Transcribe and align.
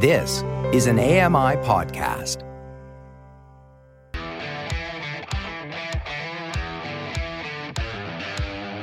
This 0.00 0.44
is 0.72 0.86
an 0.86 1.00
AMI 1.00 1.56
podcast. 1.66 2.44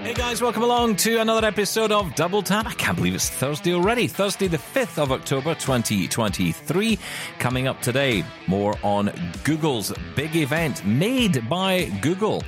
Hey 0.04 0.14
guys, 0.14 0.42
welcome 0.42 0.64
along 0.64 0.98
to 0.98 1.22
another 1.22 1.48
episode 1.48 1.94
of 1.94 2.14
Double 2.16 2.42
Tap. 2.42 2.68
I 2.68 2.74
can't 2.74 2.98
believe 2.98 3.16
it's 3.16 3.30
Thursday 3.30 3.74
already. 3.74 4.08
Thursday, 4.08 4.50
the 4.50 4.58
5th 4.58 5.02
of 5.02 5.14
October 5.14 5.56
2023. 5.56 7.00
Coming 7.40 7.68
up 7.70 7.82
today, 7.82 8.26
more 8.48 8.76
on 8.84 9.10
Google's 9.46 9.94
big 10.18 10.36
event 10.36 10.86
made 10.86 11.48
by 11.48 11.86
Google. 12.02 12.44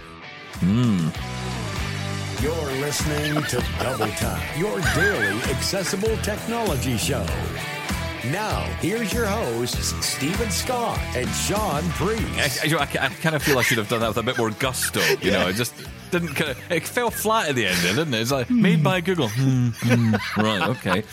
Hmm. 0.56 1.08
You're 2.44 2.82
listening 2.82 3.42
to 3.44 3.66
Double 3.80 4.08
Tap, 4.08 4.58
your 4.58 4.82
daily 4.94 5.42
accessible 5.44 6.18
technology 6.18 6.98
show. 6.98 7.26
Now, 8.32 8.60
here's 8.82 9.14
your 9.14 9.26
hosts, 9.26 9.94
Steven 10.06 10.50
Scott 10.52 11.00
and 11.16 11.30
Shaun 11.30 11.82
Preece. 11.92 12.74
I, 12.74 12.78
I, 12.78 12.82
I 12.84 13.10
kind 13.10 13.36
of 13.36 13.44
feel 13.44 13.58
I 13.58 13.62
should 13.62 13.78
have 13.78 13.88
done 13.88 14.02
that 14.02 14.10
with 14.10 14.18
a 14.18 14.24
bit 14.24 14.38
more 14.38 14.50
gusto. 14.50 15.00
You 15.22 15.32
know, 15.32 15.48
it 15.48 15.54
just 15.54 15.74
didn't 16.12 16.30
kind 16.36 16.52
of, 16.52 16.72
it 16.72 16.84
fell 16.86 17.10
flat 17.10 17.50
at 17.50 17.56
the 17.56 17.66
end, 17.68 17.78
there, 17.78 17.96
didn't 17.96 18.14
it? 18.14 18.22
It's 18.22 18.32
like 18.32 18.50
made 18.50 18.84
by 18.84 19.00
Google. 19.02 19.30
Hmm, 19.30 19.70
hmm. 19.70 20.16
right, 20.42 20.62
okay. 20.70 21.04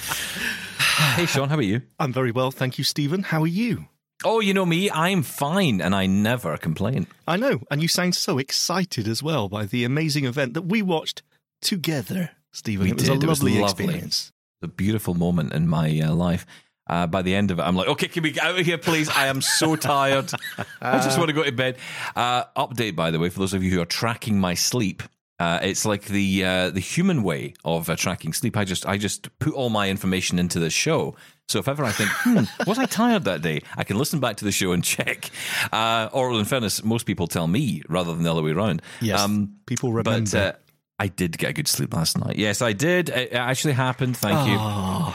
Hey, 1.14 1.26
Shaun, 1.26 1.48
how 1.50 1.56
are 1.56 1.62
you? 1.62 1.82
I'm 2.00 2.12
very 2.12 2.32
well, 2.32 2.50
thank 2.50 2.78
you, 2.78 2.84
Steven. 2.84 3.22
How 3.22 3.42
are 3.42 3.46
you? 3.46 3.86
Oh, 4.24 4.40
you 4.40 4.52
know 4.54 4.66
me, 4.66 4.90
I'm 4.90 5.22
fine 5.22 5.80
and 5.80 5.94
I 5.94 6.06
never 6.06 6.56
complain. 6.56 7.06
I 7.28 7.36
know, 7.36 7.60
and 7.70 7.80
you 7.82 7.88
sound 7.88 8.14
so 8.16 8.38
excited 8.38 9.06
as 9.06 9.22
well 9.22 9.48
by 9.48 9.66
the 9.66 9.84
amazing 9.84 10.24
event 10.24 10.54
that 10.54 10.62
we 10.62 10.82
watched 10.82 11.22
together, 11.60 12.30
Steven. 12.52 12.84
We 12.84 12.90
it 12.90 12.94
was 12.94 13.04
did. 13.04 13.10
a 13.10 13.14
It 13.24 13.28
was 13.28 13.42
lovely, 13.42 13.60
lovely. 13.60 13.84
experience. 13.84 14.32
a 14.62 14.68
beautiful 14.68 15.14
moment 15.14 15.52
in 15.52 15.68
my 15.68 16.00
uh, 16.00 16.12
life. 16.14 16.46
Uh, 16.86 17.06
by 17.06 17.22
the 17.22 17.34
end 17.34 17.50
of 17.50 17.58
it, 17.58 17.62
I'm 17.62 17.76
like, 17.76 17.88
okay, 17.88 18.08
can 18.08 18.22
we 18.22 18.32
get 18.32 18.44
out 18.44 18.58
of 18.58 18.66
here, 18.66 18.76
please? 18.76 19.08
I 19.08 19.28
am 19.28 19.40
so 19.40 19.74
tired. 19.74 20.30
I 20.82 20.98
just 20.98 21.16
want 21.18 21.28
to 21.28 21.34
go 21.34 21.42
to 21.42 21.52
bed. 21.52 21.78
Uh, 22.14 22.44
update, 22.56 22.94
by 22.94 23.10
the 23.10 23.18
way, 23.18 23.30
for 23.30 23.40
those 23.40 23.54
of 23.54 23.62
you 23.62 23.70
who 23.70 23.80
are 23.80 23.86
tracking 23.86 24.38
my 24.38 24.54
sleep. 24.54 25.02
Uh, 25.40 25.58
it's 25.62 25.84
like 25.84 26.04
the 26.04 26.44
uh, 26.44 26.70
the 26.70 26.80
human 26.80 27.24
way 27.24 27.54
of 27.64 27.90
uh, 27.90 27.96
tracking 27.96 28.32
sleep. 28.32 28.56
I 28.56 28.64
just 28.64 28.86
I 28.86 28.96
just 28.98 29.36
put 29.40 29.52
all 29.52 29.68
my 29.68 29.90
information 29.90 30.38
into 30.38 30.60
the 30.60 30.70
show. 30.70 31.16
So 31.48 31.58
if 31.58 31.66
ever 31.66 31.84
I 31.84 31.90
think, 31.90 32.10
hmm, 32.12 32.44
was 32.68 32.78
I 32.78 32.86
tired 32.86 33.24
that 33.24 33.42
day? 33.42 33.62
I 33.76 33.82
can 33.82 33.98
listen 33.98 34.20
back 34.20 34.36
to 34.36 34.44
the 34.44 34.52
show 34.52 34.70
and 34.70 34.84
check. 34.84 35.30
Uh, 35.72 36.08
or 36.12 36.32
in 36.32 36.44
fairness, 36.44 36.84
most 36.84 37.04
people 37.04 37.26
tell 37.26 37.48
me 37.48 37.82
rather 37.88 38.14
than 38.14 38.22
the 38.22 38.30
other 38.30 38.42
way 38.42 38.52
around. 38.52 38.80
Yes, 39.00 39.28
people 39.66 39.92
remember. 39.92 40.30
But 40.30 40.34
uh, 40.34 40.52
I 41.00 41.08
did 41.08 41.36
get 41.36 41.50
a 41.50 41.52
good 41.52 41.66
sleep 41.68 41.94
last 41.94 42.16
night. 42.16 42.36
Yes, 42.36 42.62
I 42.62 42.72
did. 42.72 43.08
It 43.08 43.32
it 43.32 43.34
actually 43.34 43.74
happened. 43.74 44.16
Thank 44.16 44.48
you. 44.48 45.14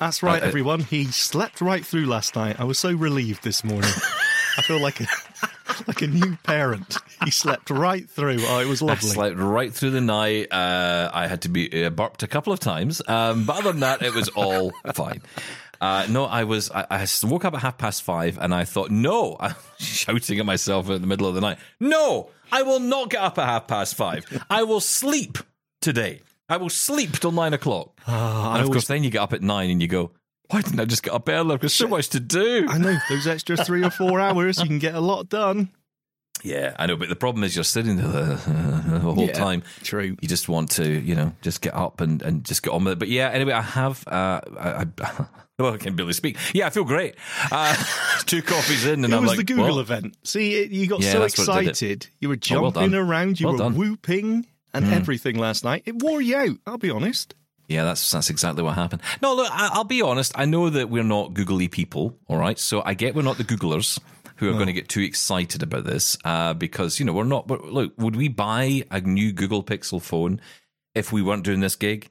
That's 0.00 0.22
right, 0.22 0.42
uh, 0.42 0.46
uh, 0.46 0.48
everyone. 0.48 0.80
He 0.80 1.04
slept 1.04 1.60
right 1.60 1.84
through 1.84 2.06
last 2.06 2.34
night. 2.34 2.58
I 2.58 2.64
was 2.64 2.78
so 2.78 2.90
relieved 2.90 3.44
this 3.44 3.62
morning. 3.62 3.90
I 4.56 4.62
feel 4.62 4.80
like 4.80 4.98
a 4.98 5.06
like 5.86 6.00
a 6.00 6.06
new 6.06 6.36
parent. 6.42 6.96
He 7.22 7.30
slept 7.30 7.68
right 7.68 8.08
through. 8.08 8.38
Oh, 8.40 8.60
it 8.60 8.66
was 8.66 8.80
lovely. 8.80 9.10
I 9.10 9.12
slept 9.12 9.36
right 9.36 9.70
through 9.70 9.90
the 9.90 10.00
night. 10.00 10.50
Uh, 10.50 11.10
I 11.12 11.26
had 11.26 11.42
to 11.42 11.50
be 11.50 11.84
uh, 11.84 11.90
burped 11.90 12.22
a 12.22 12.26
couple 12.26 12.50
of 12.50 12.60
times, 12.60 13.02
um, 13.08 13.44
but 13.44 13.58
other 13.58 13.72
than 13.72 13.80
that, 13.80 14.00
it 14.00 14.14
was 14.14 14.30
all 14.30 14.72
fine. 14.94 15.20
Uh, 15.82 16.06
no, 16.08 16.24
I 16.24 16.44
was. 16.44 16.70
I, 16.70 16.86
I 16.90 17.06
woke 17.24 17.44
up 17.44 17.52
at 17.52 17.60
half 17.60 17.76
past 17.76 18.02
five, 18.02 18.38
and 18.40 18.54
I 18.54 18.64
thought, 18.64 18.90
no, 18.90 19.36
I'm 19.40 19.54
shouting 19.78 20.40
at 20.40 20.46
myself 20.46 20.88
in 20.88 21.02
the 21.02 21.06
middle 21.08 21.26
of 21.26 21.34
the 21.34 21.42
night. 21.42 21.58
No, 21.78 22.30
I 22.50 22.62
will 22.62 22.80
not 22.80 23.10
get 23.10 23.20
up 23.20 23.38
at 23.38 23.44
half 23.44 23.68
past 23.68 23.96
five. 23.96 24.24
I 24.48 24.62
will 24.62 24.80
sleep 24.80 25.36
today. 25.82 26.22
I 26.50 26.56
will 26.58 26.68
sleep 26.68 27.12
till 27.20 27.32
nine 27.32 27.54
o'clock. 27.54 27.98
Ah, 28.06 28.50
and 28.54 28.60
of 28.60 28.66
always- 28.66 28.74
course, 28.74 28.86
then 28.88 29.04
you 29.04 29.10
get 29.10 29.22
up 29.22 29.32
at 29.32 29.40
nine, 29.42 29.70
and 29.70 29.80
you 29.80 29.88
go, 29.88 30.10
why 30.48 30.60
didn't 30.62 30.80
I 30.80 30.84
just 30.84 31.02
get 31.04 31.14
up 31.14 31.28
earlier? 31.28 31.56
There's 31.58 31.72
so 31.74 31.86
much 31.86 32.08
to 32.10 32.20
do. 32.20 32.66
I 32.68 32.76
know 32.78 32.98
those 33.08 33.26
extra 33.28 33.56
three 33.56 33.84
or 33.84 33.90
four 33.90 34.18
hours, 34.20 34.58
you 34.58 34.66
can 34.66 34.80
get 34.80 34.94
a 34.96 35.00
lot 35.00 35.28
done. 35.28 35.70
Yeah, 36.42 36.74
I 36.78 36.86
know, 36.86 36.96
but 36.96 37.08
the 37.10 37.16
problem 37.16 37.44
is 37.44 37.54
you're 37.54 37.64
sitting 37.64 37.96
there 37.98 38.06
the, 38.36 38.98
whole 39.00 39.26
Yeah, 39.26 39.32
time. 39.32 39.62
true. 39.82 40.16
You 40.20 40.26
just 40.28 40.48
want 40.48 40.70
to, 40.72 40.88
you 40.88 41.14
know, 41.14 41.34
just 41.42 41.60
get 41.60 41.74
up 41.74 42.00
and, 42.00 42.22
and 42.22 42.44
just 42.44 42.62
get 42.62 42.72
on 42.72 42.82
with 42.84 42.94
it. 42.94 42.98
But 42.98 43.08
yeah, 43.08 43.28
anyway, 43.28 43.52
I 43.52 43.60
have. 43.60 44.02
Uh, 44.08 44.40
I, 44.58 44.86
I, 45.02 45.26
well, 45.58 45.74
I 45.74 45.76
can 45.76 45.94
barely 45.96 46.14
speak. 46.14 46.38
Yeah, 46.54 46.66
I 46.66 46.70
feel 46.70 46.84
great. 46.84 47.14
Uh, 47.52 47.74
two 48.26 48.40
coffees 48.42 48.86
in, 48.86 49.04
and 49.04 49.12
it 49.12 49.16
I'm 49.16 49.22
was 49.22 49.32
like, 49.32 49.38
the 49.38 49.44
Google 49.44 49.66
well, 49.66 49.78
event. 49.80 50.16
See, 50.24 50.64
you 50.66 50.86
got 50.86 51.02
Yeah, 51.02 51.12
so 51.12 51.18
that's 51.20 51.38
what 51.46 51.58
did 51.58 51.66
it. 51.66 51.70
excited. 51.70 52.06
You 52.20 52.28
were 52.30 52.38
Oh, 52.52 52.62
well 52.62 52.70
jumping 52.72 52.94
around. 52.94 53.38
You 53.38 53.46
Well 53.46 53.52
were 53.52 53.58
done. 53.58 53.74
Whooping 53.76 54.46
and 54.72 54.86
everything 54.92 55.36
last 55.36 55.64
night. 55.64 55.82
It 55.86 56.02
wore 56.02 56.20
you 56.20 56.36
out. 56.36 56.56
I'll 56.66 56.78
be 56.78 56.90
honest. 56.90 57.34
Yeah, 57.68 57.84
that's 57.84 58.10
that's 58.10 58.30
exactly 58.30 58.62
what 58.64 58.74
happened. 58.74 59.02
No, 59.22 59.34
look, 59.34 59.48
I, 59.50 59.70
I'll 59.72 59.84
be 59.84 60.02
honest. 60.02 60.32
I 60.34 60.44
know 60.44 60.70
that 60.70 60.90
we're 60.90 61.04
not 61.04 61.34
googly 61.34 61.68
people, 61.68 62.18
all 62.26 62.36
right. 62.36 62.58
So 62.58 62.82
I 62.84 62.94
get 62.94 63.14
we're 63.14 63.22
not 63.22 63.38
the 63.38 63.44
Googlers 63.44 63.98
who 64.36 64.48
are 64.48 64.54
going 64.54 64.66
to 64.66 64.72
get 64.72 64.88
too 64.88 65.02
excited 65.02 65.62
about 65.62 65.84
this 65.84 66.16
uh, 66.24 66.54
because 66.54 66.98
you 66.98 67.04
know 67.06 67.12
we're 67.12 67.24
not. 67.24 67.46
But 67.46 67.66
look, 67.66 67.92
would 67.98 68.16
we 68.16 68.28
buy 68.28 68.82
a 68.90 69.00
new 69.00 69.32
Google 69.32 69.62
Pixel 69.62 70.02
phone 70.02 70.40
if 70.94 71.12
we 71.12 71.22
weren't 71.22 71.44
doing 71.44 71.60
this 71.60 71.76
gig? 71.76 72.10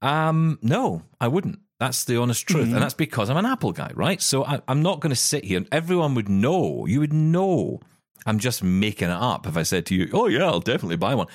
Um, 0.00 0.58
no, 0.62 1.02
I 1.20 1.28
wouldn't. 1.28 1.58
That's 1.78 2.04
the 2.04 2.18
honest 2.18 2.46
truth, 2.46 2.72
and 2.72 2.76
that's 2.80 2.94
because 2.94 3.28
I'm 3.28 3.36
an 3.36 3.44
Apple 3.44 3.72
guy, 3.72 3.90
right? 3.94 4.22
So 4.22 4.44
I, 4.46 4.62
I'm 4.66 4.80
not 4.80 5.00
going 5.00 5.10
to 5.10 5.16
sit 5.16 5.44
here. 5.44 5.58
and 5.58 5.68
Everyone 5.70 6.14
would 6.14 6.28
know. 6.28 6.86
You 6.86 7.00
would 7.00 7.12
know. 7.12 7.80
I'm 8.24 8.38
just 8.38 8.62
making 8.64 9.08
it 9.10 9.12
up 9.14 9.46
if 9.46 9.58
I 9.58 9.62
said 9.62 9.84
to 9.86 9.94
you, 9.94 10.08
"Oh 10.14 10.26
yeah, 10.26 10.46
I'll 10.46 10.60
definitely 10.60 10.96
buy 10.96 11.14
one." 11.14 11.26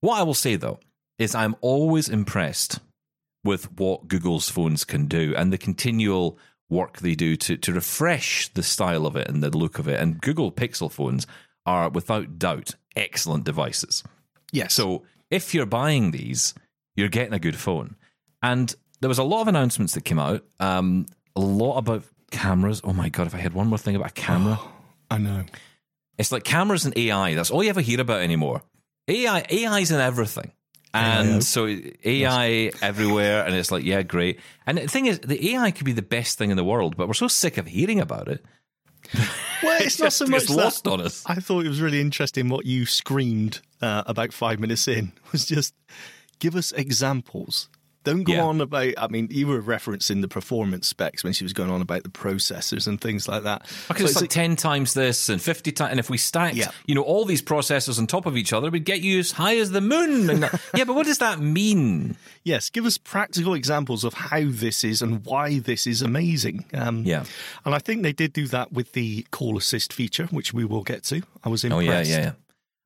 What 0.00 0.18
I 0.18 0.22
will 0.22 0.34
say 0.34 0.56
though 0.56 0.80
is 1.18 1.34
I'm 1.34 1.56
always 1.60 2.08
impressed 2.08 2.80
with 3.44 3.70
what 3.78 4.08
Google's 4.08 4.48
phones 4.48 4.84
can 4.84 5.06
do 5.06 5.34
and 5.36 5.52
the 5.52 5.58
continual 5.58 6.38
work 6.70 6.98
they 6.98 7.14
do 7.14 7.36
to, 7.36 7.56
to 7.56 7.72
refresh 7.72 8.48
the 8.48 8.62
style 8.62 9.06
of 9.06 9.16
it 9.16 9.28
and 9.28 9.42
the 9.42 9.56
look 9.56 9.78
of 9.78 9.86
it. 9.86 10.00
And 10.00 10.20
Google 10.20 10.50
Pixel 10.50 10.90
phones 10.90 11.26
are 11.66 11.88
without 11.90 12.38
doubt 12.38 12.74
excellent 12.96 13.44
devices. 13.44 14.02
Yes. 14.50 14.74
So 14.74 15.04
if 15.30 15.54
you're 15.54 15.66
buying 15.66 16.10
these, 16.10 16.54
you're 16.96 17.08
getting 17.08 17.34
a 17.34 17.38
good 17.38 17.56
phone. 17.56 17.96
And 18.42 18.74
there 19.00 19.08
was 19.08 19.18
a 19.18 19.24
lot 19.24 19.42
of 19.42 19.48
announcements 19.48 19.94
that 19.94 20.04
came 20.04 20.18
out, 20.18 20.44
um, 20.60 21.06
a 21.36 21.40
lot 21.40 21.78
about 21.78 22.04
cameras. 22.30 22.80
Oh 22.84 22.92
my 22.92 23.08
God, 23.08 23.26
if 23.26 23.34
I 23.34 23.38
had 23.38 23.52
one 23.52 23.68
more 23.68 23.78
thing 23.78 23.96
about 23.96 24.10
a 24.10 24.14
camera. 24.14 24.58
I 25.10 25.18
know. 25.18 25.44
It's 26.18 26.32
like 26.32 26.44
cameras 26.44 26.84
and 26.84 26.96
AI. 26.96 27.34
That's 27.34 27.50
all 27.50 27.62
you 27.62 27.70
ever 27.70 27.80
hear 27.80 28.00
about 28.00 28.22
anymore. 28.22 28.62
AI, 29.08 29.44
AI's 29.50 29.90
in 29.90 30.00
everything. 30.00 30.52
And 30.96 31.42
so 31.42 31.66
AI 32.04 32.70
everywhere, 32.80 33.44
and 33.44 33.56
it's 33.56 33.72
like, 33.72 33.84
yeah, 33.84 34.02
great. 34.02 34.38
And 34.64 34.78
the 34.78 34.86
thing 34.86 35.06
is, 35.06 35.18
the 35.18 35.54
AI 35.54 35.72
could 35.72 35.84
be 35.84 35.92
the 35.92 36.02
best 36.02 36.38
thing 36.38 36.50
in 36.50 36.56
the 36.56 36.62
world, 36.62 36.96
but 36.96 37.08
we're 37.08 37.14
so 37.14 37.26
sick 37.26 37.58
of 37.58 37.66
hearing 37.66 37.98
about 38.00 38.28
it. 38.28 38.44
Well, 39.62 39.82
it's 39.82 39.98
not 40.00 40.12
so 40.12 40.24
just 40.24 40.30
much 40.30 40.40
gets 40.42 40.54
that. 40.54 40.56
lost 40.56 40.86
on 40.86 41.00
us. 41.00 41.24
I 41.26 41.34
thought 41.34 41.66
it 41.66 41.68
was 41.68 41.80
really 41.80 42.00
interesting 42.00 42.48
what 42.48 42.64
you 42.64 42.86
screamed 42.86 43.60
uh, 43.82 44.04
about 44.06 44.32
five 44.32 44.60
minutes 44.60 44.86
in 44.86 45.12
was 45.32 45.44
just 45.44 45.74
give 46.38 46.54
us 46.54 46.70
examples. 46.70 47.68
Don't 48.04 48.22
go 48.22 48.34
Yeah. 48.34 48.44
on 48.44 48.60
about. 48.60 48.92
I 48.98 49.08
mean, 49.08 49.28
you 49.30 49.46
were 49.46 49.62
referencing 49.62 50.20
the 50.20 50.28
performance 50.28 50.86
specs 50.88 51.24
when 51.24 51.32
she 51.32 51.42
was 51.44 51.52
going 51.52 51.70
on 51.70 51.80
about 51.80 52.02
the 52.02 52.10
processors 52.10 52.86
and 52.86 53.00
things 53.00 53.26
like 53.26 53.44
that. 53.44 53.62
Because 53.88 54.02
But 54.02 54.10
it's 54.12 54.20
like 54.20 54.30
10 54.30 54.56
times 54.56 54.94
this 54.94 55.28
and 55.28 55.40
50 55.40 55.72
times. 55.72 55.90
And 55.90 55.98
if 56.00 56.10
we 56.10 56.18
stacked, 56.18 56.54
Yeah. 56.56 56.70
you 56.86 56.94
know, 56.94 57.02
all 57.02 57.24
these 57.24 57.42
processors 57.42 57.98
on 57.98 58.06
top 58.06 58.26
of 58.26 58.36
each 58.36 58.52
other, 58.52 58.70
we'd 58.70 58.84
get 58.84 59.00
you 59.00 59.18
as 59.18 59.32
high 59.32 59.56
as 59.56 59.70
the 59.70 59.80
moon. 59.80 60.26
That- 60.40 60.60
yeah, 60.76 60.84
but 60.84 60.94
what 60.94 61.06
does 61.06 61.18
that 61.18 61.40
mean? 61.40 62.16
yes, 62.44 62.68
give 62.68 62.84
us 62.84 62.98
practical 62.98 63.54
examples 63.54 64.04
of 64.04 64.12
how 64.14 64.42
this 64.44 64.84
is 64.84 65.00
and 65.00 65.24
why 65.24 65.58
this 65.60 65.86
is 65.86 66.02
amazing. 66.02 66.66
Um, 66.74 67.04
Yeah. 67.04 67.24
and 67.64 67.74
I 67.74 67.78
think 67.78 68.02
they 68.02 68.12
did 68.12 68.34
do 68.34 68.46
that 68.48 68.70
with 68.70 68.92
the 68.92 69.26
call 69.30 69.56
assist 69.56 69.92
feature, 69.94 70.26
which 70.26 70.52
we 70.52 70.64
will 70.66 70.82
get 70.82 71.04
to. 71.04 71.22
I 71.42 71.48
was 71.48 71.64
Oh, 71.64 71.78
impressed. 71.78 72.10
yeah, 72.10 72.16
yeah, 72.18 72.22
yeah. 72.24 72.32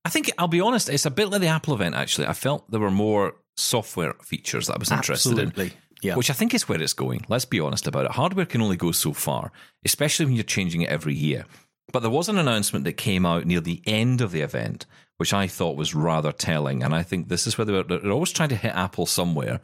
I 0.04 0.10
think, 0.10 0.30
I'll 0.38 0.46
be 0.48 0.60
honest, 0.60 0.88
it's 0.88 1.06
a 1.06 1.10
bit 1.10 1.28
like 1.28 1.40
the 1.40 1.48
Apple 1.48 1.74
event, 1.74 1.96
actually. 1.96 2.28
I 2.28 2.32
felt 2.34 2.70
there 2.70 2.78
were 2.80 2.90
more 2.90 3.34
software 3.58 4.14
features 4.22 4.66
that 4.66 4.74
I 4.74 4.78
was 4.78 4.90
interested 4.90 5.38
in. 5.38 5.72
Yeah. 6.00 6.14
Which 6.14 6.30
I 6.30 6.32
think 6.32 6.54
is 6.54 6.68
where 6.68 6.80
it's 6.80 6.92
going. 6.92 7.24
Let's 7.28 7.44
be 7.44 7.58
honest 7.58 7.88
about 7.88 8.04
it. 8.04 8.12
Hardware 8.12 8.46
can 8.46 8.62
only 8.62 8.76
go 8.76 8.92
so 8.92 9.12
far, 9.12 9.50
especially 9.84 10.26
when 10.26 10.36
you're 10.36 10.44
changing 10.44 10.82
it 10.82 10.90
every 10.90 11.14
year. 11.14 11.44
But 11.92 12.00
there 12.00 12.10
was 12.10 12.28
an 12.28 12.38
announcement 12.38 12.84
that 12.84 12.92
came 12.92 13.26
out 13.26 13.46
near 13.46 13.60
the 13.60 13.82
end 13.84 14.20
of 14.20 14.30
the 14.30 14.42
event, 14.42 14.86
which 15.16 15.34
I 15.34 15.48
thought 15.48 15.76
was 15.76 15.96
rather 15.96 16.30
telling. 16.30 16.84
And 16.84 16.94
I 16.94 17.02
think 17.02 17.26
this 17.26 17.48
is 17.48 17.58
where 17.58 17.64
they 17.64 17.72
were, 17.72 17.82
they're 17.82 18.12
always 18.12 18.30
trying 18.30 18.50
to 18.50 18.56
hit 18.56 18.76
Apple 18.76 19.06
somewhere. 19.06 19.60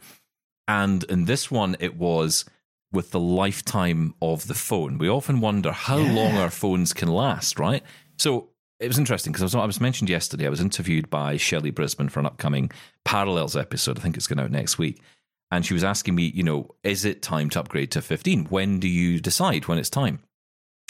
And 0.67 1.05
in 1.05 1.23
this 1.23 1.49
one, 1.49 1.77
it 1.79 1.95
was 1.95 2.43
with 2.91 3.11
the 3.11 3.19
lifetime 3.19 4.13
of 4.21 4.47
the 4.47 4.53
phone. 4.53 4.97
We 4.97 5.07
often 5.07 5.39
wonder 5.39 5.71
how 5.71 5.97
long 5.97 6.35
our 6.35 6.49
phones 6.49 6.91
can 6.91 7.07
last, 7.07 7.59
right? 7.59 7.83
So 8.17 8.49
it 8.79 8.87
was 8.87 8.97
interesting 8.97 9.31
because 9.31 9.41
I 9.41 9.45
was, 9.45 9.55
I 9.55 9.65
was 9.65 9.81
mentioned 9.81 10.09
yesterday. 10.09 10.45
I 10.45 10.49
was 10.49 10.61
interviewed 10.61 11.09
by 11.09 11.37
Shelley 11.37 11.71
Brisbane 11.71 12.09
for 12.09 12.19
an 12.19 12.25
upcoming 12.25 12.71
Parallels 13.05 13.55
episode. 13.55 13.97
I 13.97 14.01
think 14.01 14.17
it's 14.17 14.27
going 14.27 14.39
out 14.39 14.51
next 14.51 14.77
week. 14.77 15.01
And 15.51 15.65
she 15.65 15.73
was 15.73 15.83
asking 15.83 16.15
me, 16.15 16.23
you 16.23 16.43
know, 16.43 16.75
is 16.83 17.05
it 17.05 17.21
time 17.21 17.49
to 17.51 17.59
upgrade 17.59 17.91
to 17.91 18.01
15? 18.01 18.45
When 18.45 18.79
do 18.79 18.87
you 18.87 19.19
decide 19.19 19.67
when 19.67 19.77
it's 19.77 19.89
time? 19.89 20.19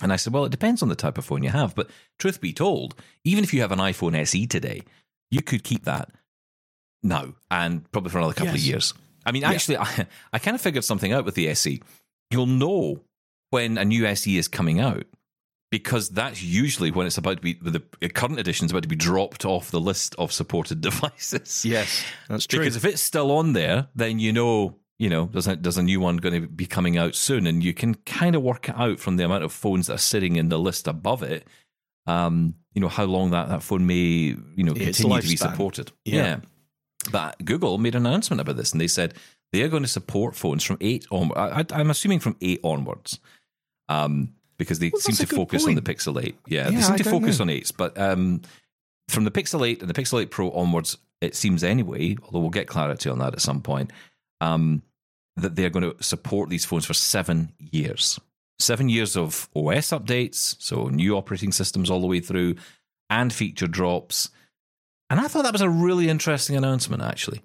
And 0.01 0.11
I 0.11 0.15
said, 0.15 0.33
well, 0.33 0.45
it 0.45 0.51
depends 0.51 0.81
on 0.81 0.89
the 0.89 0.95
type 0.95 1.17
of 1.17 1.25
phone 1.25 1.43
you 1.43 1.49
have. 1.49 1.75
But 1.75 1.89
truth 2.19 2.41
be 2.41 2.53
told, 2.53 2.95
even 3.23 3.43
if 3.43 3.53
you 3.53 3.61
have 3.61 3.71
an 3.71 3.79
iPhone 3.79 4.17
SE 4.21 4.47
today, 4.47 4.81
you 5.29 5.41
could 5.41 5.63
keep 5.63 5.85
that 5.85 6.09
now 7.03 7.35
and 7.51 7.89
probably 7.91 8.09
for 8.09 8.17
another 8.17 8.33
couple 8.33 8.55
of 8.55 8.59
years. 8.59 8.93
I 9.25 9.31
mean, 9.31 9.43
actually, 9.43 9.77
I, 9.77 10.07
I 10.33 10.39
kind 10.39 10.55
of 10.55 10.61
figured 10.61 10.83
something 10.83 11.13
out 11.13 11.25
with 11.25 11.35
the 11.35 11.49
SE. 11.49 11.81
You'll 12.31 12.45
know 12.47 13.01
when 13.51 13.77
a 13.77 13.85
new 13.85 14.05
SE 14.05 14.37
is 14.37 14.47
coming 14.47 14.79
out 14.79 15.05
because 15.71 16.09
that's 16.09 16.41
usually 16.43 16.91
when 16.91 17.07
it's 17.07 17.17
about 17.17 17.37
to 17.37 17.41
be 17.41 17.53
the 17.61 17.81
current 18.09 18.39
edition 18.39 18.65
is 18.65 18.71
about 18.71 18.83
to 18.83 18.87
be 18.89 18.95
dropped 18.95 19.45
off 19.45 19.71
the 19.71 19.79
list 19.81 20.15
of 20.17 20.31
supported 20.31 20.81
devices. 20.81 21.65
Yes, 21.65 22.03
that's 22.29 22.47
true. 22.47 22.59
Because 22.59 22.75
if 22.75 22.85
it's 22.85 23.01
still 23.01 23.31
on 23.31 23.53
there, 23.53 23.87
then 23.95 24.19
you 24.19 24.31
know, 24.31 24.75
you 24.99 25.09
know, 25.09 25.25
there's 25.31 25.47
a, 25.47 25.55
there's 25.55 25.77
a 25.77 25.83
new 25.83 25.99
one 25.99 26.17
going 26.17 26.41
to 26.41 26.47
be 26.47 26.65
coming 26.65 26.97
out 26.97 27.15
soon, 27.15 27.47
and 27.47 27.63
you 27.63 27.73
can 27.73 27.95
kind 27.95 28.35
of 28.35 28.41
work 28.41 28.69
it 28.69 28.75
out 28.77 28.99
from 28.99 29.17
the 29.17 29.25
amount 29.25 29.43
of 29.43 29.51
phones 29.51 29.87
that 29.87 29.95
are 29.95 29.97
sitting 29.97 30.35
in 30.37 30.49
the 30.49 30.59
list 30.59 30.87
above 30.87 31.23
it. 31.23 31.47
Um, 32.07 32.55
you 32.73 32.81
know 32.81 32.87
how 32.87 33.05
long 33.05 33.31
that, 33.31 33.49
that 33.49 33.63
phone 33.63 33.87
may 33.87 33.95
you 33.95 34.37
know 34.57 34.73
continue 34.73 35.21
to 35.21 35.27
be 35.27 35.35
supported. 35.51 35.91
Yeah. 36.05 36.37
But 37.11 37.43
Google 37.43 37.77
made 37.77 37.95
an 37.95 38.05
announcement 38.05 38.39
about 38.41 38.55
this, 38.57 38.71
and 38.71 38.79
they 38.81 38.87
said 38.87 39.13
they 39.51 39.61
are 39.63 39.67
going 39.67 39.83
to 39.83 39.89
support 39.89 40.35
phones 40.35 40.63
from 40.63 40.77
eight 40.81 41.05
on. 41.11 41.31
I, 41.35 41.59
I- 41.61 41.65
I'm 41.71 41.89
assuming 41.89 42.19
from 42.19 42.35
eight 42.41 42.59
onwards, 42.63 43.19
um, 43.89 44.33
because 44.57 44.79
they 44.79 44.89
Well, 44.91 45.01
seem 45.01 45.15
to 45.15 45.27
focus 45.27 45.65
on 45.67 45.75
the. 45.75 45.81
Pixel 45.81 46.23
Eight. 46.23 46.37
Yeah, 46.47 46.69
they 46.69 46.81
seem 46.81 46.93
I 46.93 46.97
to 46.97 47.03
focus 47.03 47.39
know. 47.39 47.43
on 47.43 47.49
eights, 47.49 47.71
but 47.71 47.97
um, 47.97 48.41
from 49.09 49.23
the 49.23 49.31
Pixel 49.31 49.67
Eight 49.67 49.81
and 49.81 49.89
the 49.89 49.93
Pixel 49.93 50.21
Eight 50.21 50.31
Pro 50.31 50.51
onwards, 50.51 50.97
it 51.21 51.35
seems 51.35 51.63
anyway. 51.63 52.15
Although 52.23 52.39
we'll 52.39 52.49
get 52.49 52.67
clarity 52.67 53.09
on 53.09 53.19
that 53.19 53.33
at 53.33 53.41
some 53.41 53.61
point. 53.61 53.91
Um, 54.41 54.81
that 55.37 55.55
they're 55.55 55.69
going 55.69 55.91
to 55.91 56.01
support 56.03 56.49
these 56.49 56.63
phones 56.63 56.85
for 56.85 56.93
seven 56.93 57.51
years. 57.59 58.19
Seven 58.57 58.87
years 58.87 59.17
of 59.17 59.49
OS 59.53 59.89
updates, 59.89 60.55
so 60.59 60.87
new 60.87 61.17
operating 61.17 61.51
systems 61.51 61.89
all 61.89 61.99
the 61.99 62.07
way 62.07 62.21
through, 62.21 62.55
and 63.09 63.33
feature 63.33 63.67
drops. 63.67 64.29
And 65.09 65.19
I 65.19 65.27
thought 65.27 65.43
that 65.43 65.51
was 65.51 65.61
a 65.61 65.69
really 65.69 66.07
interesting 66.07 66.55
announcement, 66.55 67.03
actually. 67.03 67.41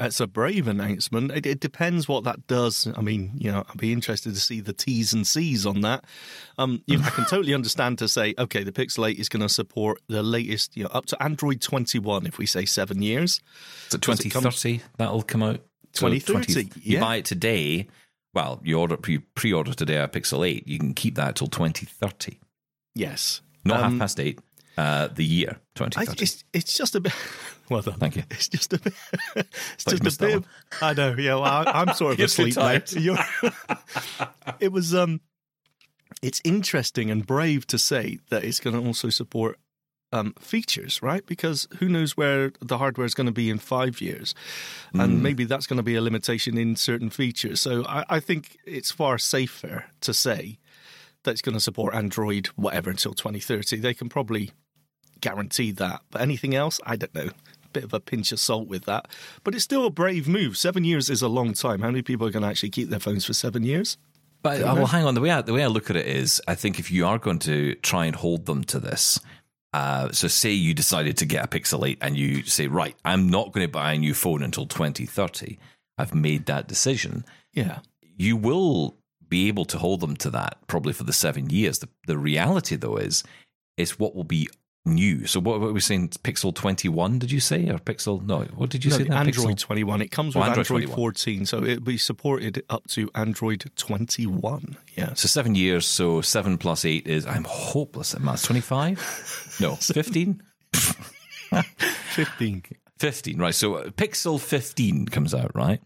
It's 0.00 0.20
a 0.20 0.26
brave 0.28 0.68
announcement. 0.68 1.32
It, 1.32 1.44
it 1.44 1.60
depends 1.60 2.06
what 2.06 2.22
that 2.24 2.46
does. 2.46 2.86
I 2.96 3.00
mean, 3.00 3.32
you 3.36 3.50
know, 3.50 3.64
I'd 3.68 3.78
be 3.78 3.92
interested 3.92 4.32
to 4.32 4.40
see 4.40 4.60
the 4.60 4.72
T's 4.72 5.12
and 5.12 5.26
C's 5.26 5.66
on 5.66 5.80
that. 5.80 6.04
Um, 6.56 6.82
you 6.86 6.98
know, 6.98 7.04
I 7.04 7.10
can 7.10 7.24
totally 7.24 7.52
understand 7.52 7.98
to 7.98 8.08
say, 8.08 8.34
okay, 8.38 8.62
the 8.62 8.70
Pixel 8.72 9.10
8 9.10 9.18
is 9.18 9.28
going 9.28 9.42
to 9.42 9.48
support 9.48 10.00
the 10.06 10.22
latest, 10.22 10.76
you 10.76 10.84
know, 10.84 10.90
up 10.90 11.06
to 11.06 11.22
Android 11.22 11.60
21, 11.60 12.26
if 12.26 12.38
we 12.38 12.46
say 12.46 12.64
seven 12.64 13.02
years. 13.02 13.40
So 13.88 13.98
Does 13.98 14.20
it 14.20 14.30
come- 14.30 14.44
2030, 14.44 14.82
that'll 14.98 15.22
come 15.22 15.42
out. 15.42 15.60
So 15.94 16.08
2030, 16.08 16.52
20 16.52 16.80
yeah. 16.82 16.94
You 16.94 17.00
buy 17.00 17.16
it 17.16 17.24
today. 17.24 17.88
Well, 18.34 18.60
you 18.62 18.78
order 18.78 18.96
you 19.06 19.22
pre-order 19.34 19.72
today 19.74 19.96
a 19.96 20.06
Pixel 20.06 20.46
8. 20.46 20.68
You 20.68 20.78
can 20.78 20.94
keep 20.94 21.16
that 21.16 21.34
till 21.34 21.48
2030. 21.48 22.38
Yes. 22.94 23.40
Not 23.64 23.82
Um, 23.82 23.92
half 23.92 23.98
past 24.00 24.20
eight. 24.20 24.38
Uh, 24.76 25.08
the 25.08 25.24
year 25.24 25.58
I, 25.80 26.06
it's, 26.18 26.44
it's 26.52 26.72
just 26.72 26.94
a 26.94 27.00
bit. 27.00 27.12
Well 27.70 27.82
done. 27.82 27.94
Thank 27.98 28.16
you. 28.16 28.22
It's 28.30 28.48
just 28.48 28.72
a 28.72 28.78
bit. 28.78 28.94
It's 29.36 29.84
Thought 29.84 30.02
just 30.02 30.22
a 30.22 30.26
bit. 30.26 30.44
I 30.80 30.94
know. 30.94 31.14
Yeah, 31.18 31.34
well, 31.34 31.44
I, 31.44 31.64
I'm 31.66 31.94
sort 31.94 32.14
of 32.14 32.20
asleep. 32.24 32.54
You're- 32.92 33.18
it 34.60 34.72
was. 34.72 34.94
Um, 34.94 35.20
it's 36.22 36.40
interesting 36.44 37.10
and 37.10 37.26
brave 37.26 37.66
to 37.68 37.78
say 37.78 38.18
that 38.30 38.42
it's 38.44 38.58
going 38.60 38.74
to 38.80 38.84
also 38.84 39.08
support 39.10 39.58
um, 40.12 40.32
features, 40.40 41.02
right? 41.02 41.24
Because 41.26 41.68
who 41.78 41.88
knows 41.88 42.16
where 42.16 42.50
the 42.60 42.78
hardware 42.78 43.04
is 43.04 43.14
going 43.14 43.26
to 43.26 43.32
be 43.32 43.50
in 43.50 43.58
five 43.58 44.00
years, 44.00 44.34
Mm. 44.94 45.04
and 45.04 45.22
maybe 45.22 45.44
that's 45.44 45.66
going 45.66 45.76
to 45.76 45.82
be 45.82 45.94
a 45.96 46.00
limitation 46.02 46.56
in 46.56 46.74
certain 46.76 47.10
features. 47.10 47.60
So 47.60 47.84
I, 47.84 48.04
I 48.08 48.20
think 48.20 48.56
it's 48.64 48.90
far 48.90 49.18
safer 49.18 49.84
to 50.00 50.14
say 50.14 50.58
that 51.24 51.32
it's 51.32 51.42
going 51.42 51.54
to 51.54 51.60
support 51.60 51.94
Android 51.94 52.46
whatever 52.56 52.88
until 52.90 53.12
2030. 53.12 53.76
They 53.76 53.92
can 53.94 54.08
probably 54.08 54.50
guarantee 55.20 55.72
that. 55.72 56.00
But 56.10 56.22
anything 56.22 56.54
else, 56.54 56.80
I 56.86 56.96
don't 56.96 57.14
know. 57.14 57.28
Bit 57.78 57.84
of 57.84 57.94
a 57.94 58.00
pinch 58.00 58.32
of 58.32 58.40
salt 58.40 58.66
with 58.66 58.86
that. 58.86 59.06
But 59.44 59.54
it's 59.54 59.62
still 59.62 59.86
a 59.86 59.90
brave 59.90 60.26
move. 60.26 60.56
Seven 60.56 60.82
years 60.82 61.08
is 61.08 61.22
a 61.22 61.28
long 61.28 61.52
time. 61.52 61.80
How 61.80 61.86
many 61.86 62.02
people 62.02 62.26
are 62.26 62.30
going 62.32 62.42
to 62.42 62.48
actually 62.48 62.70
keep 62.70 62.88
their 62.88 62.98
phones 62.98 63.24
for 63.24 63.32
seven 63.32 63.62
years? 63.62 63.96
But 64.42 64.62
uh, 64.62 64.74
well, 64.74 64.86
hang 64.86 65.04
on. 65.04 65.14
The 65.14 65.20
way 65.20 65.30
I, 65.30 65.42
the 65.42 65.52
way 65.52 65.62
I 65.62 65.68
look 65.68 65.90
at 65.90 65.94
it 65.94 66.06
is, 66.06 66.42
I 66.48 66.56
think 66.56 66.80
if 66.80 66.90
you 66.90 67.06
are 67.06 67.18
going 67.18 67.38
to 67.40 67.76
try 67.76 68.06
and 68.06 68.16
hold 68.16 68.46
them 68.46 68.64
to 68.64 68.80
this, 68.80 69.20
uh, 69.72 70.10
so 70.10 70.26
say 70.26 70.50
you 70.50 70.74
decided 70.74 71.16
to 71.18 71.24
get 71.24 71.44
a 71.44 71.48
Pixel 71.48 71.88
8 71.88 71.98
and 72.00 72.16
you 72.16 72.42
say, 72.42 72.66
right, 72.66 72.96
I'm 73.04 73.28
not 73.28 73.52
going 73.52 73.64
to 73.64 73.70
buy 73.70 73.92
a 73.92 73.98
new 73.98 74.12
phone 74.12 74.42
until 74.42 74.66
2030. 74.66 75.56
I've 75.98 76.16
made 76.16 76.46
that 76.46 76.66
decision. 76.66 77.24
Yeah. 77.52 77.78
You 78.16 78.36
will 78.36 78.96
be 79.28 79.46
able 79.46 79.66
to 79.66 79.78
hold 79.78 80.00
them 80.00 80.16
to 80.16 80.30
that 80.30 80.58
probably 80.66 80.92
for 80.92 81.04
the 81.04 81.12
seven 81.12 81.48
years. 81.48 81.78
The, 81.78 81.88
the 82.08 82.18
reality, 82.18 82.74
though, 82.74 82.96
is 82.96 83.22
is 83.76 84.00
what 84.00 84.16
will 84.16 84.24
be 84.24 84.48
new. 84.94 85.26
So 85.26 85.40
what, 85.40 85.60
were 85.60 85.72
we 85.72 85.80
saying? 85.80 86.08
Pixel 86.24 86.54
21? 86.54 87.18
Did 87.18 87.30
you 87.30 87.40
say 87.40 87.68
or 87.68 87.78
Pixel? 87.78 88.22
No, 88.24 88.40
what 88.56 88.70
did 88.70 88.84
you 88.84 88.90
No, 88.90 88.96
say? 88.98 89.06
Android 89.08 89.56
Pixel? 89.56 89.58
21. 89.60 90.02
It 90.02 90.10
comes 90.10 90.34
Oh, 90.36 90.40
with 90.40 90.48
Android 90.48 90.82
Android, 90.82 90.94
14, 90.94 91.46
so 91.46 91.62
it'll 91.64 91.84
be 91.84 91.98
supported 91.98 92.62
up 92.68 92.86
to 92.88 93.10
Android 93.14 93.70
21. 93.76 94.76
Yeah. 94.96 95.14
So 95.14 95.28
seven 95.28 95.54
years. 95.54 95.86
So 95.86 96.20
seven 96.20 96.58
plus 96.58 96.84
eight 96.84 97.06
is. 97.06 97.26
I'm 97.26 97.44
hopeless 97.44 98.14
at 98.14 98.20
maths. 98.20 98.42
25? 98.46 99.56
No, 99.60 99.76
15. 99.76 100.42
15. 101.52 102.62
15, 102.98 103.38
right. 103.38 103.54
So 103.54 103.82
Pixel 103.90 104.40
15 104.40 105.06
comes 105.06 105.34
out, 105.34 105.52
right? 105.54 105.80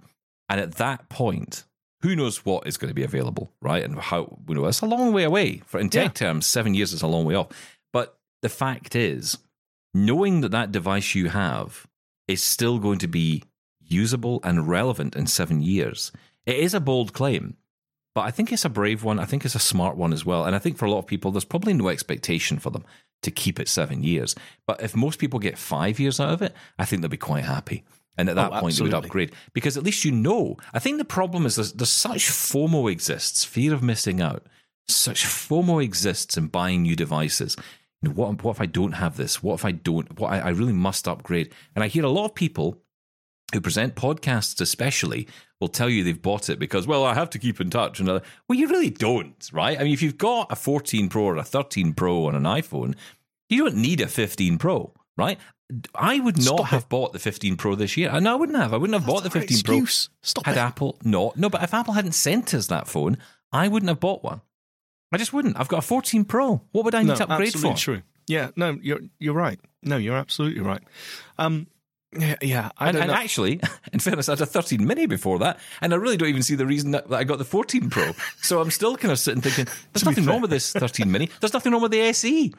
And 0.48 0.60
at 0.60 0.76
that 0.76 1.08
point, 1.08 1.64
who 2.00 2.16
knows 2.16 2.44
what 2.44 2.66
is 2.66 2.76
going 2.76 2.88
to 2.88 2.94
be 2.94 3.04
available, 3.04 3.52
right? 3.60 3.84
And 3.84 3.98
how, 3.98 4.38
you 4.48 4.54
know, 4.54 4.66
it's 4.66 4.80
a 4.80 4.86
long 4.86 5.12
way 5.12 5.24
away. 5.24 5.58
For 5.66 5.78
In 5.78 5.88
tech 5.90 6.14
terms, 6.14 6.46
seven 6.46 6.74
years 6.74 6.92
is 6.92 7.02
a 7.02 7.06
long 7.06 7.24
way 7.24 7.34
off. 7.34 7.48
The 8.42 8.48
fact 8.48 8.94
is, 8.94 9.38
knowing 9.94 10.40
that 10.40 10.50
that 10.50 10.72
device 10.72 11.14
you 11.14 11.28
have 11.28 11.86
is 12.28 12.42
still 12.42 12.78
going 12.78 12.98
to 12.98 13.08
be 13.08 13.44
usable 13.80 14.40
and 14.42 14.68
relevant 14.68 15.16
in 15.16 15.26
seven 15.26 15.62
years, 15.62 16.12
it 16.46 16.56
is 16.56 16.74
a 16.74 16.80
bold 16.80 17.12
claim. 17.12 17.56
But 18.14 18.22
I 18.22 18.30
think 18.30 18.52
it's 18.52 18.64
a 18.64 18.68
brave 18.70 19.04
one. 19.04 19.18
I 19.18 19.24
think 19.24 19.44
it's 19.44 19.54
a 19.54 19.60
smart 19.60 19.96
one 19.96 20.12
as 20.12 20.26
well. 20.26 20.44
And 20.44 20.54
I 20.54 20.58
think 20.58 20.76
for 20.76 20.84
a 20.84 20.90
lot 20.90 20.98
of 20.98 21.06
people, 21.06 21.30
there's 21.30 21.44
probably 21.44 21.72
no 21.72 21.88
expectation 21.88 22.58
for 22.58 22.70
them 22.70 22.84
to 23.22 23.30
keep 23.30 23.58
it 23.58 23.68
seven 23.68 24.02
years. 24.02 24.34
But 24.66 24.82
if 24.82 24.94
most 24.94 25.18
people 25.18 25.38
get 25.38 25.56
five 25.56 25.98
years 25.98 26.20
out 26.20 26.34
of 26.34 26.42
it, 26.42 26.54
I 26.78 26.84
think 26.84 27.00
they'll 27.00 27.08
be 27.08 27.16
quite 27.16 27.44
happy. 27.44 27.84
And 28.18 28.28
at 28.28 28.36
that 28.36 28.52
Oh, 28.52 28.60
point, 28.60 28.76
they 28.76 28.82
would 28.82 28.92
upgrade 28.92 29.32
because 29.54 29.78
at 29.78 29.84
least 29.84 30.04
you 30.04 30.12
know. 30.12 30.58
I 30.74 30.78
think 30.78 30.98
the 30.98 31.04
problem 31.04 31.46
is 31.46 31.56
there's, 31.56 31.72
there's 31.72 31.88
such 31.90 32.28
FOMO 32.28 32.90
exists, 32.92 33.44
fear 33.44 33.72
of 33.72 33.82
missing 33.82 34.20
out. 34.20 34.44
Such 34.88 35.24
FOMO 35.24 35.82
exists 35.82 36.36
in 36.36 36.48
buying 36.48 36.82
new 36.82 36.96
devices. 36.96 37.56
You 38.02 38.08
know, 38.08 38.14
what, 38.14 38.42
what 38.42 38.56
if 38.56 38.60
I 38.60 38.66
don't 38.66 38.92
have 38.92 39.16
this? 39.16 39.42
What 39.42 39.54
if 39.54 39.64
I 39.64 39.72
don't? 39.72 40.18
What 40.18 40.32
I, 40.32 40.38
I 40.40 40.48
really 40.50 40.72
must 40.72 41.08
upgrade. 41.08 41.52
And 41.74 41.84
I 41.84 41.88
hear 41.88 42.04
a 42.04 42.08
lot 42.08 42.26
of 42.26 42.34
people 42.34 42.82
who 43.52 43.60
present 43.60 43.94
podcasts, 43.94 44.60
especially, 44.60 45.28
will 45.60 45.68
tell 45.68 45.88
you 45.88 46.02
they've 46.02 46.20
bought 46.20 46.48
it 46.48 46.58
because, 46.58 46.86
well, 46.86 47.04
I 47.04 47.14
have 47.14 47.30
to 47.30 47.38
keep 47.38 47.60
in 47.60 47.70
touch. 47.70 48.00
And 48.00 48.08
well, 48.08 48.58
you 48.58 48.68
really 48.68 48.90
don't, 48.90 49.48
right? 49.52 49.78
I 49.78 49.84
mean, 49.84 49.92
if 49.92 50.02
you've 50.02 50.18
got 50.18 50.50
a 50.50 50.56
14 50.56 51.08
Pro 51.08 51.22
or 51.24 51.36
a 51.36 51.44
13 51.44 51.92
Pro 51.94 52.26
on 52.26 52.34
an 52.34 52.44
iPhone, 52.44 52.96
you 53.48 53.64
don't 53.64 53.76
need 53.76 54.00
a 54.00 54.08
15 54.08 54.58
Pro, 54.58 54.92
right? 55.16 55.38
I 55.94 56.18
would 56.20 56.36
not 56.36 56.44
Stop 56.44 56.66
have 56.66 56.88
bought 56.88 57.12
the 57.12 57.18
15 57.18 57.56
Pro 57.56 57.74
this 57.74 57.96
year. 57.96 58.18
No, 58.20 58.32
I 58.32 58.34
wouldn't 58.34 58.58
have. 58.58 58.74
I 58.74 58.76
wouldn't 58.76 58.98
have 58.98 59.06
bought 59.06 59.22
the 59.22 59.28
That's 59.28 59.36
our 59.36 59.42
15 59.42 59.62
Pro. 59.62 59.74
excuse. 59.76 60.08
Stop 60.22 60.46
Had 60.46 60.56
it. 60.56 60.60
Apple 60.60 60.98
not? 61.04 61.36
No, 61.36 61.48
but 61.48 61.62
if 61.62 61.72
Apple 61.72 61.94
hadn't 61.94 62.12
sent 62.12 62.52
us 62.54 62.66
that 62.66 62.88
phone, 62.88 63.18
I 63.52 63.68
wouldn't 63.68 63.88
have 63.88 64.00
bought 64.00 64.22
one. 64.22 64.40
I 65.12 65.18
just 65.18 65.32
wouldn't. 65.32 65.58
I've 65.58 65.68
got 65.68 65.78
a 65.78 65.86
14 65.86 66.24
Pro. 66.24 66.62
What 66.72 66.84
would 66.84 66.94
I 66.94 67.02
need 67.02 67.08
no, 67.08 67.14
to 67.16 67.22
upgrade 67.24 67.48
absolutely 67.48 67.72
for? 67.72 67.78
true. 67.78 68.02
Yeah, 68.26 68.50
no, 68.56 68.78
you're 68.80 69.00
you're 69.18 69.34
right. 69.34 69.60
No, 69.82 69.96
you're 69.96 70.16
absolutely 70.16 70.60
right. 70.62 70.82
Um, 71.38 71.66
yeah, 72.16 72.36
yeah 72.40 72.70
I 72.78 72.88
And, 72.88 72.94
don't 72.96 73.02
and 73.04 73.12
actually, 73.12 73.60
in 73.92 73.98
fairness, 73.98 74.28
I 74.28 74.32
had 74.32 74.40
a 74.40 74.46
13 74.46 74.86
mini 74.86 75.06
before 75.06 75.38
that, 75.40 75.58
and 75.80 75.92
I 75.92 75.96
really 75.96 76.16
don't 76.16 76.28
even 76.28 76.42
see 76.42 76.54
the 76.54 76.66
reason 76.66 76.92
that, 76.92 77.08
that 77.08 77.16
I 77.16 77.24
got 77.24 77.38
the 77.38 77.44
14 77.44 77.90
Pro. 77.90 78.12
so 78.42 78.60
I'm 78.60 78.70
still 78.70 78.96
kind 78.96 79.12
of 79.12 79.18
sitting 79.18 79.40
thinking, 79.40 79.66
there's 79.92 80.04
nothing 80.04 80.24
wrong 80.24 80.40
with 80.40 80.50
this 80.50 80.72
13 80.72 81.10
mini. 81.10 81.28
There's 81.40 81.52
nothing 81.52 81.72
wrong 81.72 81.82
with 81.82 81.92
the 81.92 82.00
SE. 82.00 82.52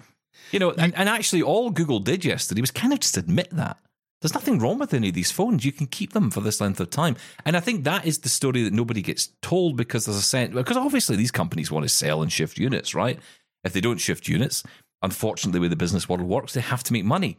You 0.51 0.59
know, 0.59 0.71
and, 0.71 0.93
and 0.95 1.09
actually, 1.09 1.41
all 1.41 1.69
Google 1.69 1.99
did 1.99 2.25
yesterday 2.25 2.61
was 2.61 2.71
kind 2.71 2.93
of 2.93 2.99
just 2.99 3.17
admit 3.17 3.49
that. 3.51 3.77
There's 4.23 4.33
nothing 4.33 4.57
wrong 4.57 4.79
with 4.79 4.93
any 4.93 5.09
of 5.09 5.15
these 5.15 5.31
phones. 5.31 5.65
You 5.65 5.73
can 5.73 5.85
keep 5.85 6.13
them 6.13 6.31
for 6.31 6.39
this 6.39 6.61
length 6.61 6.79
of 6.79 6.89
time. 6.89 7.17
And 7.45 7.57
I 7.57 7.59
think 7.59 7.83
that 7.83 8.05
is 8.05 8.19
the 8.19 8.29
story 8.29 8.63
that 8.63 8.71
nobody 8.71 9.01
gets 9.01 9.27
told 9.41 9.75
because 9.75 10.05
there's 10.05 10.17
a 10.17 10.21
sense, 10.21 10.55
because 10.55 10.77
obviously 10.77 11.17
these 11.17 11.29
companies 11.29 11.69
want 11.69 11.83
to 11.83 11.89
sell 11.89 12.21
and 12.21 12.31
shift 12.31 12.57
units, 12.57 12.95
right? 12.95 13.19
If 13.65 13.73
they 13.73 13.81
don't 13.81 13.97
shift 13.97 14.29
units, 14.29 14.63
unfortunately, 15.01 15.59
the 15.59 15.61
way 15.63 15.67
the 15.67 15.75
business 15.75 16.07
model 16.07 16.25
works, 16.25 16.53
they 16.53 16.61
have 16.61 16.85
to 16.85 16.93
make 16.93 17.03
money. 17.03 17.37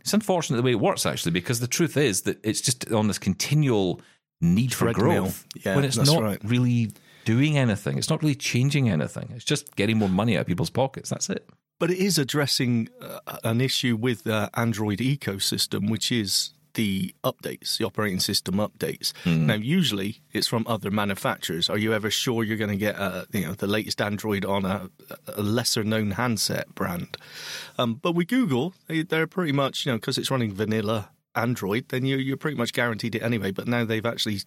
It's 0.00 0.12
unfortunate 0.12 0.58
the 0.58 0.62
way 0.62 0.72
it 0.72 0.80
works, 0.80 1.06
actually, 1.06 1.32
because 1.32 1.60
the 1.60 1.66
truth 1.66 1.96
is 1.96 2.20
that 2.22 2.38
it's 2.44 2.60
just 2.60 2.92
on 2.92 3.08
this 3.08 3.18
continual 3.18 4.02
need 4.42 4.74
for 4.74 4.92
Treadmill. 4.92 5.22
growth 5.22 5.46
Yeah, 5.64 5.74
when 5.74 5.86
it's 5.86 5.96
not 5.96 6.22
right. 6.22 6.38
really 6.44 6.92
doing 7.24 7.56
anything. 7.56 7.96
It's 7.96 8.10
not 8.10 8.22
really 8.22 8.34
changing 8.34 8.90
anything. 8.90 9.32
It's 9.34 9.44
just 9.44 9.74
getting 9.74 9.96
more 9.96 10.10
money 10.10 10.36
out 10.36 10.42
of 10.42 10.46
people's 10.46 10.68
pockets. 10.68 11.08
That's 11.08 11.30
it. 11.30 11.48
But 11.78 11.90
it 11.90 11.98
is 11.98 12.18
addressing 12.18 12.88
uh, 13.00 13.20
an 13.44 13.60
issue 13.60 13.96
with 13.96 14.24
the 14.24 14.50
Android 14.54 14.98
ecosystem, 14.98 15.90
which 15.90 16.10
is 16.10 16.54
the 16.74 17.14
updates, 17.24 17.78
the 17.78 17.84
operating 17.84 18.20
system 18.20 18.56
updates. 18.56 19.12
Now, 19.46 19.54
usually 19.54 20.20
it's 20.32 20.46
from 20.46 20.64
other 20.68 20.90
manufacturers. 20.90 21.70
Are 21.70 21.78
you 21.78 21.92
ever 21.92 22.10
sure 22.10 22.44
you're 22.44 22.58
going 22.58 22.70
to 22.70 22.76
get 22.76 22.96
uh, 22.98 23.24
you 23.32 23.46
know 23.46 23.54
the 23.54 23.66
latest 23.66 24.00
Android 24.00 24.44
on 24.44 24.64
a, 24.64 24.90
a 25.34 25.42
lesser 25.42 25.82
known 25.82 26.12
handset 26.12 26.74
brand? 26.74 27.16
Um, 27.78 27.94
but 27.94 28.12
with 28.12 28.28
Google, 28.28 28.74
they, 28.86 29.02
they're 29.02 29.26
pretty 29.26 29.52
much 29.52 29.86
you 29.86 29.92
know 29.92 29.98
because 29.98 30.18
it's 30.18 30.30
running 30.30 30.52
vanilla 30.52 31.10
Android, 31.34 31.88
then 31.88 32.04
you, 32.04 32.16
you're 32.16 32.36
pretty 32.36 32.56
much 32.56 32.72
guaranteed 32.72 33.14
it 33.14 33.22
anyway. 33.22 33.50
But 33.52 33.68
now 33.68 33.84
they've 33.84 34.04
actually 34.04 34.40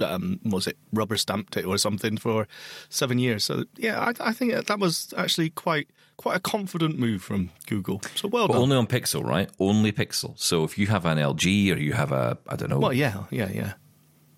um, 0.00 0.40
was 0.44 0.66
it 0.66 0.76
rubber 0.92 1.16
stamped 1.16 1.56
it 1.56 1.64
or 1.64 1.78
something 1.78 2.16
for 2.16 2.46
seven 2.88 3.18
years. 3.18 3.44
So 3.44 3.64
yeah, 3.76 4.00
I, 4.00 4.28
I 4.28 4.32
think 4.32 4.66
that 4.66 4.78
was 4.78 5.12
actually 5.16 5.50
quite 5.50 5.88
quite 6.16 6.36
a 6.36 6.40
confident 6.40 6.98
move 6.98 7.22
from 7.22 7.50
Google. 7.66 8.00
So 8.14 8.28
well 8.28 8.46
But 8.48 8.54
done. 8.54 8.62
only 8.62 8.76
on 8.76 8.86
Pixel, 8.86 9.24
right? 9.24 9.50
Only 9.58 9.92
Pixel. 9.92 10.38
So 10.38 10.64
if 10.64 10.78
you 10.78 10.86
have 10.88 11.04
an 11.06 11.18
LG 11.18 11.44
or 11.74 11.78
you 11.78 11.92
have 11.92 12.12
a, 12.12 12.38
I 12.48 12.56
don't 12.56 12.70
know, 12.70 12.78
well, 12.78 12.92
yeah, 12.92 13.24
yeah, 13.30 13.50
yeah. 13.52 13.72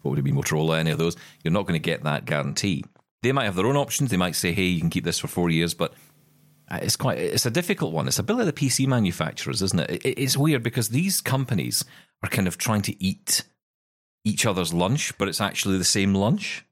what 0.03 0.11
would 0.11 0.19
it 0.19 0.23
be, 0.23 0.33
Motorola, 0.33 0.79
any 0.79 0.91
of 0.91 0.99
those, 0.99 1.17
you're 1.43 1.53
not 1.53 1.63
going 1.67 1.81
to 1.81 1.85
get 1.85 2.03
that 2.05 2.25
guarantee. 2.25 2.85
They 3.23 3.33
might 3.33 3.45
have 3.45 3.57
their 3.57 3.67
own 3.67 3.77
options. 3.77 4.11
They 4.11 4.17
might 4.17 4.37
say, 4.37 4.53
hey, 4.53 4.65
you 4.65 4.81
can 4.81 4.91
keep 4.91 5.05
this 5.05 5.19
for 5.19 5.29
four 5.29 5.51
years, 5.51 5.75
but 5.75 5.93
uh, 6.71 6.79
it's 6.83 6.97
quite, 6.97 7.19
it's 7.19 7.47
a 7.47 7.51
difficult 7.51 7.93
one. 7.93 8.07
It's 8.07 8.19
a 8.19 8.23
bit 8.23 8.37
like 8.37 8.47
the 8.47 8.53
PC 8.53 8.87
manufacturers, 8.87 9.63
isn't 9.63 9.81
it? 9.81 9.91
it? 10.05 10.15
It's 10.19 10.37
weird 10.37 10.63
because 10.63 10.91
these 10.91 11.21
companies 11.21 11.85
are 12.23 12.29
kind 12.29 12.47
of 12.47 12.59
trying 12.59 12.83
to 12.83 13.03
eat 13.03 13.45
each 14.25 14.45
other's 14.47 14.75
lunch, 14.75 15.17
but 15.19 15.29
it's 15.29 15.41
actually 15.41 15.79
the 15.79 15.85
same 15.85 16.15
lunch. 16.15 16.65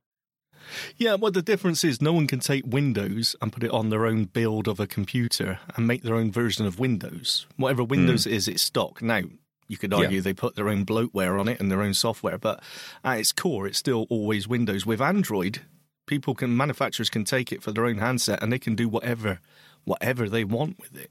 Yeah, 0.96 1.14
well, 1.14 1.30
the 1.32 1.42
difference 1.42 1.84
is 1.84 2.00
no 2.00 2.12
one 2.12 2.26
can 2.26 2.40
take 2.40 2.64
Windows 2.66 3.36
and 3.40 3.52
put 3.52 3.62
it 3.64 3.70
on 3.70 3.90
their 3.90 4.06
own 4.06 4.24
build 4.24 4.68
of 4.68 4.80
a 4.80 4.86
computer 4.86 5.58
and 5.74 5.86
make 5.86 6.02
their 6.02 6.14
own 6.14 6.30
version 6.30 6.66
of 6.66 6.78
Windows. 6.78 7.46
Whatever 7.56 7.84
Windows 7.84 8.26
is, 8.26 8.48
it's 8.48 8.62
stock. 8.62 9.00
Now, 9.02 9.22
you 9.68 9.76
could 9.76 9.92
argue 9.92 10.16
Yeah. 10.16 10.22
they 10.22 10.32
put 10.32 10.54
their 10.54 10.68
own 10.68 10.84
bloatware 10.86 11.38
on 11.40 11.48
it 11.48 11.60
and 11.60 11.70
their 11.70 11.82
own 11.82 11.94
software, 11.94 12.38
but 12.38 12.62
at 13.04 13.18
its 13.18 13.32
core, 13.32 13.66
it's 13.66 13.78
still 13.78 14.06
always 14.10 14.46
Windows. 14.46 14.86
With 14.86 15.00
Android, 15.00 15.60
people 16.06 16.34
can 16.34 16.56
manufacturers 16.56 17.10
can 17.10 17.24
take 17.24 17.50
it 17.52 17.62
for 17.62 17.72
their 17.72 17.84
own 17.86 17.98
handset 17.98 18.42
and 18.42 18.52
they 18.52 18.58
can 18.60 18.74
do 18.76 18.88
whatever 18.88 19.40
whatever 19.84 20.28
they 20.28 20.42
want 20.44 20.78
with 20.80 20.96
it. 20.96 21.10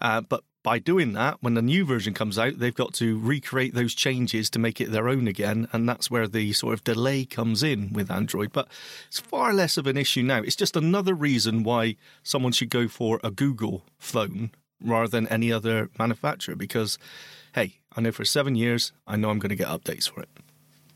Uh, 0.00 0.20
but 0.20 0.44
by 0.64 0.78
doing 0.78 1.12
that, 1.12 1.36
when 1.42 1.54
the 1.54 1.62
new 1.62 1.84
version 1.84 2.14
comes 2.14 2.38
out, 2.38 2.58
they've 2.58 2.74
got 2.74 2.94
to 2.94 3.20
recreate 3.20 3.74
those 3.74 3.94
changes 3.94 4.48
to 4.50 4.58
make 4.58 4.80
it 4.80 4.90
their 4.90 5.08
own 5.08 5.28
again, 5.28 5.68
and 5.72 5.86
that's 5.86 6.10
where 6.10 6.26
the 6.26 6.54
sort 6.54 6.72
of 6.72 6.82
delay 6.82 7.26
comes 7.26 7.62
in 7.62 7.92
with 7.92 8.10
Android. 8.10 8.50
But 8.50 8.68
it's 9.06 9.20
far 9.20 9.52
less 9.52 9.76
of 9.76 9.86
an 9.86 9.98
issue 9.98 10.22
now. 10.22 10.38
It's 10.38 10.56
just 10.56 10.74
another 10.74 11.14
reason 11.14 11.62
why 11.62 11.96
someone 12.22 12.52
should 12.52 12.70
go 12.70 12.88
for 12.88 13.20
a 13.22 13.30
Google 13.30 13.84
phone 13.98 14.52
rather 14.82 15.08
than 15.08 15.28
any 15.28 15.52
other 15.52 15.90
manufacturer 15.98 16.56
because, 16.56 16.98
hey, 17.54 17.80
I 17.94 18.00
know 18.00 18.10
for 18.10 18.24
seven 18.24 18.56
years, 18.56 18.92
I 19.06 19.16
know 19.16 19.28
I'm 19.28 19.38
going 19.38 19.50
to 19.50 19.56
get 19.56 19.68
updates 19.68 20.08
for 20.08 20.22
it. 20.22 20.30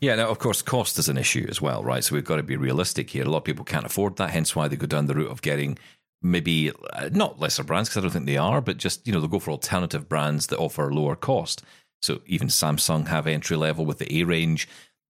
Yeah, 0.01 0.15
now, 0.15 0.29
of 0.29 0.39
course, 0.39 0.61
cost 0.61 0.97
is 0.97 1.09
an 1.09 1.17
issue 1.17 1.45
as 1.47 1.61
well, 1.61 1.83
right? 1.83 2.03
So 2.03 2.15
we've 2.15 2.23
got 2.23 2.37
to 2.37 2.43
be 2.43 2.55
realistic 2.55 3.09
here. 3.11 3.25
A 3.25 3.29
lot 3.29 3.39
of 3.39 3.43
people 3.43 3.65
can't 3.65 3.85
afford 3.85 4.15
that, 4.15 4.31
hence 4.31 4.55
why 4.55 4.67
they 4.67 4.77
go 4.77 4.87
down 4.87 5.05
the 5.05 5.13
route 5.13 5.29
of 5.29 5.41
getting 5.41 5.77
maybe 6.21 6.71
uh, 6.93 7.09
not 7.11 7.39
lesser 7.39 7.63
brands, 7.63 7.89
because 7.89 7.97
I 7.97 8.01
don't 8.01 8.11
think 8.11 8.25
they 8.25 8.37
are, 8.37 8.61
but 8.61 8.77
just, 8.77 9.05
you 9.07 9.13
know, 9.13 9.19
they'll 9.19 9.29
go 9.29 9.39
for 9.39 9.51
alternative 9.51 10.09
brands 10.09 10.47
that 10.47 10.59
offer 10.59 10.93
lower 10.93 11.15
cost. 11.15 11.63
So 12.01 12.21
even 12.25 12.47
Samsung 12.47 13.07
have 13.07 13.27
entry 13.27 13.57
level 13.57 13.85
with 13.85 13.99
the 13.99 14.21
A 14.21 14.23
range. 14.23 14.67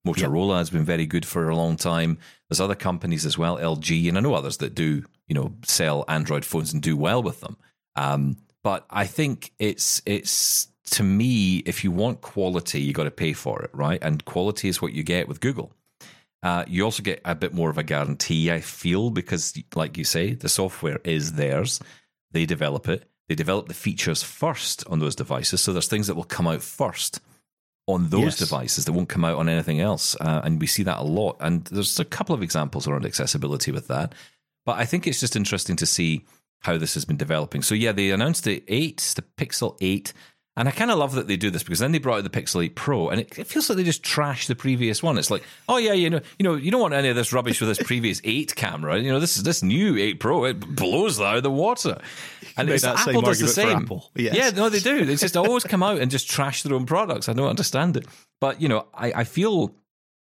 Motorola 0.08 0.58
has 0.58 0.70
been 0.70 0.86
very 0.86 1.06
good 1.06 1.26
for 1.26 1.50
a 1.50 1.56
long 1.56 1.76
time. 1.76 2.18
There's 2.50 2.62
other 2.62 2.76
companies 2.76 3.26
as 3.26 3.38
well, 3.38 3.58
LG, 3.58 4.08
and 4.08 4.18
I 4.18 4.22
know 4.22 4.34
others 4.34 4.58
that 4.58 4.74
do, 4.74 5.04
you 5.28 5.36
know, 5.36 5.54
sell 5.66 6.06
Android 6.08 6.46
phones 6.46 6.74
and 6.74 6.82
do 6.82 6.96
well 6.96 7.22
with 7.22 7.42
them. 7.42 7.58
Um, 7.96 8.38
but 8.64 8.86
I 8.90 9.06
think 9.06 9.52
it's 9.60 10.02
it's 10.06 10.68
to 10.92 11.04
me, 11.04 11.58
if 11.58 11.84
you 11.84 11.92
want 11.92 12.22
quality, 12.22 12.82
you 12.82 12.94
got 12.94 13.04
to 13.04 13.12
pay 13.12 13.34
for 13.34 13.62
it, 13.62 13.70
right? 13.74 14.00
And 14.02 14.24
quality 14.26 14.70
is 14.70 14.82
what 14.82 14.94
you 14.94 15.04
get 15.04 15.28
with 15.28 15.40
Google. 15.40 15.72
Uh, 16.42 16.64
you 16.68 16.84
also 16.84 17.04
get 17.04 17.22
a 17.26 17.36
bit 17.36 17.54
more 17.54 17.70
of 17.70 17.78
a 17.78 17.84
guarantee, 17.84 18.52
I 18.52 18.62
feel, 18.62 19.10
because, 19.10 19.54
like 19.76 19.98
you 19.98 20.04
say, 20.06 20.34
the 20.34 20.48
software 20.50 21.00
is 21.04 21.34
theirs. 21.34 21.80
They 22.32 22.46
develop 22.46 22.88
it. 22.88 23.10
They 23.28 23.36
develop 23.36 23.68
the 23.68 23.74
features 23.74 24.24
first 24.24 24.86
on 24.88 25.00
those 25.00 25.16
devices. 25.16 25.62
So 25.62 25.74
there's 25.74 25.88
things 25.88 26.08
that 26.08 26.16
will 26.16 26.24
come 26.24 26.48
out 26.48 26.62
first 26.62 27.20
on 27.88 28.10
those 28.10 28.24
Yes. 28.24 28.38
devices 28.38 28.86
that 28.86 28.94
won't 28.94 29.10
come 29.10 29.26
out 29.26 29.38
on 29.38 29.50
anything 29.50 29.82
else. 29.82 30.16
Uh, 30.22 30.42
and 30.44 30.62
we 30.62 30.68
see 30.68 30.84
that 30.84 31.00
a 31.00 31.04
lot. 31.04 31.38
And 31.40 31.66
there's 31.66 32.00
a 32.00 32.06
couple 32.06 32.34
of 32.36 32.42
examples 32.42 32.88
around 32.88 33.06
accessibility 33.06 33.72
with 33.72 33.88
that. 33.88 34.14
But 34.66 34.78
I 34.78 34.86
think 34.86 35.08
it's 35.08 35.20
just 35.20 35.36
interesting 35.36 35.76
to 35.78 35.86
see 35.86 36.24
how 36.62 36.78
this 36.78 36.94
has 36.94 37.06
been 37.06 37.18
developing. 37.18 37.62
So 37.64 37.76
yeah, 37.76 37.92
they 37.92 38.12
announced 38.12 38.44
the 38.46 38.64
8, 38.68 39.14
the 39.16 39.24
Pixel 39.38 39.76
8. 39.82 40.14
And 40.58 40.68
I 40.68 40.72
kind 40.72 40.92
of 40.92 40.98
love 40.98 41.14
that 41.16 41.28
they 41.28 41.38
do 41.38 41.50
this 41.50 41.64
because 41.64 41.80
then 41.80 41.94
they 41.94 42.00
brought 42.00 42.18
out 42.18 42.24
the 42.30 42.30
Pixel 42.30 42.64
8 42.64 42.76
Pro, 42.76 43.10
and 43.10 43.22
it, 43.22 43.40
it 43.40 43.48
feels 43.48 43.70
like 43.70 43.78
they 43.78 43.84
just 43.84 44.04
trashed 44.04 44.48
the 44.48 44.56
previous 44.56 45.02
one. 45.02 45.18
It's 45.18 45.32
like, 45.32 45.44
oh 45.70 45.78
yeah, 45.78 45.94
you 45.94 46.10
know, 46.10 46.20
you 46.38 46.44
know, 46.44 46.56
you 46.56 46.70
don't 46.70 46.82
want 46.82 46.94
any 46.94 47.08
of 47.08 47.16
this 47.16 47.32
rubbish 47.32 47.62
with 47.62 47.70
this 47.70 47.82
previous 47.82 48.20
8 48.26 48.56
camera. 48.56 49.00
You 49.00 49.10
know, 49.12 49.22
this 49.22 49.38
is 49.38 49.44
this 49.44 49.64
new 49.64 49.98
8 49.98 50.20
Pro. 50.20 50.44
It 50.46 50.60
blows 50.60 51.18
that 51.18 51.26
out 51.26 51.38
of 51.38 51.44
the 51.44 51.52
water. 51.52 52.02
And 52.58 52.68
it's, 52.70 52.84
Apple 52.84 53.22
does 53.22 53.40
the 53.40 53.48
same. 53.48 53.88
Yes. 54.16 54.36
Yeah, 54.36 54.50
no, 54.50 54.68
they 54.68 54.80
do. 54.80 55.06
They 55.06 55.16
just 55.16 55.38
always 55.38 55.64
come 55.64 55.82
out 55.82 56.00
and 56.00 56.12
just 56.12 56.30
trash 56.30 56.64
their 56.64 56.76
own 56.76 56.86
products. 56.86 57.30
I 57.30 57.34
don't 57.34 57.48
understand 57.48 57.96
it. 57.96 58.06
But 58.42 58.62
you 58.62 58.68
know, 58.68 58.88
I, 58.94 59.14
I 59.14 59.24
feel 59.24 59.74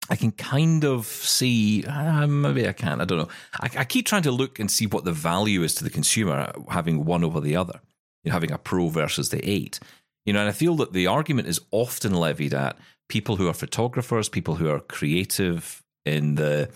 I 0.09 0.15
can 0.15 0.31
kind 0.31 0.83
of 0.83 1.05
see, 1.05 1.83
uh, 1.85 2.27
maybe 2.27 2.67
I 2.67 2.73
can't, 2.73 3.01
I 3.01 3.05
don't 3.05 3.17
know. 3.19 3.29
I, 3.59 3.69
I 3.79 3.83
keep 3.85 4.05
trying 4.05 4.23
to 4.23 4.31
look 4.31 4.59
and 4.59 4.69
see 4.69 4.85
what 4.85 5.05
the 5.05 5.13
value 5.13 5.63
is 5.63 5.75
to 5.75 5.83
the 5.83 5.89
consumer 5.89 6.51
having 6.69 7.05
one 7.05 7.23
over 7.23 7.39
the 7.39 7.55
other, 7.55 7.79
you 8.23 8.29
know, 8.29 8.33
having 8.33 8.51
a 8.51 8.57
Pro 8.57 8.89
versus 8.89 9.29
the 9.29 9.47
8. 9.49 9.79
You 10.25 10.33
know, 10.33 10.39
and 10.39 10.49
I 10.49 10.53
feel 10.53 10.75
that 10.77 10.93
the 10.93 11.07
argument 11.07 11.47
is 11.47 11.59
often 11.71 12.13
levied 12.13 12.53
at 12.53 12.77
people 13.09 13.35
who 13.35 13.47
are 13.49 13.53
photographers, 13.53 14.29
people 14.29 14.55
who 14.55 14.69
are 14.69 14.79
creative 14.79 15.83
in 16.05 16.35
the, 16.35 16.69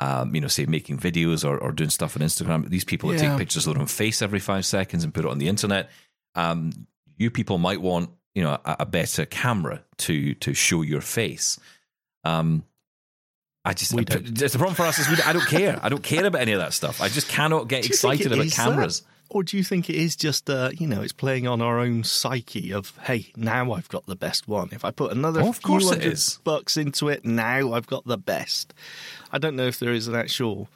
um, 0.00 0.34
you 0.34 0.40
know, 0.40 0.48
say 0.48 0.66
making 0.66 0.98
videos 0.98 1.48
or, 1.48 1.56
or 1.58 1.72
doing 1.72 1.90
stuff 1.90 2.16
on 2.16 2.22
Instagram. 2.22 2.68
These 2.68 2.84
people 2.84 3.08
that 3.10 3.20
Yeah. 3.22 3.30
take 3.30 3.38
pictures 3.38 3.66
of 3.66 3.74
their 3.74 3.80
own 3.80 3.86
face 3.86 4.20
every 4.22 4.40
five 4.40 4.66
seconds 4.66 5.02
and 5.04 5.14
put 5.14 5.24
it 5.24 5.30
on 5.30 5.38
the 5.38 5.48
internet. 5.48 5.90
Um, 6.34 6.86
you 7.16 7.30
people 7.30 7.58
might 7.58 7.80
want, 7.80 8.10
you 8.34 8.42
know, 8.42 8.58
a, 8.64 8.76
a 8.80 8.86
better 8.86 9.24
camera 9.24 9.82
to 9.98 10.34
to 10.34 10.52
show 10.52 10.82
your 10.82 11.00
face. 11.00 11.58
Um, 12.24 12.64
I 13.64 13.72
just 13.72 13.94
We 13.94 14.04
it's 14.10 14.52
the 14.52 14.58
problem 14.58 14.74
for 14.74 14.84
us 14.84 14.98
is 14.98 15.08
we, 15.08 15.16
I 15.22 15.32
don't 15.32 15.46
care. 15.46 15.78
I 15.82 15.88
don't 15.88 16.02
care 16.02 16.26
about 16.26 16.42
any 16.42 16.52
of 16.52 16.58
that 16.60 16.74
stuff. 16.74 17.00
I 17.00 17.08
just 17.08 17.28
cannot 17.28 17.68
get 17.68 17.82
Do 17.84 17.88
you 17.88 17.94
think 17.96 18.20
excited 18.20 18.32
about 18.32 18.50
cameras. 18.50 19.00
that? 19.00 19.08
Or 19.34 19.42
do 19.42 19.56
you 19.56 19.64
think 19.64 19.90
it 19.90 19.96
is 19.96 20.14
just, 20.14 20.48
uh, 20.48 20.70
you 20.72 20.86
know, 20.86 21.02
it's 21.02 21.12
playing 21.12 21.48
on 21.48 21.60
our 21.60 21.80
own 21.80 22.04
psyche 22.04 22.72
of, 22.72 22.96
hey, 23.02 23.32
now 23.34 23.72
I've 23.72 23.88
got 23.88 24.06
the 24.06 24.14
best 24.14 24.46
one. 24.46 24.68
If 24.70 24.84
I 24.84 24.92
put 24.92 25.10
another 25.10 25.42
Oh, 25.42 25.48
of 25.48 25.56
few 25.56 25.66
course 25.66 25.90
it 25.90 26.04
is. 26.04 26.38
bucks 26.44 26.76
into 26.76 27.08
it, 27.08 27.24
now 27.24 27.72
I've 27.72 27.88
got 27.88 28.06
the 28.06 28.16
best. 28.16 28.72
I 29.32 29.38
don't 29.38 29.56
know 29.56 29.66
if 29.66 29.80
there 29.80 29.92
is 29.92 30.06
an 30.06 30.14
actual. 30.14 30.68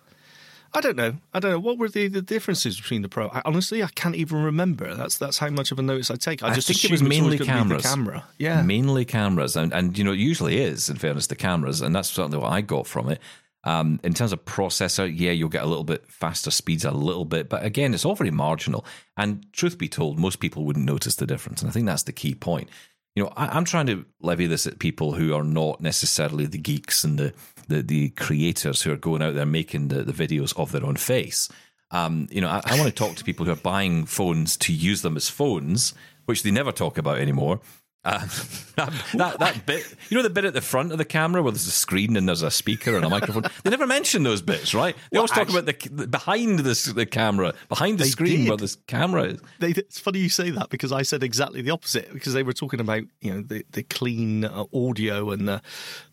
I 0.74 0.80
don't 0.80 0.96
know. 0.96 1.14
I 1.32 1.38
don't 1.38 1.52
know. 1.52 1.60
What 1.60 1.78
were 1.78 1.88
the, 1.88 2.08
the 2.08 2.20
differences 2.20 2.80
between 2.80 3.02
the 3.02 3.08
Pro? 3.08 3.28
I, 3.28 3.42
honestly, 3.44 3.80
I 3.80 3.90
can't 3.94 4.16
even 4.16 4.42
remember. 4.42 4.92
That's 4.92 5.18
that's 5.18 5.38
how 5.38 5.50
much 5.50 5.70
of 5.70 5.78
a 5.78 5.82
notice 5.82 6.10
I 6.10 6.16
take. 6.16 6.42
I, 6.42 6.48
I 6.48 6.54
just 6.54 6.66
think 6.66 6.84
it 6.84 6.90
was 6.90 7.00
mainly 7.00 7.38
cameras. 7.38 7.84
The 7.84 7.88
camera, 7.88 8.24
yeah. 8.38 8.62
mainly 8.62 9.04
cameras, 9.04 9.54
and 9.54 9.72
and 9.72 9.96
you 9.96 10.02
know 10.02 10.12
it 10.12 10.18
usually 10.18 10.60
is. 10.60 10.90
In 10.90 10.96
fairness, 10.96 11.28
the 11.28 11.36
cameras, 11.36 11.80
and 11.80 11.94
that's 11.94 12.10
certainly 12.10 12.38
what 12.38 12.52
I 12.52 12.60
got 12.60 12.88
from 12.88 13.08
it. 13.08 13.20
Um, 13.64 13.98
in 14.04 14.14
terms 14.14 14.32
of 14.32 14.44
processor, 14.44 15.12
yeah, 15.14 15.32
you'll 15.32 15.48
get 15.48 15.64
a 15.64 15.66
little 15.66 15.84
bit 15.84 16.08
faster 16.08 16.50
speeds, 16.50 16.84
a 16.84 16.90
little 16.90 17.24
bit, 17.24 17.48
but 17.48 17.64
again, 17.64 17.92
it's 17.92 18.04
all 18.04 18.14
very 18.14 18.30
marginal. 18.30 18.84
And 19.16 19.44
truth 19.52 19.78
be 19.78 19.88
told, 19.88 20.18
most 20.18 20.40
people 20.40 20.64
wouldn't 20.64 20.86
notice 20.86 21.16
the 21.16 21.26
difference, 21.26 21.60
and 21.60 21.68
I 21.68 21.72
think 21.72 21.86
that's 21.86 22.04
the 22.04 22.12
key 22.12 22.34
point. 22.34 22.68
You 23.16 23.24
know, 23.24 23.32
I, 23.36 23.48
I'm 23.48 23.64
trying 23.64 23.86
to 23.86 24.04
levy 24.20 24.46
this 24.46 24.66
at 24.66 24.78
people 24.78 25.14
who 25.14 25.34
are 25.34 25.42
not 25.42 25.80
necessarily 25.80 26.46
the 26.46 26.58
geeks 26.58 27.02
and 27.02 27.18
the 27.18 27.34
the, 27.66 27.82
the 27.82 28.08
creators 28.10 28.82
who 28.82 28.92
are 28.92 28.96
going 28.96 29.22
out 29.22 29.34
there 29.34 29.46
making 29.46 29.88
the, 29.88 30.02
the 30.02 30.12
videos 30.12 30.56
of 30.56 30.72
their 30.72 30.84
own 30.84 30.96
face. 30.96 31.48
Um, 31.90 32.28
you 32.30 32.40
know, 32.40 32.48
I, 32.48 32.62
I 32.64 32.78
want 32.78 32.88
to 32.88 32.94
talk 32.94 33.16
to 33.16 33.24
people 33.24 33.46
who 33.46 33.52
are 33.52 33.56
buying 33.56 34.06
phones 34.06 34.56
to 34.58 34.72
use 34.72 35.02
them 35.02 35.16
as 35.16 35.28
phones, 35.28 35.94
which 36.26 36.42
they 36.42 36.50
never 36.50 36.72
talk 36.72 36.98
about 36.98 37.18
anymore. 37.18 37.60
Uh, 38.04 38.20
that, 38.76 38.92
that 39.14 39.38
that 39.40 39.66
bit, 39.66 39.84
you 40.08 40.16
know, 40.16 40.22
the 40.22 40.30
bit 40.30 40.44
at 40.44 40.54
the 40.54 40.60
front 40.60 40.92
of 40.92 40.98
the 40.98 41.04
camera 41.04 41.42
where 41.42 41.50
there's 41.50 41.66
a 41.66 41.70
screen 41.70 42.16
and 42.16 42.28
there's 42.28 42.42
a 42.42 42.50
speaker 42.50 42.96
and 42.96 43.04
a 43.04 43.08
microphone. 43.08 43.44
They 43.64 43.70
never 43.70 43.86
mention 43.86 44.22
those 44.22 44.40
bits, 44.40 44.72
right? 44.72 44.96
They 45.10 45.18
always 45.18 45.32
talk 45.32 45.48
about 45.50 45.66
the, 45.66 45.76
the 45.90 46.06
behind 46.06 46.60
the 46.60 46.92
the 46.94 47.06
camera, 47.06 47.54
behind 47.68 47.98
the 47.98 48.04
screen 48.04 48.42
did. 48.42 48.48
where 48.48 48.56
this 48.56 48.76
camera 48.86 49.24
is. 49.24 49.40
They, 49.58 49.70
it's 49.70 49.98
funny 49.98 50.20
you 50.20 50.28
say 50.28 50.50
that 50.50 50.70
because 50.70 50.92
I 50.92 51.02
said 51.02 51.22
exactly 51.22 51.60
the 51.60 51.70
opposite 51.70 52.12
because 52.12 52.34
they 52.34 52.42
were 52.42 52.52
talking 52.52 52.80
about 52.80 53.02
you 53.20 53.34
know 53.34 53.42
the, 53.42 53.64
the 53.72 53.82
clean 53.82 54.44
uh, 54.44 54.64
audio 54.72 55.30
and 55.30 55.48
the, 55.48 55.60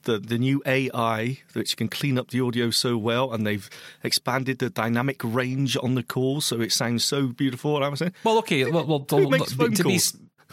the 0.04 0.18
the 0.18 0.38
new 0.38 0.64
AI 0.66 1.38
which 1.54 1.78
can 1.78 1.88
clean 1.88 2.18
up 2.18 2.32
the 2.32 2.42
audio 2.42 2.72
so 2.72 2.98
well 2.98 3.32
and 3.32 3.46
they've 3.46 3.70
expanded 4.04 4.60
the 4.60 4.70
dynamic 4.70 5.22
range 5.24 5.78
on 5.78 5.96
the 5.96 6.04
call 6.04 6.42
so 6.42 6.62
it 6.62 6.72
sounds 6.72 7.06
so 7.06 7.28
beautiful 7.28 7.76
and 7.76 7.86
I 7.86 7.90
was 7.90 8.00
saying 8.00 8.14
Well, 8.24 8.40
okay. 8.40 8.70
Well, 8.70 8.86
well 8.86 9.30
makes 9.30 9.56
to 9.56 9.84
be? 9.84 10.00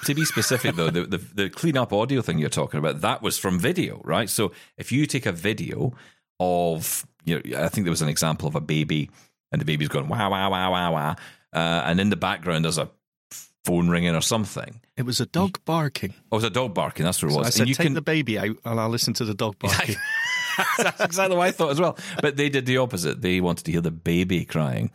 To 0.04 0.14
be 0.14 0.25
specific 0.25 0.75
though, 0.76 0.90
the, 0.90 1.06
the 1.06 1.18
the 1.18 1.50
clean 1.50 1.76
up 1.76 1.92
audio 1.92 2.22
thing 2.22 2.38
you're 2.38 2.49
talking 2.49 2.78
about 2.78 3.00
that 3.02 3.22
was 3.22 3.38
from 3.38 3.58
video, 3.58 4.00
right? 4.04 4.28
So 4.28 4.52
if 4.76 4.90
you 4.92 5.06
take 5.06 5.26
a 5.26 5.32
video 5.32 5.92
of, 6.40 7.06
you 7.25 7.37
know, 7.44 7.58
I 7.64 7.68
think 7.68 7.84
there 7.84 7.90
was 7.92 8.02
an 8.02 8.08
example 8.08 8.49
of 8.49 8.54
a 8.54 8.61
baby 8.61 9.11
and 9.52 9.61
the 9.61 9.64
baby's 9.64 9.88
going 9.88 10.08
wow 10.08 10.30
wow 10.30 10.50
wow 10.50 10.72
wow 10.72 10.92
wow, 10.92 11.16
uh, 11.52 11.82
and 11.84 12.00
in 12.00 12.11
the 12.11 12.16
background 12.16 12.64
there's 12.64 12.78
a 12.78 12.90
phone 13.64 13.88
ringing 13.88 14.14
or 14.16 14.20
something. 14.20 14.80
it 14.96 15.02
was 15.04 15.20
a 15.20 15.26
dog 15.26 15.61
barking. 15.64 16.14
Oh, 16.32 16.37
it 16.37 16.38
was 16.38 16.44
a 16.44 16.50
dog 16.50 16.75
barking. 16.75 17.04
That's 17.04 17.22
what 17.22 17.28
it 17.30 17.32
So 17.34 17.38
was. 17.38 17.46
I 17.46 17.50
said 17.50 17.61
and 17.61 17.68
you 17.68 17.75
take 17.75 17.87
can 17.87 17.94
the 17.94 18.02
baby 18.02 18.38
out 18.38 18.56
and 18.64 18.80
I'll 18.80 18.88
listen 18.88 19.14
to 19.14 19.25
the 19.25 19.34
dog 19.34 19.56
barking. 19.61 19.96
That's 20.78 21.00
exactly 21.00 21.37
what 21.37 21.47
I 21.47 21.50
thought 21.50 21.71
as 21.71 21.80
well. 21.80 21.99
But 22.21 22.37
they 22.37 22.49
did 22.49 22.66
the 22.66 22.78
opposite. 22.78 23.23
They 23.23 23.40
wanted 23.40 23.64
to 23.66 23.73
hear 23.73 23.80
the 23.80 23.90
baby 23.90 24.44
crying. 24.44 24.90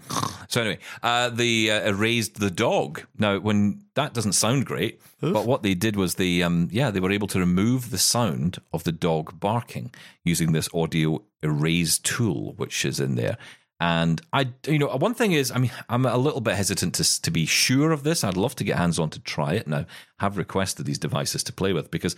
So 0.48 0.62
anyway, 0.62 0.80
uh, 1.04 1.30
they 1.30 1.70
uh, 1.70 1.90
erased 1.90 2.40
the 2.40 2.52
dog. 2.52 3.04
Now, 3.18 3.40
when 3.40 3.84
that 3.96 4.14
doesn't 4.14 4.34
sound 4.34 4.66
great, 4.66 5.02
but 5.22 5.46
what 5.46 5.64
they 5.64 5.74
did 5.74 5.96
was 5.96 6.16
they, 6.16 6.42
um, 6.44 6.70
yeah, 6.72 6.92
they 6.92 7.00
were 7.00 7.12
able 7.12 7.28
to 7.28 7.40
remove 7.40 7.90
the 7.90 7.98
sound 7.98 8.60
of 8.74 8.84
the 8.84 8.92
dog 8.92 9.40
barking 9.40 9.94
using 10.24 10.52
this 10.52 10.70
audio 10.74 11.24
erase 11.42 12.00
tool, 12.00 12.54
which 12.58 12.86
is 12.86 13.00
in 13.00 13.16
there. 13.16 13.38
And 13.80 14.22
I, 14.34 14.50
you 14.68 14.80
know, 14.80 14.88
one 14.88 15.14
thing 15.14 15.34
is, 15.34 15.52
I 15.52 15.60
mean, 15.60 15.72
I'm 15.88 16.06
a 16.06 16.18
little 16.18 16.42
bit 16.42 16.56
hesitant 16.56 16.96
to 16.96 17.22
to 17.22 17.32
be 17.32 17.46
sure 17.46 17.92
of 17.92 18.04
this. 18.04 18.24
I'd 18.24 18.38
love 18.38 18.56
to 18.56 18.64
get 18.64 18.78
hands 18.78 18.98
on 18.98 19.12
to 19.12 19.20
try 19.20 19.54
it. 19.54 19.68
Now, 19.68 19.86
have 20.20 20.38
requested 20.38 20.86
these 20.86 20.98
devices 20.98 21.44
to 21.44 21.54
play 21.54 21.74
with 21.74 21.92
because 21.92 22.16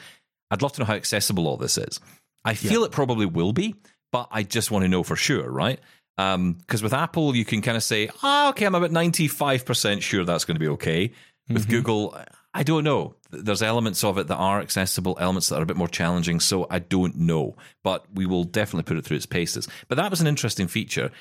I'd 0.52 0.62
love 0.62 0.72
to 0.74 0.82
know 0.82 0.86
how 0.86 0.96
accessible 0.96 1.48
all 1.48 1.58
this 1.58 1.78
is. 1.78 2.00
I 2.46 2.54
feel 2.54 2.84
it 2.84 2.92
probably 2.92 3.26
will 3.26 3.54
be, 3.54 3.76
but 4.12 4.28
I 4.32 4.44
just 4.44 4.72
want 4.72 4.84
to 4.84 4.90
know 4.90 5.04
for 5.04 5.16
sure, 5.16 5.50
right? 5.50 5.80
Because 6.18 6.36
um, 6.36 6.58
with 6.84 6.94
Apple, 6.94 7.36
you 7.36 7.46
can 7.46 7.62
kind 7.62 7.78
of 7.78 7.84
say, 7.84 8.10
oh, 8.24 8.50
okay, 8.50 8.66
I'm 8.66 8.76
about 8.76 8.92
95% 8.92 10.02
sure 10.02 10.26
that's 10.26 10.46
going 10.46 10.56
to 10.56 10.60
be 10.60 10.68
okay. 10.70 11.12
With 11.50 11.64
Mm-hmm. 11.64 11.72
Google, 11.72 12.18
I 12.54 12.64
don't 12.64 12.84
know. 12.84 13.16
There's 13.32 13.62
elements 13.64 14.04
of 14.04 14.18
it 14.18 14.28
that 14.28 14.36
are 14.36 14.60
accessible, 14.60 15.18
elements 15.20 15.50
that 15.50 15.60
are 15.60 15.64
a 15.64 15.66
bit 15.66 15.78
more 15.78 15.88
challenging. 15.88 16.40
So 16.40 16.68
I 16.70 16.80
don't 16.80 17.16
know, 17.16 17.56
but 17.84 18.06
we 18.14 18.26
will 18.26 18.44
definitely 18.44 18.84
put 18.84 18.98
it 18.98 19.06
through 19.06 19.18
its 19.18 19.26
paces. 19.26 19.68
But 19.88 19.96
that 19.96 20.12
was 20.12 20.22
an 20.22 20.28
interesting 20.28 20.68
feature. 20.68 21.12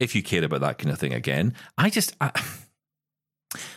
If 0.00 0.14
you 0.14 0.22
care 0.22 0.44
about 0.44 0.60
that 0.60 0.78
kind 0.78 0.90
of 0.90 0.98
thing 0.98 1.14
again, 1.14 1.54
I 1.78 1.90
just. 1.90 2.16
I, 2.20 2.30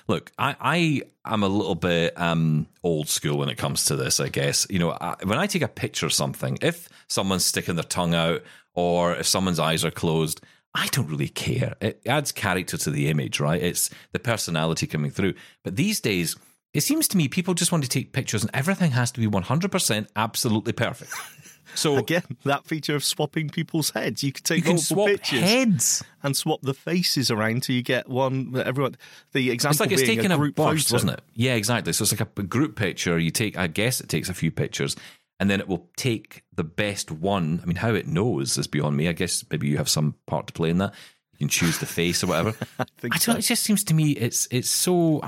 Look, 0.07 0.31
I, 0.37 0.55
I 0.59 1.01
am 1.33 1.43
a 1.43 1.47
little 1.47 1.75
bit 1.75 2.19
um, 2.19 2.67
old 2.83 3.09
school 3.09 3.37
when 3.37 3.49
it 3.49 3.57
comes 3.57 3.85
to 3.85 3.95
this. 3.95 4.19
I 4.19 4.29
guess 4.29 4.67
you 4.69 4.79
know 4.79 4.91
I, 4.91 5.15
when 5.23 5.37
I 5.37 5.47
take 5.47 5.61
a 5.61 5.67
picture 5.67 6.05
of 6.05 6.13
something, 6.13 6.57
if 6.61 6.89
someone's 7.07 7.45
sticking 7.45 7.75
their 7.75 7.83
tongue 7.83 8.15
out 8.15 8.43
or 8.73 9.15
if 9.15 9.27
someone's 9.27 9.59
eyes 9.59 9.83
are 9.83 9.91
closed, 9.91 10.41
I 10.73 10.87
don't 10.91 11.09
really 11.09 11.29
care. 11.29 11.75
It 11.81 12.01
adds 12.05 12.31
character 12.31 12.77
to 12.77 12.91
the 12.91 13.09
image, 13.09 13.39
right? 13.39 13.61
It's 13.61 13.89
the 14.11 14.19
personality 14.19 14.85
coming 14.87 15.11
through. 15.11 15.33
But 15.63 15.75
these 15.75 15.99
days, 15.99 16.35
it 16.73 16.81
seems 16.81 17.07
to 17.09 17.17
me 17.17 17.27
people 17.27 17.53
just 17.53 17.71
want 17.71 17.83
to 17.83 17.89
take 17.89 18.13
pictures 18.13 18.43
and 18.43 18.51
everything 18.53 18.91
has 18.91 19.11
to 19.11 19.19
be 19.19 19.27
one 19.27 19.43
hundred 19.43 19.71
percent 19.71 20.09
absolutely 20.15 20.73
perfect. 20.73 21.13
So 21.75 21.97
Again, 21.97 22.23
that 22.45 22.65
feature 22.65 22.95
of 22.95 23.03
swapping 23.03 23.49
people's 23.49 23.89
heads. 23.91 24.23
You 24.23 24.31
could 24.31 24.43
take 24.45 24.57
you 24.57 24.63
can 24.63 24.73
multiple 24.75 24.95
swap 24.95 25.07
pictures 25.07 25.39
heads. 25.41 26.03
and 26.23 26.35
swap 26.35 26.61
the 26.61 26.73
faces 26.73 27.29
around 27.31 27.63
till 27.63 27.75
you 27.75 27.81
get 27.83 28.07
one 28.09 28.51
that 28.53 28.67
everyone. 28.67 28.95
The 29.33 29.51
example 29.51 29.73
It's 29.73 29.79
like 29.79 29.91
it's 29.91 30.01
taking 30.01 30.31
a 30.31 30.35
a, 30.35 30.37
group 30.37 30.55
burst, 30.55 30.87
photo. 30.89 30.95
wasn't 30.95 31.11
it? 31.13 31.21
Yeah, 31.33 31.55
exactly. 31.55 31.93
So 31.93 32.03
it's 32.03 32.11
like 32.17 32.27
a 32.37 32.43
group 32.43 32.75
picture. 32.75 33.17
You 33.19 33.31
take, 33.31 33.57
I 33.57 33.67
guess 33.67 34.01
it 34.01 34.09
takes 34.09 34.29
a 34.29 34.33
few 34.33 34.51
pictures, 34.51 34.95
and 35.39 35.49
then 35.49 35.59
it 35.59 35.67
will 35.67 35.87
take 35.97 36.43
the 36.55 36.63
best 36.63 37.11
one. 37.11 37.59
I 37.61 37.65
mean, 37.65 37.77
how 37.77 37.93
it 37.93 38.07
knows 38.07 38.57
is 38.57 38.67
beyond 38.67 38.97
me. 38.97 39.07
I 39.07 39.13
guess 39.13 39.43
maybe 39.51 39.67
you 39.67 39.77
have 39.77 39.89
some 39.89 40.15
part 40.25 40.47
to 40.47 40.53
play 40.53 40.69
in 40.69 40.77
that. 40.79 40.93
You 41.33 41.39
can 41.39 41.49
choose 41.49 41.77
the 41.77 41.85
face 41.85 42.23
or 42.23 42.27
whatever. 42.27 42.55
I, 42.79 42.85
think 42.97 43.13
don't. 43.13 43.21
so. 43.21 43.31
It 43.33 43.41
just 43.41 43.63
seems 43.63 43.83
to 43.85 43.93
me 43.93 44.11
it's 44.11 44.47
it's 44.51 44.69
so. 44.69 45.21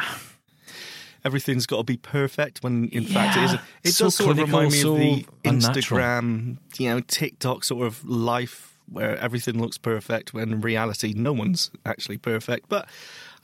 Everything's 1.25 1.65
got 1.65 1.77
to 1.77 1.83
be 1.83 1.97
perfect 1.97 2.63
when, 2.63 2.87
in 2.89 3.03
fact, 3.05 3.35
it 3.37 3.39
Yeah. 3.39 3.45
isn't. 3.45 3.61
It 3.83 3.91
So 3.93 4.05
does 4.05 4.15
sort 4.15 4.31
of 4.39 4.47
remind 4.47 4.71
me 4.71 4.77
so 4.81 4.93
of 4.93 4.99
the 4.99 5.25
unnatural. 5.45 5.99
Instagram, 6.01 6.57
you 6.77 6.89
know, 6.89 6.99
TikTok 7.01 7.63
sort 7.63 7.85
of 7.87 8.03
life 8.05 8.65
where 8.91 9.17
everything 9.19 9.61
looks 9.61 9.77
perfect 9.77 10.33
when 10.33 10.51
in 10.51 10.61
reality 10.61 11.13
no 11.15 11.31
one's 11.31 11.69
actually 11.85 12.17
perfect. 12.17 12.67
But 12.69 12.89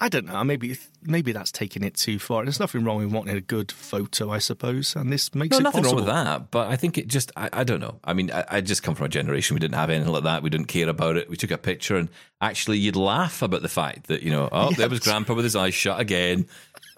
I 0.02 0.10
don't 0.10 0.26
know. 0.26 0.44
Maybe 0.44 0.76
maybe 1.04 1.32
that's 1.34 1.52
taking 1.52 1.84
it 1.84 1.94
too 1.94 2.18
far. 2.18 2.44
There's 2.44 2.60
nothing 2.60 2.84
wrong 2.84 2.98
with 2.98 3.14
wanting 3.14 3.38
a 3.38 3.42
good 3.42 3.72
photo, 3.72 4.32
I 4.32 4.40
suppose, 4.40 4.96
and 4.96 5.14
this 5.14 5.36
makes 5.36 5.52
No, 5.52 5.60
it 5.60 5.64
nothing 5.64 5.84
possible. 5.84 6.00
wrong 6.00 6.06
with 6.08 6.14
that. 6.16 6.50
But 6.52 6.70
I 6.70 6.76
think 6.76 6.98
it 6.98 7.08
just, 7.08 7.32
I, 7.38 7.50
I 7.54 7.64
don't 7.64 7.80
know. 7.80 8.00
I 8.04 8.14
mean, 8.14 8.32
I, 8.32 8.44
I 8.50 8.62
just 8.62 8.82
come 8.82 8.96
from 8.96 9.06
a 9.06 9.10
generation 9.10 9.54
we 9.54 9.60
didn't 9.60 9.76
have 9.76 9.92
anything 9.92 10.12
like 10.12 10.24
that. 10.24 10.42
We 10.42 10.50
didn't 10.50 10.66
care 10.68 10.90
about 10.90 11.16
it. 11.16 11.30
We 11.30 11.38
took 11.38 11.52
a 11.52 11.58
picture 11.60 11.96
and 11.96 12.10
actually 12.42 12.80
you'd 12.80 12.96
laugh 12.96 13.44
about 13.44 13.62
the 13.62 13.70
fact 13.70 14.08
that, 14.08 14.24
you 14.24 14.32
know, 14.32 14.50
oh, 14.52 14.72
there 14.72 14.90
was 14.96 15.00
grandpa 15.00 15.36
with 15.36 15.46
his 15.46 15.56
eyes 15.56 15.76
shut 15.76 16.00
again. 16.00 16.48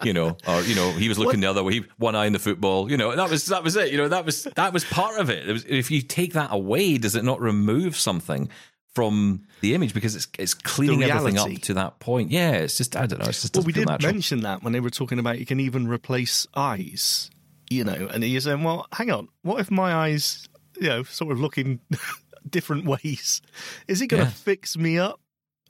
You 0.04 0.14
know, 0.14 0.38
or 0.46 0.64
you 0.64 0.76
know, 0.76 0.94
he 0.94 1.10
was 1.10 1.18
looking 1.18 1.40
the 1.40 1.48
other 1.50 1.64
way, 1.64 1.82
one 1.98 2.16
eye 2.16 2.28
in 2.28 2.34
the 2.34 2.40
football. 2.40 2.90
You 2.92 2.98
know, 2.98 3.16
that 3.16 3.30
was 3.30 3.48
that 3.48 3.64
was 3.64 3.76
it. 3.76 3.92
You 3.92 3.98
know, 3.98 4.08
that 4.10 4.26
was 4.26 4.44
that 4.56 4.72
was 4.72 4.86
part 4.86 5.20
of 5.20 5.30
it. 5.32 5.50
it 5.50 5.54
was, 5.54 5.66
if 5.66 5.90
you 5.90 6.02
take 6.02 6.34
that 6.34 6.50
away, 6.52 6.98
does 7.00 7.16
it 7.16 7.24
not 7.24 7.42
remove 7.42 7.98
something 7.98 8.48
from 8.94 9.44
the 9.62 9.74
image 9.74 9.94
because 9.96 10.16
it's 10.16 10.28
it's 10.38 10.54
cleaning 10.54 11.02
everything 11.04 11.38
up 11.40 11.52
to 11.64 11.74
that 11.74 12.00
point? 12.00 12.30
Yeah, 12.32 12.52
it's 12.52 12.78
just 12.78 12.96
I 12.96 13.08
don't 13.08 13.20
know. 13.20 13.26
It's 13.28 13.42
just 13.42 13.56
Well, 13.56 13.64
we 13.64 13.74
did 13.74 13.86
natural. 13.88 14.14
mention 14.14 14.42
that 14.42 14.62
when 14.62 14.72
they 14.74 14.80
were 14.80 14.92
talking 14.92 15.18
about 15.18 15.40
you 15.40 15.46
can 15.48 15.60
even 15.60 15.88
replace 15.88 16.46
eyes, 16.56 17.32
you 17.70 17.84
know, 17.84 18.08
and 18.14 18.24
you're 18.24 18.42
saying, 18.42 18.62
well, 18.64 18.86
hang 18.94 19.10
on, 19.10 19.30
what 19.42 19.60
if 19.60 19.72
my 19.72 19.94
eyes, 19.94 20.48
you 20.80 20.90
know, 20.90 21.02
sort 21.04 21.32
of 21.32 21.40
looking 21.40 21.80
different 22.50 22.86
ways? 22.86 23.42
Is 23.88 24.02
it 24.02 24.08
going 24.08 24.20
to 24.24 24.28
Yeah. 24.28 24.32
fix 24.32 24.78
me 24.78 25.00
up? 25.00 25.20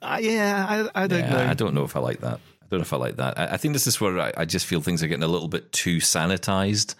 Uh, 0.02 0.18
yeah, 0.20 0.88
I, 0.94 1.04
I 1.04 1.06
don't 1.06 1.20
Yeah, 1.20 1.30
know. 1.30 1.50
I 1.50 1.54
don't 1.54 1.74
know 1.74 1.84
if 1.84 1.96
I 1.96 2.00
like 2.00 2.20
that. 2.20 2.40
I 2.68 2.70
don't 2.70 2.80
know 2.80 2.82
if 2.82 2.92
I 2.92 2.96
like 2.96 3.16
that. 3.16 3.38
I, 3.38 3.54
I 3.54 3.56
think 3.56 3.72
this 3.72 3.86
is 3.86 4.00
where 4.00 4.18
I, 4.20 4.32
I 4.36 4.44
just 4.44 4.66
feel 4.66 4.80
things 4.80 5.02
are 5.02 5.08
getting 5.08 5.22
a 5.22 5.28
little 5.28 5.48
bit 5.48 5.72
too 5.72 5.98
sanitized 5.98 6.94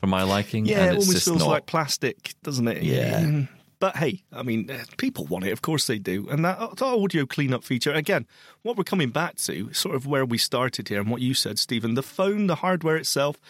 for 0.00 0.06
my 0.06 0.22
liking. 0.22 0.64
yeah, 0.64 0.86
it 0.86 0.94
it's 0.94 1.04
almost 1.04 1.10
just 1.12 1.24
feels 1.26 1.38
not, 1.40 1.48
like 1.48 1.66
plastic, 1.66 2.34
doesn't 2.42 2.68
it? 2.68 2.82
Yeah. 2.82 3.20
Mm. 3.20 3.48
But 3.80 3.96
hey, 3.96 4.22
I 4.32 4.42
mean, 4.42 4.70
uh, 4.70 4.84
people 4.96 5.26
want 5.26 5.44
it. 5.44 5.52
Of 5.52 5.62
course 5.62 5.86
they 5.86 5.98
do. 5.98 6.28
And 6.28 6.44
that, 6.44 6.58
that 6.58 6.82
audio 6.82 7.26
cleanup 7.26 7.64
feature, 7.64 7.92
again, 7.92 8.26
what 8.62 8.76
we're 8.76 8.84
coming 8.84 9.10
back 9.10 9.36
to, 9.36 9.72
sort 9.72 9.94
of 9.94 10.06
where 10.06 10.24
we 10.24 10.38
started 10.38 10.88
here 10.88 11.00
and 11.00 11.10
what 11.10 11.20
you 11.20 11.34
said, 11.34 11.58
Steven, 11.58 11.94
the 11.94 12.02
phone, 12.02 12.46
the 12.46 12.56
hardware 12.56 12.96
itself, 12.96 13.40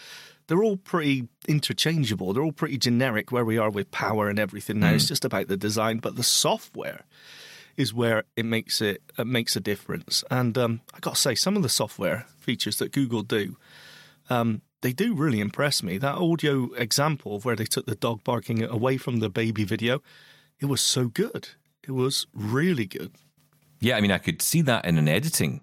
they're 0.47 0.63
all 0.63 0.77
pretty 0.77 1.27
interchangeable. 1.47 2.33
They're 2.33 2.43
all 2.43 2.51
pretty 2.51 2.77
generic 2.77 3.31
where 3.31 3.45
we 3.45 3.57
are 3.57 3.69
with 3.69 3.91
power 3.91 4.29
and 4.29 4.39
everything 4.39 4.79
now. 4.79 4.93
It's 4.93 5.07
just 5.07 5.25
about 5.25 5.47
the 5.47 5.57
design. 5.57 5.97
But 5.97 6.15
the 6.15 6.23
software 6.23 7.05
is 7.79 7.93
where 7.93 8.25
it 8.35 8.45
makes 8.45 8.81
it, 8.81 9.01
it 9.17 9.25
makes 9.25 9.55
a 9.55 9.61
difference. 9.61 10.23
And 10.29 10.57
um, 10.57 10.81
I 10.93 10.99
got 10.99 11.15
to 11.15 11.21
say, 11.21 11.33
some 11.33 11.55
of 11.55 11.63
the 11.63 11.69
software 11.69 12.25
features 12.37 12.77
that 12.77 12.91
Google 12.91 13.23
do, 13.23 13.55
um, 14.29 14.61
they 14.81 14.91
do 14.91 15.13
really 15.13 15.39
impress 15.39 15.81
me. 15.81 15.97
That 15.97 16.15
audio 16.15 16.73
example 16.73 17.37
of 17.37 17.45
where 17.45 17.55
they 17.55 17.65
took 17.65 17.85
the 17.85 17.95
dog 17.95 18.23
barking 18.25 18.61
away 18.63 18.97
from 18.97 19.19
the 19.19 19.29
baby 19.29 19.63
video, 19.63 20.01
it 20.59 20.65
was 20.65 20.81
so 20.81 21.07
good. 21.07 21.49
It 21.87 21.91
was 21.91 22.27
really 22.33 22.85
good. 22.85 23.13
Yeah, 23.79 23.95
I 23.95 24.01
mean, 24.01 24.11
I 24.11 24.17
could 24.17 24.41
see 24.41 24.61
that 24.63 24.83
in 24.83 24.97
an 24.97 25.07
editing 25.07 25.61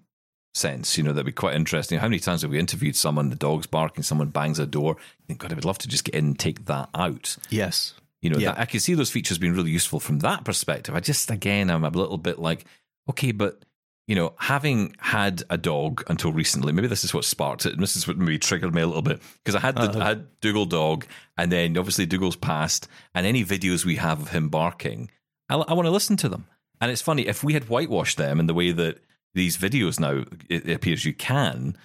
sense. 0.55 0.97
You 0.97 1.03
know, 1.03 1.13
that'd 1.13 1.23
be 1.23 1.31
quite 1.31 1.53
interesting. 1.53 1.99
How 1.99 2.07
many 2.07 2.19
times 2.19 2.41
have 2.41 2.49
we 2.49 2.57
interviewed 2.57 2.95
someone, 2.95 3.29
the 3.29 3.35
dog's 3.35 3.67
barking, 3.67 4.03
someone 4.03 4.29
bangs 4.29 4.57
a 4.57 4.65
door? 4.65 4.97
God, 5.37 5.51
I 5.51 5.55
would 5.55 5.65
love 5.65 5.77
to 5.79 5.87
just 5.87 6.03
get 6.03 6.15
in 6.15 6.25
and 6.25 6.39
take 6.39 6.65
that 6.65 6.89
out. 6.95 7.37
Yes. 7.51 7.93
You 8.21 8.29
know, 8.29 8.39
Yeah. 8.39 8.51
that, 8.51 8.59
I 8.59 8.65
can 8.65 8.79
see 8.79 8.93
those 8.93 9.11
features 9.11 9.37
being 9.37 9.53
really 9.53 9.71
useful 9.71 9.99
from 9.99 10.19
that 10.19 10.43
perspective. 10.43 10.95
I 10.95 10.99
just, 10.99 11.29
again, 11.31 11.69
I'm 11.69 11.83
a 11.83 11.89
little 11.89 12.17
bit 12.17 12.39
like, 12.39 12.65
okay, 13.09 13.31
but 13.31 13.63
you 14.07 14.15
know, 14.15 14.33
having 14.37 14.95
had 14.99 15.43
a 15.49 15.57
dog 15.57 16.01
until 16.07 16.31
recently, 16.31 16.71
maybe 16.71 16.87
this 16.87 17.03
is 17.03 17.13
what 17.13 17.25
sparked 17.25 17.65
it, 17.65 17.73
and 17.73 17.83
this 17.83 17.97
is 17.97 18.07
what 18.07 18.17
maybe 18.17 18.39
triggered 18.39 18.73
me 18.73 18.81
a 18.81 18.87
little 18.87 19.01
bit 19.01 19.21
because 19.43 19.53
I 19.53 19.59
had 19.59 19.75
the, 19.75 19.81
uh-huh. 19.81 19.99
I 19.99 20.07
had 20.07 20.39
Dougal 20.39 20.65
dog, 20.65 21.05
and 21.37 21.51
then 21.51 21.77
obviously 21.77 22.05
Dougal's 22.05 22.37
passed, 22.37 22.87
and 23.13 23.25
any 23.25 23.43
videos 23.43 23.83
we 23.83 23.97
have 23.97 24.21
of 24.21 24.29
him 24.29 24.47
barking, 24.47 25.11
I, 25.49 25.55
I 25.55 25.73
want 25.73 25.87
to 25.87 25.91
listen 25.91 26.15
to 26.17 26.29
them. 26.29 26.47
And 26.79 26.89
it's 26.89 27.01
funny 27.01 27.27
if 27.27 27.43
we 27.43 27.53
had 27.53 27.67
whitewashed 27.67 28.17
them 28.17 28.39
in 28.39 28.47
the 28.47 28.53
way 28.53 28.71
that 28.71 28.99
these 29.33 29.57
videos 29.57 29.99
now 29.99 30.23
it, 30.49 30.69
it 30.69 30.73
appears 30.73 31.03
you 31.03 31.13
can. 31.13 31.77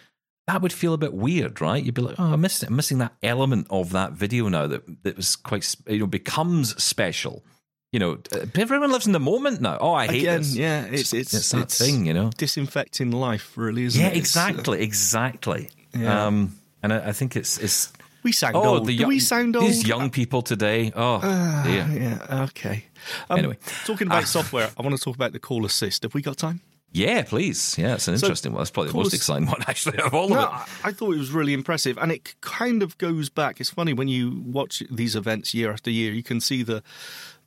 That 0.48 0.60
would 0.60 0.72
feel 0.72 0.92
a 0.92 0.98
bit 0.98 1.14
weird, 1.14 1.60
right? 1.60 1.82
You'd 1.82 1.94
be 1.94 2.02
like, 2.02 2.16
"Oh, 2.18 2.32
I 2.32 2.36
missed 2.36 2.62
it. 2.62 2.68
I'm 2.68 2.76
missing 2.76 2.98
that 2.98 3.14
element 3.22 3.66
of 3.70 3.90
that 3.92 4.12
video 4.12 4.48
now 4.48 4.66
that 4.66 4.82
that 5.04 5.16
was 5.16 5.36
quite, 5.36 5.74
you 5.86 5.98
know, 6.00 6.06
becomes 6.06 6.82
special." 6.82 7.44
You 7.92 8.00
know, 8.00 8.18
uh, 8.34 8.46
everyone 8.56 8.90
lives 8.90 9.06
in 9.06 9.12
the 9.12 9.20
moment 9.20 9.60
now. 9.60 9.76
Oh, 9.80 9.92
I 9.92 10.06
hate 10.06 10.20
Again, 10.22 10.38
this. 10.38 10.56
yeah, 10.56 10.84
it's 10.86 11.12
it's 11.12 11.32
It's 11.34 11.50
that 11.50 11.70
thing, 11.70 12.06
you 12.06 12.14
know. 12.14 12.30
disinfecting 12.38 13.10
life, 13.12 13.52
really, 13.56 13.84
isn't 13.84 14.00
Yeah, 14.00 14.08
it? 14.08 14.16
It's, 14.16 14.36
uh, 14.36 14.48
exactly, 14.48 14.80
exactly. 14.82 15.68
Yeah. 15.94 16.26
Um, 16.26 16.56
and 16.82 16.92
I, 16.92 17.08
I 17.08 17.12
think 17.12 17.36
it's 17.36 17.58
it's. 17.58 17.92
we 18.24 18.32
sound 18.32 18.56
Oh, 18.56 18.64
old. 18.76 18.86
the 18.86 18.96
Do 18.96 19.00
young, 19.02 19.08
we 19.08 19.20
sound 19.20 19.54
old? 19.56 19.66
these 19.66 19.86
young 19.86 20.10
people 20.10 20.40
today. 20.42 20.90
Oh, 20.96 21.20
dear. 21.64 21.86
yeah. 21.92 22.44
Okay. 22.48 22.86
Um, 23.30 23.38
Anyway. 23.38 23.58
talking 23.84 24.06
about 24.06 24.26
software, 24.26 24.70
I 24.76 24.82
want 24.82 24.96
to 24.96 25.02
talk 25.02 25.14
about 25.14 25.32
the 25.32 25.38
call 25.38 25.64
assist. 25.66 26.02
Have 26.04 26.14
we 26.14 26.22
got 26.22 26.38
time? 26.38 26.60
Yeah, 26.94 27.22
please. 27.22 27.76
Yeah, 27.78 27.94
it's 27.94 28.06
an 28.06 28.18
So, 28.18 28.26
interesting 28.26 28.52
one. 28.52 28.60
That's 28.60 28.70
probably 28.70 28.92
the 28.92 28.98
most 28.98 29.14
exciting 29.14 29.46
one, 29.48 29.62
actually, 29.66 29.98
of 29.98 30.12
all 30.12 30.28
No, 30.28 30.40
of 30.40 30.44
it. 30.68 30.84
I 30.84 30.88
I 30.88 30.92
thought 30.92 31.14
it 31.14 31.18
was 31.18 31.32
really 31.32 31.54
impressive, 31.54 31.96
and 31.98 32.12
it 32.12 32.38
kind 32.42 32.82
of 32.82 32.98
goes 32.98 33.30
back. 33.30 33.60
It's 33.60 33.70
funny 33.70 33.92
when 33.94 34.08
you 34.08 34.42
watch 34.44 34.82
these 34.90 35.16
events 35.16 35.54
year 35.54 35.72
after 35.72 35.90
year, 35.90 36.12
you 36.12 36.22
can 36.22 36.40
see 36.40 36.62
the 36.62 36.82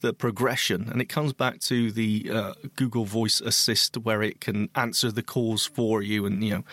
the 0.02 0.14
progression, 0.14 0.90
and 0.92 1.02
it 1.02 1.06
comes 1.06 1.32
back 1.32 1.60
to 1.62 1.90
the 1.92 2.30
uh, 2.32 2.54
Google 2.76 3.06
Voice 3.06 3.40
Assist, 3.40 3.98
where 3.98 4.22
it 4.22 4.42
can 4.42 4.70
answer 4.76 5.10
the 5.12 5.24
calls 5.24 5.66
for 5.66 6.02
you, 6.02 6.26
and 6.26 6.44
you 6.44 6.50
know. 6.56 6.64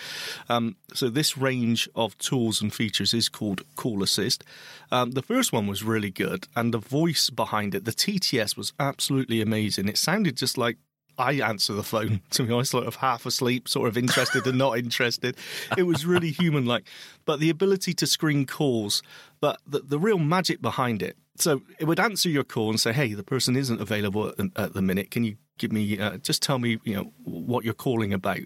Um, 0.49 0.77
so 0.95 1.09
this 1.09 1.37
range 1.39 1.89
of 1.95 2.17
tools 2.19 2.61
and 2.63 2.73
features 2.75 3.15
is 3.15 3.29
called 3.29 3.63
Call 3.77 4.03
Assist. 4.03 4.45
Um, 4.91 5.13
the 5.13 5.23
first 5.23 5.53
one 5.53 5.67
was 5.67 5.83
really 5.85 6.11
good, 6.11 6.49
and 6.57 6.73
the 6.75 6.79
voice 6.79 7.31
behind 7.31 7.75
it, 7.75 7.85
the 7.85 7.93
TTS, 7.93 8.57
was 8.57 8.73
absolutely 8.81 9.41
amazing. 9.41 9.89
It 9.89 9.99
sounded 9.99 10.37
just 10.37 10.59
like 10.59 10.79
I 11.19 11.33
answer 11.35 11.73
the 11.75 11.83
phone, 11.83 12.21
to 12.31 12.43
be 12.45 12.53
honest, 12.53 12.71
sort 12.73 12.87
of 12.87 12.97
half 12.97 13.27
asleep, 13.27 13.69
sort 13.69 13.89
of 13.89 13.97
interested 13.99 14.47
and 14.47 14.59
not 14.59 14.79
interested. 14.79 15.37
It 15.77 15.85
was 15.85 16.05
really 16.07 16.31
human 16.43 16.65
like. 16.67 16.85
But 17.25 17.41
the 17.41 17.51
ability 17.51 17.95
to 17.95 18.07
screen 18.07 18.47
calls, 18.47 19.03
but 19.41 19.61
the, 19.67 19.81
the 19.81 19.99
real 19.99 20.19
magic 20.19 20.61
behind 20.63 21.03
it. 21.03 21.17
So 21.37 21.63
it 21.79 21.85
would 21.87 21.99
answer 22.01 22.29
your 22.29 22.45
call 22.45 22.71
and 22.71 22.79
say, 22.81 22.93
hey, 22.93 23.15
the 23.15 23.23
person 23.25 23.57
isn't 23.57 23.81
available 23.81 24.29
at, 24.29 24.37
the- 24.37 24.51
at 24.57 24.75
the 24.75 24.83
minute. 24.83 25.11
Can 25.11 25.25
you 25.25 25.37
give 25.59 25.73
me, 25.73 25.99
uh, 25.99 26.19
just 26.19 26.43
tell 26.43 26.59
me, 26.59 26.79
you 26.85 26.95
know, 26.95 27.13
what 27.25 27.65
you're 27.65 27.73
calling 27.75 28.13
about? 28.13 28.41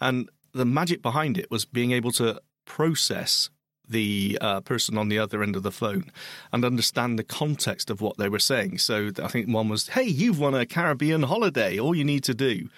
And 0.00 0.28
the 0.52 0.64
magic 0.64 1.00
behind 1.02 1.38
it 1.38 1.50
was 1.50 1.64
being 1.64 1.92
able 1.92 2.10
to 2.12 2.40
process 2.64 3.50
the 3.92 4.38
uh, 4.40 4.60
person 4.60 4.98
on 4.98 5.08
the 5.08 5.18
other 5.18 5.42
end 5.42 5.56
of 5.56 5.62
the 5.62 5.70
phone 5.70 6.10
and 6.52 6.64
understand 6.64 7.18
the 7.18 7.24
context 7.24 7.90
of 7.90 8.00
what 8.00 8.16
they 8.16 8.28
were 8.28 8.38
saying. 8.38 8.78
So 8.78 9.10
I 9.22 9.28
think 9.28 9.48
one 9.48 9.68
was, 9.68 9.88
"Hey, 9.88 10.04
you've 10.04 10.40
won 10.40 10.54
a 10.54 10.66
Caribbean 10.66 11.22
holiday. 11.24 11.78
All 11.78 11.94
you 11.94 12.04
need 12.04 12.24
to 12.24 12.34
do." 12.34 12.68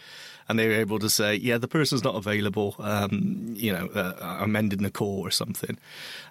And 0.47 0.59
they 0.59 0.69
were 0.69 0.75
able 0.75 0.99
to 0.99 1.09
say, 1.09 1.37
"Yeah, 1.37 1.57
the 1.59 1.69
person's 1.69 2.05
not 2.05 2.17
available. 2.17 2.77
Um, 2.79 3.55
you 3.57 3.73
know, 3.73 3.87
uh, 3.95 4.15
I'm 4.21 4.55
ending 4.57 4.83
the 4.83 4.91
call 4.91 5.21
or 5.21 5.31
something." 5.31 5.79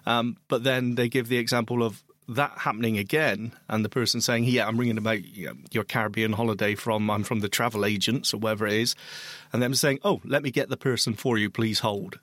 Um, 0.06 0.36
but 0.48 0.62
then 0.62 0.94
they 0.94 1.08
give 1.08 1.28
the 1.28 1.38
example 1.38 1.82
of 1.82 2.02
that 2.28 2.52
happening 2.58 2.96
again, 2.96 3.52
and 3.68 3.84
the 3.84 3.88
person 3.88 4.20
saying, 4.20 4.44
"Yeah, 4.44 4.66
I'm 4.66 4.78
ringing 4.78 4.98
about 4.98 5.24
you 5.24 5.46
know, 5.46 5.54
your 5.72 5.84
Caribbean 5.84 6.32
holiday 6.32 6.74
from 6.74 7.10
I'm 7.10 7.24
from 7.24 7.40
the 7.40 7.48
travel 7.48 7.84
agents 7.84 8.32
or 8.32 8.38
whatever 8.38 8.66
it 8.66 8.74
is," 8.74 8.94
and 9.52 9.62
them 9.62 9.74
saying, 9.74 9.98
"Oh, 10.04 10.20
let 10.24 10.42
me 10.42 10.50
get 10.50 10.68
the 10.68 10.76
person 10.76 11.14
for 11.14 11.36
you. 11.36 11.50
Please 11.50 11.80
hold." 11.80 12.18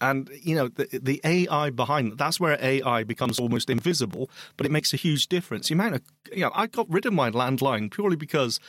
And 0.00 0.30
you 0.42 0.54
know 0.54 0.68
the, 0.68 0.98
the 1.00 1.20
AI 1.24 1.70
behind 1.70 2.16
that's 2.16 2.40
where 2.40 2.58
AI 2.60 3.04
becomes 3.04 3.38
almost 3.38 3.68
invisible, 3.68 4.30
but 4.56 4.66
it 4.66 4.72
makes 4.72 4.92
a 4.94 4.96
huge 4.96 5.28
difference. 5.28 5.68
The 5.68 5.74
amount 5.74 5.96
of 5.96 6.02
you 6.32 6.42
know, 6.42 6.52
I 6.54 6.66
got 6.66 6.90
rid 6.90 7.06
of 7.06 7.12
my 7.12 7.30
landline 7.30 7.90
purely 7.90 8.16
because 8.16 8.60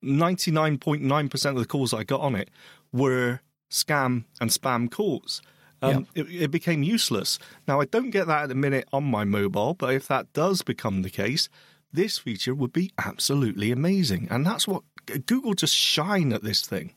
ninety 0.00 0.50
nine 0.50 0.78
point 0.78 1.02
nine 1.02 1.28
percent 1.28 1.56
of 1.56 1.62
the 1.62 1.68
calls 1.68 1.92
I 1.92 2.04
got 2.04 2.20
on 2.20 2.34
it 2.34 2.50
were 2.92 3.40
scam 3.70 4.24
and 4.40 4.50
spam 4.50 4.90
calls. 4.90 5.42
Um, 5.82 6.06
it, 6.14 6.26
it 6.30 6.50
became 6.50 6.82
useless. 6.82 7.38
Now 7.66 7.80
I 7.80 7.86
don't 7.86 8.10
get 8.10 8.26
that 8.26 8.44
at 8.44 8.48
the 8.50 8.54
minute 8.54 8.86
on 8.92 9.04
my 9.04 9.24
mobile, 9.24 9.74
but 9.74 9.94
if 9.94 10.06
that 10.08 10.32
does 10.34 10.60
become 10.60 11.00
the 11.02 11.08
case, 11.10 11.48
this 11.92 12.18
feature 12.18 12.54
would 12.54 12.72
be 12.72 12.92
absolutely 12.98 13.70
amazing. 13.70 14.28
And 14.30 14.46
that's 14.46 14.68
what 14.68 14.82
Google 15.26 15.54
just 15.54 15.74
shine 15.74 16.32
at 16.32 16.42
this 16.42 16.62
thing. 16.62 16.92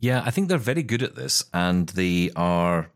Yeah, 0.00 0.22
I 0.24 0.30
think 0.30 0.48
they're 0.48 0.58
very 0.58 0.82
good 0.82 1.02
at 1.02 1.14
this, 1.14 1.44
and 1.52 1.88
they 1.90 2.30
are. 2.34 2.90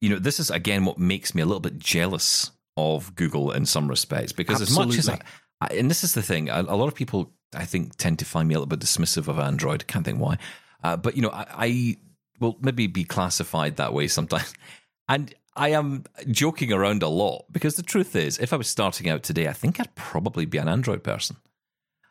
You 0.00 0.10
know, 0.10 0.18
this 0.18 0.38
is 0.38 0.50
again 0.50 0.84
what 0.84 0.98
makes 0.98 1.34
me 1.34 1.42
a 1.42 1.46
little 1.46 1.60
bit 1.60 1.78
jealous 1.78 2.50
of 2.76 3.14
Google 3.16 3.50
in 3.50 3.66
some 3.66 3.88
respects 3.88 4.32
because 4.32 4.60
Absolutely. 4.60 4.98
as 4.98 5.06
much 5.08 5.16
as 5.16 5.20
I, 5.60 5.66
I, 5.66 5.78
and 5.78 5.90
this 5.90 6.04
is 6.04 6.14
the 6.14 6.22
thing, 6.22 6.48
a, 6.48 6.60
a, 6.60 6.76
lot 6.76 6.86
of 6.86 6.94
people 6.94 7.32
I 7.52 7.64
think 7.64 7.96
tend 7.96 8.20
to 8.20 8.24
find 8.24 8.46
me 8.46 8.54
a 8.54 8.58
little 8.58 8.68
bit 8.68 8.78
dismissive 8.78 9.26
of 9.26 9.40
Android. 9.40 9.88
Can't 9.88 10.04
think 10.04 10.20
why, 10.20 10.38
uh, 10.84 10.96
but 10.96 11.16
you 11.16 11.22
know, 11.22 11.30
I, 11.30 11.46
I 11.50 11.96
will 12.38 12.56
maybe 12.60 12.86
be 12.86 13.02
classified 13.04 13.76
that 13.76 13.92
way 13.92 14.06
sometimes, 14.06 14.54
and 15.08 15.34
I 15.56 15.70
am 15.70 16.04
joking 16.30 16.72
around 16.72 17.02
a 17.02 17.08
lot 17.08 17.46
because 17.50 17.74
the 17.74 17.82
truth 17.82 18.14
is, 18.14 18.38
if 18.38 18.52
I 18.52 18.56
was 18.56 18.68
starting 18.68 19.08
out 19.08 19.24
today, 19.24 19.48
I 19.48 19.52
think 19.52 19.80
I'd 19.80 19.94
probably 19.96 20.46
be 20.46 20.58
an 20.58 20.68
Android 20.68 21.02
person. 21.02 21.36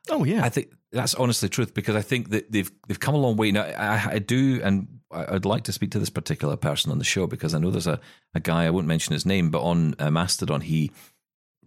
Oh 0.10 0.26
yeah, 0.26 0.43
I 0.43 0.50
think 0.50 0.72
that's 0.91 1.15
honestly 1.15 1.47
the 1.47 1.54
truth 1.54 1.73
because 1.73 1.95
I 1.95 2.02
think 2.02 2.30
that 2.30 2.52
they've 2.52 2.71
they've 2.88 3.00
come 3.00 3.15
a 3.15 3.19
long 3.19 3.36
way. 3.36 3.52
Now 3.52 3.63
I, 3.63 4.13
I 4.13 4.19
do, 4.19 4.62
and 4.63 4.88
I'd 5.12 5.45
like 5.45 5.63
to 5.65 5.71
speak 5.71 5.91
to 5.91 6.00
this 6.00 6.10
particular 6.10 6.56
person 6.56 6.91
on 6.91 6.97
the 6.97 7.04
show 7.04 7.28
because 7.28 7.54
I 7.54 7.60
know 7.60 7.71
there's 7.71 7.88
a, 7.88 8.00
a 8.34 8.39
guy 8.39 8.65
I 8.65 8.69
won't 8.69 8.88
mention 8.88 9.13
his 9.13 9.26
name, 9.26 9.50
but 9.50 9.62
on 9.62 9.95
uh, 10.00 10.12
Mastodon 10.12 10.62
he 10.62 10.91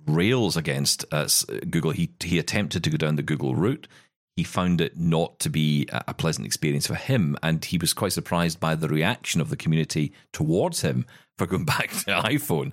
rails 0.07 0.57
against 0.57 1.05
uh, 1.13 1.29
Google. 1.69 1.91
He 1.91 2.11
he 2.23 2.39
attempted 2.39 2.85
to 2.85 2.91
go 2.91 2.97
down 2.97 3.17
the 3.17 3.23
Google 3.23 3.55
route. 3.55 3.89
He 4.37 4.45
found 4.45 4.81
it 4.81 4.97
not 4.97 5.39
to 5.41 5.51
be 5.51 5.87
a 5.91 6.15
pleasant 6.15 6.47
experience 6.47 6.87
for 6.87 6.95
him, 6.95 7.37
and 7.43 7.63
he 7.63 7.77
was 7.77 7.93
quite 7.93 8.13
surprised 8.13 8.59
by 8.59 8.75
the 8.75 8.89
reaction 8.89 9.41
of 9.41 9.51
the 9.51 9.57
community 9.57 10.15
towards 10.33 10.81
him 10.81 11.05
for 11.37 11.47
going 11.47 11.65
back 11.67 11.91
to 11.91 12.23
iPhone. 12.23 12.73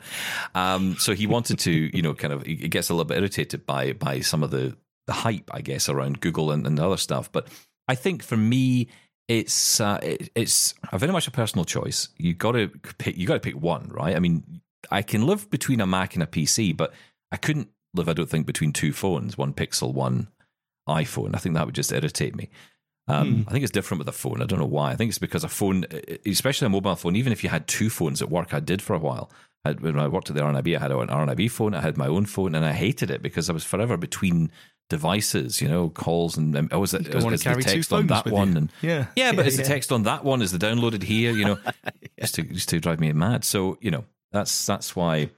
Um, 0.56 0.96
so 0.98 1.14
he 1.14 1.28
wanted 1.28 1.60
to, 1.60 1.72
you 1.72 2.02
know, 2.02 2.14
kind 2.14 2.32
of. 2.32 2.44
He 2.44 2.56
gets 2.56 2.90
a 2.90 2.94
little 2.94 3.06
bit 3.06 3.18
irritated 3.18 3.66
by 3.66 3.92
by 3.92 4.22
some 4.22 4.44
of 4.44 4.52
the 4.52 4.78
the 5.08 5.14
hype, 5.14 5.50
I 5.54 5.62
guess, 5.62 5.90
around 5.90 6.22
Google 6.22 6.52
and, 6.52 6.68
and 6.68 6.80
other 6.80 6.98
stuff. 6.98 7.32
But 7.32 7.48
I 7.88 7.96
think 7.96 8.22
for 8.22 8.38
me, 8.38 8.90
it's 9.28 9.82
uh, 9.82 10.00
it, 10.04 10.30
it's 10.36 10.74
a 10.92 11.00
very 11.00 11.12
much 11.12 11.28
a 11.28 11.32
personal 11.32 11.66
choice. 11.66 12.10
You 12.18 12.34
got 12.34 12.54
to 12.54 12.70
pick. 12.98 13.18
You 13.18 13.28
got 13.28 13.36
to 13.36 13.40
pick 13.40 13.60
one, 13.60 13.90
right? 13.90 14.16
I 14.16 14.20
mean, 14.20 14.62
I 14.92 15.02
can 15.02 15.26
live 15.26 15.50
between 15.50 15.82
a 15.82 15.88
Mac 15.88 16.14
and 16.14 16.24
a 16.24 16.28
PC, 16.28 16.76
but 16.76 16.94
I 17.32 17.38
couldn't 17.38 17.70
live. 17.94 18.08
I 18.08 18.14
don't 18.14 18.30
think 18.30 18.46
between 18.46 18.72
two 18.72 18.94
phones, 18.94 19.38
one 19.38 19.54
Pixel, 19.54 19.94
one 19.94 20.28
iPhone. 20.88 21.36
I 21.36 21.40
think 21.40 21.56
that 21.56 21.66
would 21.66 21.76
just 21.76 21.92
irritate 21.92 22.36
me. 22.36 22.50
Um, 23.10 23.44
hmm. 23.44 23.50
I 23.50 23.52
think 23.52 23.64
it's 23.64 23.72
different 23.72 24.00
with 24.00 24.10
a 24.10 24.14
phone. 24.14 24.42
I 24.42 24.46
don't 24.46 24.60
know 24.60 24.66
why. 24.66 24.92
I 24.92 24.96
think 24.96 25.10
it's 25.10 25.20
because 25.20 25.44
a 25.44 25.50
phone, 25.50 25.86
especially 26.26 26.66
a 26.66 26.70
mobile 26.70 26.96
phone, 26.96 27.16
even 27.16 27.32
if 27.32 27.44
you 27.44 27.50
had 27.50 27.68
two 27.68 27.90
phones 27.90 28.22
at 28.22 28.30
work, 28.30 28.54
I 28.54 28.60
did 28.60 28.82
for 28.82 28.96
a 28.96 29.00
while. 29.00 29.32
I, 29.64 29.74
when 29.74 30.00
I 30.00 30.08
worked 30.08 30.30
at 30.30 30.36
the 30.36 30.42
RNIB, 30.42 30.76
I 30.76 30.80
had 30.80 30.92
an 30.92 31.08
RNIB 31.08 31.52
phone, 31.52 31.74
I 31.74 31.82
had 31.82 31.98
my 31.98 32.08
own 32.08 32.26
phone, 32.26 32.54
and 32.54 32.66
I 32.66 32.74
hated 32.74 33.10
it 33.10 33.22
because 33.22 33.50
I 33.50 33.54
was 33.54 33.64
forever 33.64 33.98
between 33.98 34.52
devices, 34.90 35.62
you 35.62 35.68
know, 35.68 35.90
calls 35.90 36.38
and 36.38 36.56
oh, 36.72 36.80
was 36.80 36.94
it, 36.94 37.06
to 37.06 37.38
carry 37.38 37.64
the 37.64 37.70
text 37.70 37.92
on 37.92 38.08
that 38.08 38.26
one 38.26 38.52
you. 38.52 38.58
and 38.58 38.72
yeah, 38.82 39.08
yeah, 39.16 39.32
but 39.32 39.42
yeah, 39.46 39.48
is 39.48 39.58
yeah. 39.58 39.64
the 39.64 39.68
text 39.68 39.92
on 39.92 40.04
that 40.04 40.24
one? 40.24 40.42
Is 40.42 40.52
the 40.52 40.58
downloaded 40.58 41.04
here? 41.04 41.32
You 41.32 41.46
know, 41.46 41.60
yeah. 41.66 41.92
just 42.20 42.36
to 42.36 42.44
just 42.44 42.70
to 42.70 42.80
drive 42.80 43.00
me 43.00 43.12
mad. 43.14 43.44
So 43.44 43.78
you 43.82 43.92
know, 43.92 44.06
that's 44.32 44.66
that's 44.66 44.96
why. 44.96 45.30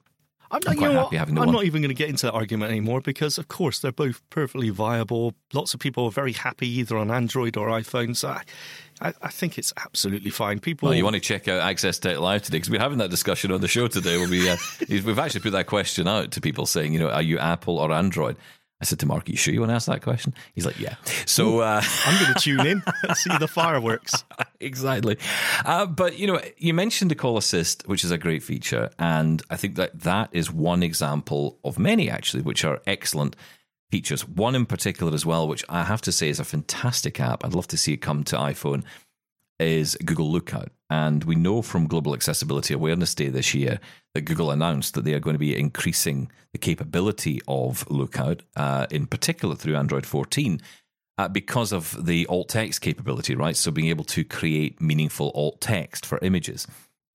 I'm, 0.51 0.61
I'm 0.65 0.77
quite 0.77 0.77
you 0.77 0.81
know 0.81 1.03
happy 1.03 1.15
what? 1.15 1.19
having 1.19 1.35
the 1.35 1.41
one. 1.41 1.49
I'm 1.49 1.53
one. 1.53 1.61
not 1.61 1.65
even 1.67 1.83
going 1.83 1.89
to 1.89 1.95
get 1.95 2.09
into 2.09 2.25
that 2.25 2.33
argument 2.33 2.71
anymore 2.71 3.01
because, 3.01 3.37
of 3.37 3.49
course, 3.49 3.77
they're 3.77 3.91
both 3.91 4.27
perfectly 4.31 4.71
viable. 4.71 5.35
Lots 5.53 5.75
of 5.75 5.79
people 5.79 6.05
are 6.05 6.11
very 6.11 6.33
happy 6.33 6.67
either 6.67 6.97
on 6.97 7.11
Android 7.11 7.55
or 7.55 7.67
iPhone. 7.67 8.15
So 8.15 8.29
I, 8.29 8.41
I, 8.99 9.13
I 9.21 9.27
think 9.29 9.59
it's 9.59 9.71
absolutely 9.77 10.31
fine. 10.31 10.59
People, 10.59 10.89
Well, 10.89 10.97
you 10.97 11.03
want 11.03 11.13
to 11.13 11.19
check 11.19 11.47
out 11.47 11.61
Access 11.61 11.99
Tech 11.99 12.17
Live 12.17 12.41
today 12.41 12.57
because 12.57 12.71
we're 12.71 12.79
having 12.79 12.97
that 12.97 13.11
discussion 13.11 13.51
on 13.51 13.61
the 13.61 13.67
show 13.67 13.87
today. 13.87 14.17
Where 14.17 14.27
we 14.27 14.49
uh, 14.49 14.57
we've 14.89 15.19
actually 15.19 15.41
put 15.41 15.51
that 15.51 15.67
question 15.67 16.07
out 16.07 16.31
to 16.31 16.41
people 16.41 16.65
saying, 16.65 16.93
you 16.93 16.99
know, 16.99 17.11
are 17.11 17.21
you 17.21 17.37
Apple 17.37 17.77
or 17.77 17.91
Android? 17.91 18.35
I 18.81 18.85
said 18.85 18.99
to 18.99 19.05
Mark, 19.05 19.27
"Are 19.27 19.31
you 19.31 19.37
sure 19.37 19.53
you 19.53 19.59
want 19.59 19.71
to 19.71 19.75
ask 19.75 19.87
that 19.87 20.01
question?" 20.01 20.33
He's 20.53 20.65
like, 20.65 20.79
"Yeah." 20.79 20.95
So 21.25 21.59
uh, 21.59 21.81
I'm 22.05 22.23
going 22.23 22.33
to 22.33 22.39
tune 22.39 22.65
in 22.65 22.83
and 23.03 23.17
see 23.17 23.37
the 23.37 23.47
fireworks. 23.47 24.23
exactly. 24.59 25.17
Uh, 25.65 25.85
but 25.85 26.17
you 26.17 26.27
know, 26.27 26.39
you 26.57 26.73
mentioned 26.73 27.11
the 27.11 27.15
call 27.15 27.37
assist, 27.37 27.83
which 27.87 28.03
is 28.03 28.11
a 28.11 28.17
great 28.17 28.41
feature, 28.41 28.89
and 28.97 29.41
I 29.49 29.57
think 29.57 29.75
that 29.75 29.99
that 30.01 30.29
is 30.31 30.51
one 30.51 30.81
example 30.81 31.59
of 31.63 31.77
many 31.77 32.09
actually, 32.09 32.43
which 32.43 32.63
are 32.63 32.81
excellent 32.87 33.35
features. 33.91 34.27
One 34.27 34.55
in 34.55 34.65
particular 34.65 35.13
as 35.13 35.25
well, 35.25 35.47
which 35.47 35.65
I 35.67 35.83
have 35.83 36.01
to 36.01 36.11
say 36.11 36.29
is 36.29 36.39
a 36.39 36.45
fantastic 36.45 37.19
app. 37.19 37.43
I'd 37.43 37.53
love 37.53 37.67
to 37.67 37.77
see 37.77 37.93
it 37.93 37.97
come 37.97 38.23
to 38.25 38.37
iPhone. 38.37 38.83
Is 39.59 39.97
Google 40.05 40.31
Lookout. 40.31 40.71
And 40.89 41.23
we 41.23 41.35
know 41.35 41.61
from 41.61 41.87
Global 41.87 42.13
Accessibility 42.15 42.73
Awareness 42.73 43.13
Day 43.13 43.27
this 43.27 43.53
year 43.53 43.79
that 44.13 44.21
Google 44.21 44.49
announced 44.49 44.95
that 44.95 45.03
they 45.03 45.13
are 45.13 45.19
going 45.19 45.35
to 45.35 45.39
be 45.39 45.57
increasing 45.57 46.31
the 46.51 46.57
capability 46.57 47.41
of 47.47 47.89
Lookout, 47.91 48.41
uh, 48.55 48.87
in 48.89 49.05
particular 49.05 49.55
through 49.55 49.75
Android 49.75 50.05
14, 50.05 50.59
uh, 51.19 51.27
because 51.27 51.71
of 51.71 52.05
the 52.05 52.25
alt 52.27 52.49
text 52.49 52.81
capability, 52.81 53.35
right? 53.35 53.55
So 53.55 53.71
being 53.71 53.89
able 53.89 54.05
to 54.05 54.23
create 54.23 54.81
meaningful 54.81 55.31
alt 55.35 55.61
text 55.61 56.05
for 56.05 56.17
images. 56.23 56.65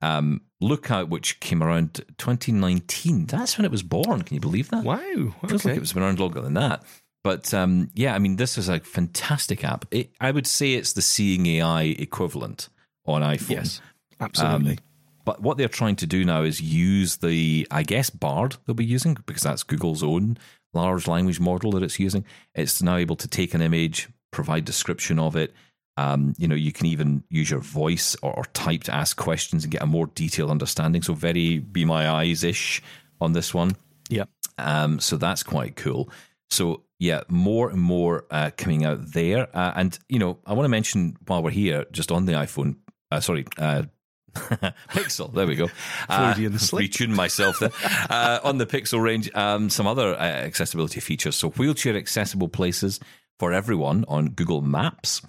Um, 0.02 0.42
Lookout, 0.60 1.08
which 1.08 1.40
came 1.40 1.62
around 1.62 2.04
2019, 2.18 3.26
that's 3.26 3.58
when 3.58 3.64
it 3.64 3.70
was 3.70 3.82
born. 3.82 4.22
Can 4.22 4.34
you 4.34 4.40
believe 4.40 4.70
that? 4.70 4.84
Wow. 4.84 5.34
Feels 5.48 5.64
like 5.64 5.76
it 5.76 5.80
was 5.80 5.92
been 5.92 6.02
around 6.02 6.20
longer 6.20 6.40
than 6.40 6.54
that. 6.54 6.84
But 7.24 7.52
um, 7.54 7.90
yeah, 7.94 8.14
I 8.14 8.18
mean, 8.18 8.36
this 8.36 8.56
is 8.58 8.68
a 8.68 8.80
fantastic 8.80 9.64
app. 9.64 9.86
It, 9.90 10.10
I 10.20 10.30
would 10.30 10.46
say 10.46 10.74
it's 10.74 10.92
the 10.92 11.02
Seeing 11.02 11.46
AI 11.46 11.84
equivalent 11.84 12.68
on 13.06 13.22
iPhone. 13.22 13.50
yes, 13.50 13.80
absolutely. 14.20 14.72
Um, 14.72 14.78
but 15.24 15.40
what 15.40 15.56
they're 15.56 15.68
trying 15.68 15.96
to 15.96 16.06
do 16.06 16.24
now 16.24 16.42
is 16.42 16.60
use 16.60 17.16
the, 17.16 17.66
I 17.70 17.82
guess, 17.82 18.10
Bard 18.10 18.56
they'll 18.66 18.74
be 18.74 18.84
using 18.84 19.16
because 19.26 19.42
that's 19.42 19.62
Google's 19.62 20.02
own 20.02 20.36
large 20.74 21.08
language 21.08 21.40
model 21.40 21.70
that 21.72 21.82
it's 21.82 21.98
using. 21.98 22.24
It's 22.54 22.82
now 22.82 22.96
able 22.96 23.16
to 23.16 23.28
take 23.28 23.54
an 23.54 23.62
image, 23.62 24.08
provide 24.30 24.64
description 24.64 25.18
of 25.18 25.36
it. 25.36 25.54
Um, 25.96 26.34
you 26.36 26.48
know, 26.48 26.56
you 26.56 26.72
can 26.72 26.86
even 26.86 27.22
use 27.30 27.50
your 27.50 27.60
voice 27.60 28.16
or, 28.20 28.32
or 28.32 28.44
type 28.52 28.84
to 28.84 28.94
ask 28.94 29.16
questions 29.16 29.64
and 29.64 29.72
get 29.72 29.82
a 29.82 29.86
more 29.86 30.08
detailed 30.08 30.50
understanding. 30.50 31.02
So 31.02 31.14
very 31.14 31.58
be 31.58 31.84
my 31.84 32.08
eyes 32.08 32.42
ish 32.44 32.82
on 33.20 33.32
this 33.32 33.54
one. 33.54 33.76
yeah. 34.10 34.24
Um, 34.58 35.00
so 35.00 35.16
that's 35.16 35.42
quite 35.42 35.76
cool. 35.76 36.10
So 36.50 36.82
yeah, 36.98 37.22
more 37.28 37.70
and 37.70 37.80
more 37.80 38.24
uh, 38.30 38.50
coming 38.56 38.84
out 38.84 39.12
there. 39.12 39.48
Uh, 39.56 39.72
and 39.76 39.98
you 40.08 40.18
know, 40.18 40.38
I 40.46 40.52
want 40.52 40.64
to 40.64 40.70
mention 40.70 41.16
while 41.26 41.42
we're 41.42 41.50
here, 41.50 41.86
just 41.92 42.12
on 42.12 42.26
the 42.26 42.32
iPhone. 42.32 42.76
Uh, 43.14 43.20
sorry. 43.20 43.46
Uh, 43.58 43.82
Pixel, 44.34 45.32
there 45.32 45.46
we 45.46 45.54
go. 45.54 45.66
Slip. 46.58 46.84
retune 46.90 47.10
myself 47.14 47.60
there. 47.60 47.70
Uh, 48.10 48.40
on 48.42 48.58
the 48.58 48.66
Pixel 48.66 49.00
range, 49.00 49.32
um, 49.34 49.70
some 49.70 49.86
other 49.86 50.14
uh, 50.14 50.18
accessibility 50.18 50.98
features. 51.00 51.36
So, 51.36 51.50
wheelchair 51.50 51.96
accessible 51.96 52.48
places 52.48 52.98
for 53.38 53.52
everyone 53.52 54.04
on 54.08 54.30
Google 54.30 54.60
Maps. 54.60 55.22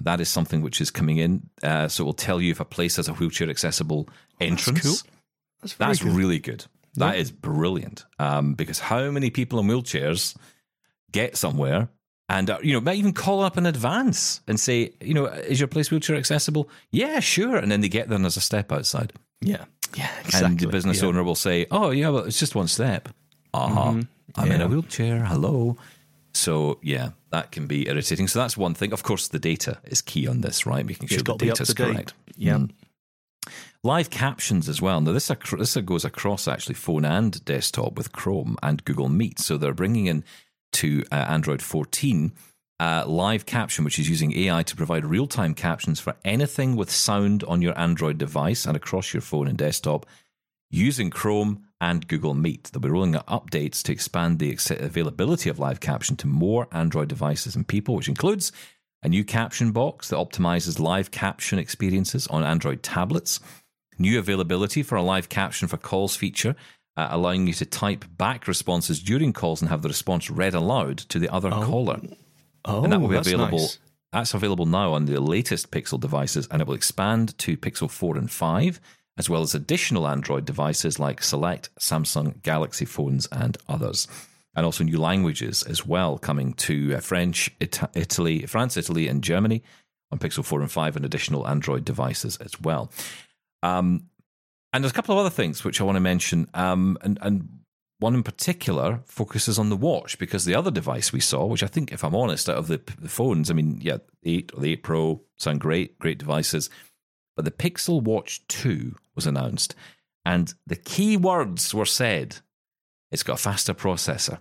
That 0.00 0.20
is 0.20 0.28
something 0.28 0.60
which 0.62 0.80
is 0.80 0.90
coming 0.90 1.18
in. 1.18 1.48
Uh, 1.62 1.86
so, 1.86 2.02
it 2.02 2.06
will 2.06 2.12
tell 2.14 2.40
you 2.40 2.50
if 2.50 2.58
a 2.58 2.64
place 2.64 2.96
has 2.96 3.06
a 3.08 3.12
wheelchair 3.14 3.48
accessible 3.48 4.08
entrance. 4.40 4.82
cool. 4.82 5.10
That's 5.62 5.72
very 5.74 5.90
That's 5.90 6.02
good. 6.02 6.12
really 6.14 6.38
good. 6.40 6.64
That 6.94 7.16
is 7.16 7.30
brilliant. 7.30 8.06
Um, 8.18 8.54
because 8.54 8.80
how 8.80 9.08
many 9.12 9.30
people 9.30 9.60
in 9.60 9.66
wheelchairs 9.68 10.36
get 11.12 11.36
somewhere 11.36 11.88
and 12.28 12.50
uh, 12.50 12.58
you 12.62 12.72
know 12.72 12.80
might 12.80 12.96
even 12.96 13.12
call 13.12 13.42
up 13.42 13.56
in 13.56 13.66
advance 13.66 14.40
and 14.46 14.58
say, 14.58 14.92
you 15.00 15.14
know, 15.14 15.26
is 15.26 15.60
your 15.60 15.68
place 15.68 15.90
wheelchair 15.90 16.16
accessible? 16.16 16.68
Yeah, 16.90 17.20
sure. 17.20 17.56
And 17.56 17.70
then 17.70 17.80
they 17.80 17.88
get 17.88 18.08
there 18.08 18.16
and 18.16 18.24
there's 18.24 18.36
a 18.36 18.42
step 18.42 18.72
outside, 18.72 19.12
yeah. 19.40 19.64
Yeah. 19.96 20.10
Exactly. 20.20 20.46
and 20.46 20.60
the 20.60 20.68
business 20.68 21.02
yeah. 21.02 21.08
owner 21.08 21.22
will 21.24 21.34
say, 21.34 21.66
"Oh, 21.70 21.90
yeah, 21.90 22.10
well, 22.10 22.24
it's 22.24 22.38
just 22.38 22.54
one 22.54 22.68
step." 22.68 23.08
Uh 23.54 23.68
huh. 23.68 24.02
I'm 24.36 24.52
in 24.52 24.60
a 24.60 24.68
wheelchair. 24.68 25.24
Hello. 25.24 25.76
So 26.34 26.78
yeah, 26.82 27.10
that 27.30 27.52
can 27.52 27.66
be 27.66 27.88
irritating. 27.88 28.28
So 28.28 28.38
that's 28.38 28.56
one 28.56 28.74
thing. 28.74 28.92
Of 28.92 29.02
course, 29.02 29.28
the 29.28 29.38
data 29.38 29.78
is 29.84 30.02
key 30.02 30.26
on 30.28 30.40
this, 30.42 30.66
right? 30.66 30.84
Making 30.84 31.08
sure 31.08 31.18
the 31.18 31.24
got 31.24 31.38
to 31.38 31.44
be 31.44 31.50
up 31.50 31.56
data 31.56 31.62
is 31.70 31.74
correct. 31.74 32.14
Yeah. 32.36 32.58
Mm. 32.58 32.70
Live 33.84 34.10
captions 34.10 34.68
as 34.68 34.82
well. 34.82 35.00
Now, 35.00 35.12
this, 35.12 35.28
this 35.28 35.76
goes 35.76 36.04
across 36.04 36.48
actually 36.48 36.74
phone 36.74 37.04
and 37.04 37.42
desktop 37.44 37.96
with 37.96 38.12
Chrome 38.12 38.56
and 38.62 38.84
Google 38.84 39.08
Meet. 39.08 39.38
So 39.38 39.56
they're 39.56 39.72
bringing 39.72 40.06
in 40.06 40.24
to 40.72 41.04
uh, 41.10 41.14
Android 41.14 41.62
14 41.62 42.32
uh, 42.80 43.04
live 43.06 43.46
caption, 43.46 43.84
which 43.84 43.98
is 43.98 44.08
using 44.08 44.36
AI 44.36 44.62
to 44.62 44.76
provide 44.76 45.04
real 45.04 45.26
time 45.26 45.54
captions 45.54 45.98
for 46.00 46.14
anything 46.24 46.76
with 46.76 46.90
sound 46.90 47.42
on 47.44 47.62
your 47.62 47.78
Android 47.78 48.18
device 48.18 48.66
and 48.66 48.76
across 48.76 49.12
your 49.12 49.20
phone 49.20 49.48
and 49.48 49.58
desktop 49.58 50.06
using 50.70 51.10
Chrome 51.10 51.64
and 51.80 52.06
Google 52.06 52.34
Meet. 52.34 52.64
They'll 52.64 52.80
be 52.80 52.88
rolling 52.88 53.16
out 53.16 53.26
updates 53.26 53.82
to 53.84 53.92
expand 53.92 54.38
the 54.38 54.56
availability 54.78 55.48
of 55.48 55.58
live 55.58 55.80
caption 55.80 56.16
to 56.16 56.26
more 56.26 56.68
Android 56.72 57.08
devices 57.08 57.56
and 57.56 57.66
people, 57.66 57.94
which 57.94 58.08
includes 58.08 58.52
a 59.02 59.08
new 59.08 59.24
caption 59.24 59.70
box 59.70 60.08
that 60.08 60.16
optimizes 60.16 60.80
live 60.80 61.10
caption 61.10 61.58
experiences 61.58 62.26
on 62.28 62.44
Android 62.44 62.82
tablets, 62.82 63.40
new 63.98 64.18
availability 64.18 64.82
for 64.82 64.96
a 64.96 65.02
live 65.02 65.28
caption 65.28 65.68
for 65.68 65.76
calls 65.76 66.16
feature. 66.16 66.56
Uh, 66.98 67.06
allowing 67.12 67.46
you 67.46 67.52
to 67.54 67.64
type 67.64 68.04
back 68.16 68.48
responses 68.48 69.00
during 69.00 69.32
calls 69.32 69.62
and 69.62 69.68
have 69.70 69.82
the 69.82 69.88
response 69.88 70.28
read 70.28 70.52
aloud 70.52 70.98
to 70.98 71.20
the 71.20 71.28
other 71.32 71.48
caller 71.50 72.00
Oh, 72.64 72.82
and 72.82 72.92
that 72.92 73.00
will 73.00 73.06
be 73.08 73.14
that's 73.14 73.28
available. 73.28 73.58
nice. 73.58 73.78
That's 74.12 74.34
available 74.34 74.66
now 74.66 74.92
on 74.94 75.04
the 75.04 75.20
latest 75.20 75.70
Pixel 75.70 76.00
devices, 76.00 76.48
and 76.50 76.60
it 76.60 76.66
will 76.66 76.74
expand 76.74 77.38
to 77.38 77.56
Pixel 77.56 77.88
4 77.88 78.16
and 78.16 78.28
5, 78.28 78.80
as 79.16 79.30
well 79.30 79.42
as 79.42 79.54
additional 79.54 80.08
Android 80.08 80.44
devices 80.44 80.98
like 80.98 81.22
select 81.22 81.70
Samsung 81.78 82.42
Galaxy 82.42 82.84
phones 82.84 83.26
and 83.30 83.56
others. 83.68 84.08
And 84.56 84.66
also 84.66 84.82
new 84.82 84.98
languages 84.98 85.62
as 85.62 85.86
well, 85.86 86.18
coming 86.18 86.52
to 86.54 86.96
uh, 86.96 87.00
French, 87.00 87.48
Ita- 87.62 87.90
Italy, 87.94 88.44
France, 88.46 88.76
Italy, 88.76 89.06
and 89.06 89.22
Germany 89.22 89.62
on 90.10 90.18
Pixel 90.18 90.44
4 90.44 90.62
and 90.62 90.72
5, 90.72 90.96
and 90.96 91.04
additional 91.04 91.46
Android 91.46 91.84
devices 91.84 92.38
as 92.38 92.60
well. 92.60 92.90
Um, 93.62 94.07
and 94.72 94.82
there's 94.84 94.92
a 94.92 94.94
couple 94.94 95.14
of 95.14 95.20
other 95.20 95.30
things 95.34 95.64
which 95.64 95.80
I 95.80 95.84
want 95.84 95.96
to 95.96 96.00
mention. 96.00 96.48
Um, 96.54 96.98
and, 97.02 97.18
and 97.22 97.48
one 97.98 98.14
in 98.14 98.22
particular 98.22 99.00
focuses 99.06 99.58
on 99.58 99.70
the 99.70 99.76
watch 99.76 100.18
because 100.18 100.44
the 100.44 100.54
other 100.54 100.70
device 100.70 101.12
we 101.12 101.20
saw, 101.20 101.46
which 101.46 101.62
I 101.62 101.66
think, 101.66 101.92
if 101.92 102.04
I'm 102.04 102.14
honest, 102.14 102.48
out 102.48 102.56
of 102.58 102.68
the, 102.68 102.80
the 103.00 103.08
phones, 103.08 103.50
I 103.50 103.54
mean, 103.54 103.78
yeah, 103.80 103.98
the 104.22 104.36
8 104.38 104.52
or 104.54 104.60
the 104.60 104.72
8 104.72 104.82
Pro 104.82 105.22
sound 105.36 105.60
great, 105.60 105.98
great 105.98 106.18
devices. 106.18 106.70
But 107.34 107.44
the 107.44 107.50
Pixel 107.50 108.02
Watch 108.02 108.46
2 108.48 108.94
was 109.14 109.26
announced, 109.26 109.74
and 110.24 110.52
the 110.66 110.76
key 110.76 111.16
words 111.16 111.72
were 111.72 111.86
said 111.86 112.36
it's 113.10 113.22
got 113.22 113.34
a 113.38 113.42
faster 113.42 113.74
processor. 113.74 114.38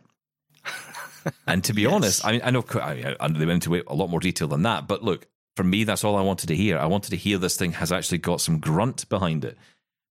and 1.48 1.63
to 1.63 1.74
be 1.74 1.84
Yes. 1.84 1.94
honest, 1.94 2.26
I 2.26 2.32
mean, 2.34 2.42
I 2.44 2.52
know 2.52 2.66
I, 2.76 3.16
I, 3.20 3.28
they 3.28 3.46
went 3.46 3.66
into 3.66 3.84
a 3.88 3.94
lot 3.94 4.10
more 4.10 4.20
detail 4.20 4.48
than 4.48 4.63
that, 4.63 4.88
but 4.88 5.04
look, 5.04 5.28
for 5.56 5.63
me, 5.63 5.84
that's 5.84 6.04
all 6.04 6.16
I 6.16 6.22
wanted 6.22 6.48
to 6.48 6.56
hear. 6.56 6.78
I 6.78 6.86
wanted 6.86 7.12
to 7.12 7.16
hear 7.18 7.38
this 7.38 7.56
thing 7.58 7.72
has 7.74 7.92
actually 7.92 8.20
got 8.20 8.42
some 8.42 8.60
grunt 8.60 9.08
behind 9.10 9.46
it 9.46 9.58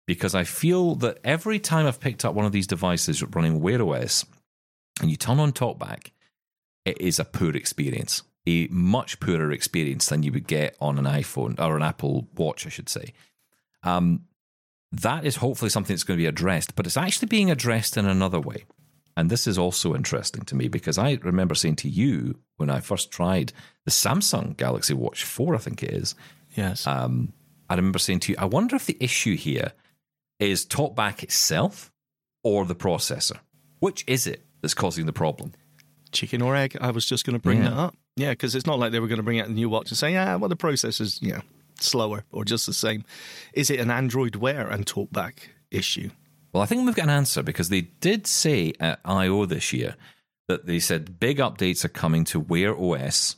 because 0.05 0.35
I 0.35 0.43
feel 0.43 0.95
that 0.95 1.19
every 1.23 1.59
time 1.59 1.85
I've 1.87 1.99
picked 1.99 2.25
up 2.25 2.35
one 2.35 2.45
of 2.45 2.51
these 2.51 2.67
devices 2.67 3.23
running 3.23 3.59
Wear 3.61 3.81
OS 3.81 4.25
and 5.01 5.09
you 5.09 5.17
turn 5.17 5.39
on 5.39 5.51
TalkBack, 5.51 6.11
it 6.85 6.99
is 7.01 7.19
a 7.19 7.25
poor 7.25 7.55
experience, 7.55 8.21
a 8.47 8.67
much 8.67 9.19
poorer 9.19 9.51
experience 9.51 10.07
than 10.07 10.23
you 10.23 10.31
would 10.31 10.47
get 10.47 10.75
on 10.79 10.99
an 10.99 11.05
iPhone 11.05 11.59
or 11.59 11.75
an 11.75 11.83
Apple 11.83 12.27
Watch, 12.35 12.65
I 12.65 12.69
should 12.69 12.89
say. 12.89 13.13
Um, 13.83 14.25
that 14.91 15.25
is 15.25 15.37
hopefully 15.37 15.69
something 15.69 15.93
that's 15.95 16.03
going 16.03 16.17
to 16.17 16.21
be 16.23 16.27
addressed, 16.27 16.75
but 16.75 16.85
it's 16.85 16.97
actually 16.97 17.27
being 17.27 17.49
addressed 17.51 17.97
in 17.97 18.05
another 18.05 18.39
way. 18.39 18.65
And 19.17 19.29
this 19.29 19.47
is 19.47 19.57
also 19.57 19.95
interesting 19.95 20.43
to 20.43 20.55
me 20.55 20.67
because 20.67 20.97
I 20.97 21.17
remember 21.23 21.55
saying 21.55 21.77
to 21.77 21.89
you 21.89 22.37
when 22.57 22.69
I 22.69 22.79
first 22.81 23.11
tried 23.11 23.53
the 23.85 23.91
Samsung 23.91 24.55
Galaxy 24.57 24.93
Watch 24.93 25.23
4, 25.23 25.55
I 25.55 25.57
think 25.57 25.81
it 25.83 25.91
is, 25.91 26.15
Yes. 26.55 26.85
um, 26.85 27.33
I 27.69 27.75
remember 27.75 27.99
saying 27.99 28.19
to 28.21 28.31
you, 28.33 28.37
I 28.39 28.45
wonder 28.45 28.75
if 28.75 28.85
the 28.85 28.97
issue 28.99 29.35
here 29.35 29.71
is 30.39 30.65
TalkBack 30.65 31.24
itself 31.24 31.91
or 32.43 32.65
the 32.65 32.76
processor. 32.76 33.39
Which 33.80 34.04
is 34.08 34.28
it 34.28 34.45
that's 34.62 34.74
causing 34.74 35.06
the 35.06 35.13
problem? 35.13 35.54
Chicken 36.12 36.41
or 36.41 36.56
egg? 36.56 36.78
I 36.80 36.91
was 36.91 37.06
just 37.06 37.26
going 37.26 37.34
to 37.36 37.39
bring 37.41 37.60
Yeah. 37.63 37.69
that 37.69 37.78
up. 37.78 37.95
Yeah, 38.17 38.30
because 38.32 38.56
it's 38.56 38.65
not 38.65 38.80
like 38.80 38.91
they 38.93 39.00
were 39.00 39.08
going 39.08 39.17
to 39.17 39.24
bring 39.24 39.39
out 39.41 39.48
a 39.48 39.52
new 39.52 39.67
watch 39.69 39.89
and 39.91 39.98
say, 39.98 40.13
yeah, 40.13 40.36
well, 40.36 40.48
the 40.48 40.56
processor's, 40.56 41.21
you 41.21 41.34
know, 41.34 41.41
slower 41.80 42.24
or 42.32 42.45
just 42.45 42.65
the 42.65 42.74
same. 42.74 43.04
Is 43.54 43.69
it 43.69 43.80
an 43.80 43.91
Android 43.91 44.38
Wear 44.38 44.67
and 44.69 44.86
talkback 44.86 45.39
issue? 45.71 46.10
Well, 46.54 46.63
I 46.63 46.65
think 46.67 46.86
we've 46.86 46.95
got 46.95 47.04
an 47.04 47.10
answer 47.10 47.43
because 47.43 47.67
they 47.67 47.82
did 47.82 48.26
say 48.28 48.71
at 48.80 49.02
I.O. 49.04 49.45
this 49.45 49.74
year 49.74 49.95
that 50.48 50.65
they 50.65 50.80
said 50.80 51.19
big 51.19 51.39
updates 51.39 51.84
are 51.84 51.89
coming 51.89 52.24
to 52.26 52.39
Wear 52.39 52.74
OS 52.80 53.36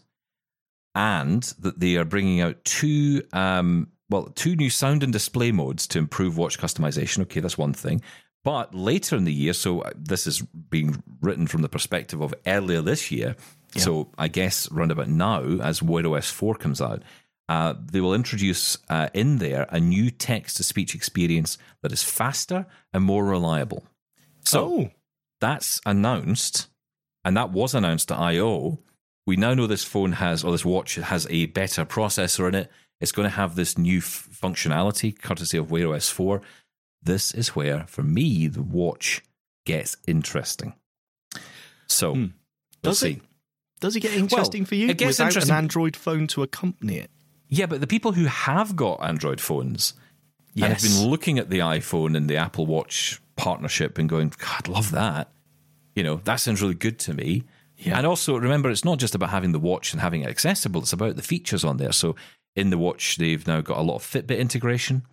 and 0.93 1.41
that 1.59 1.79
they 1.79 1.95
are 1.95 2.05
bringing 2.05 2.41
out 2.41 2.63
two, 2.63 3.23
um, 3.33 3.87
well, 4.09 4.25
two 4.35 4.55
new 4.55 4.69
sound 4.69 5.03
and 5.03 5.11
display 5.11 5.51
modes 5.51 5.87
to 5.87 5.99
improve 5.99 6.37
watch 6.37 6.59
customization. 6.59 7.21
Okay, 7.23 7.39
that's 7.39 7.57
one 7.57 7.73
thing. 7.73 8.01
But 8.43 8.73
later 8.73 9.17
in 9.17 9.25
the 9.25 9.33
year, 9.33 9.53
so 9.53 9.81
uh, 9.81 9.91
this 9.95 10.25
is 10.25 10.41
being 10.41 11.03
written 11.21 11.47
from 11.47 11.63
the 11.63 11.69
perspective 11.69 12.21
of 12.21 12.33
earlier 12.45 12.81
this 12.81 13.11
year. 13.11 13.35
So 13.75 14.09
I 14.17 14.27
guess 14.27 14.71
round 14.71 14.91
about 14.91 15.09
now, 15.09 15.43
as 15.43 15.83
Wear 15.83 16.07
OS 16.07 16.29
4 16.31 16.55
comes 16.55 16.81
out, 16.81 17.03
uh, 17.49 17.75
they 17.79 18.01
will 18.01 18.13
introduce 18.13 18.77
uh, 18.89 19.09
in 19.13 19.37
there 19.37 19.67
a 19.69 19.79
new 19.79 20.09
text 20.09 20.57
to 20.57 20.63
speech 20.63 20.95
experience 20.95 21.57
that 21.81 21.91
is 21.91 22.03
faster 22.03 22.65
and 22.93 23.03
more 23.03 23.25
reliable. 23.25 23.85
So 24.43 24.63
oh, 24.65 24.89
that's 25.39 25.79
announced, 25.85 26.67
and 27.23 27.37
that 27.37 27.51
was 27.51 27.73
announced 27.73 28.11
at 28.11 28.19
I.O. 28.19 28.79
We 29.25 29.35
now 29.35 29.53
know 29.53 29.67
this 29.67 29.83
phone 29.83 30.13
has, 30.13 30.43
or 30.43 30.51
this 30.51 30.65
watch 30.65 30.95
has 30.95 31.27
a 31.29 31.47
better 31.47 31.85
processor 31.85 32.47
in 32.47 32.55
it. 32.55 32.71
It's 32.99 33.11
going 33.11 33.29
to 33.29 33.35
have 33.35 33.55
this 33.55 33.77
new 33.77 33.99
f- 33.99 34.27
functionality, 34.41 35.19
courtesy 35.19 35.57
of 35.57 35.69
Wear 35.71 35.93
OS 35.93 36.09
4. 36.09 36.41
This 37.03 37.33
is 37.33 37.49
where, 37.55 37.85
for 37.87 38.03
me, 38.03 38.47
the 38.47 38.63
watch 38.63 39.21
gets 39.65 39.97
interesting. 40.07 40.73
So, 41.87 42.13
hmm. 42.13 42.19
we'll 42.21 42.31
Does 42.91 42.99
see. 42.99 43.11
it? 43.11 43.21
does 43.79 43.95
it 43.95 43.99
get 43.99 44.13
interesting 44.15 44.65
for 44.65 44.73
you 44.73 44.89
it 44.89 44.97
gets 44.97 45.19
without 45.19 45.27
interesting- 45.27 45.51
an 45.53 45.57
Android 45.57 45.95
phone 45.95 46.27
to 46.27 46.41
accompany 46.43 46.97
it? 46.97 47.11
Yeah, 47.49 47.67
but 47.67 47.79
the 47.79 47.87
people 47.87 48.11
who 48.11 48.25
have 48.25 48.75
got 48.75 49.01
Android 49.03 49.39
phones 49.39 49.93
and 50.55 50.65
have 50.65 50.81
been 50.81 51.07
looking 51.07 51.37
at 51.39 51.49
the 51.49 51.59
iPhone 51.59 52.17
and 52.17 52.29
the 52.29 52.35
Apple 52.37 52.65
Watch 52.65 53.21
partnership 53.35 53.97
and 53.97 54.09
going, 54.09 54.33
God, 54.37 54.67
love 54.67 54.91
that. 54.91 55.29
You 55.95 56.03
know, 56.03 56.19
that 56.25 56.37
sounds 56.37 56.61
really 56.61 56.73
good 56.73 56.99
to 56.99 57.13
me. 57.13 57.43
Yeah. 57.77 57.97
And 57.97 58.07
also 58.07 58.35
remember, 58.35 58.69
it's 58.69 58.83
not 58.83 58.97
just 58.97 59.15
about 59.15 59.29
having 59.29 59.51
the 59.51 59.59
watch 59.59 59.93
and 59.93 60.01
having 60.01 60.23
it 60.23 60.29
accessible, 60.29 60.81
it's 60.81 60.93
about 60.93 61.15
the 61.15 61.21
features 61.21 61.63
on 61.63 61.77
there. 61.77 61.91
So 61.91 62.15
in 62.57 62.71
the 62.71 62.77
watch, 62.77 63.17
they've 63.17 63.45
now 63.47 63.61
got 63.61 63.77
a 63.77 63.81
lot 63.81 63.95
of 63.95 64.03
Fitbit 64.03 64.37
integration. 64.37 65.03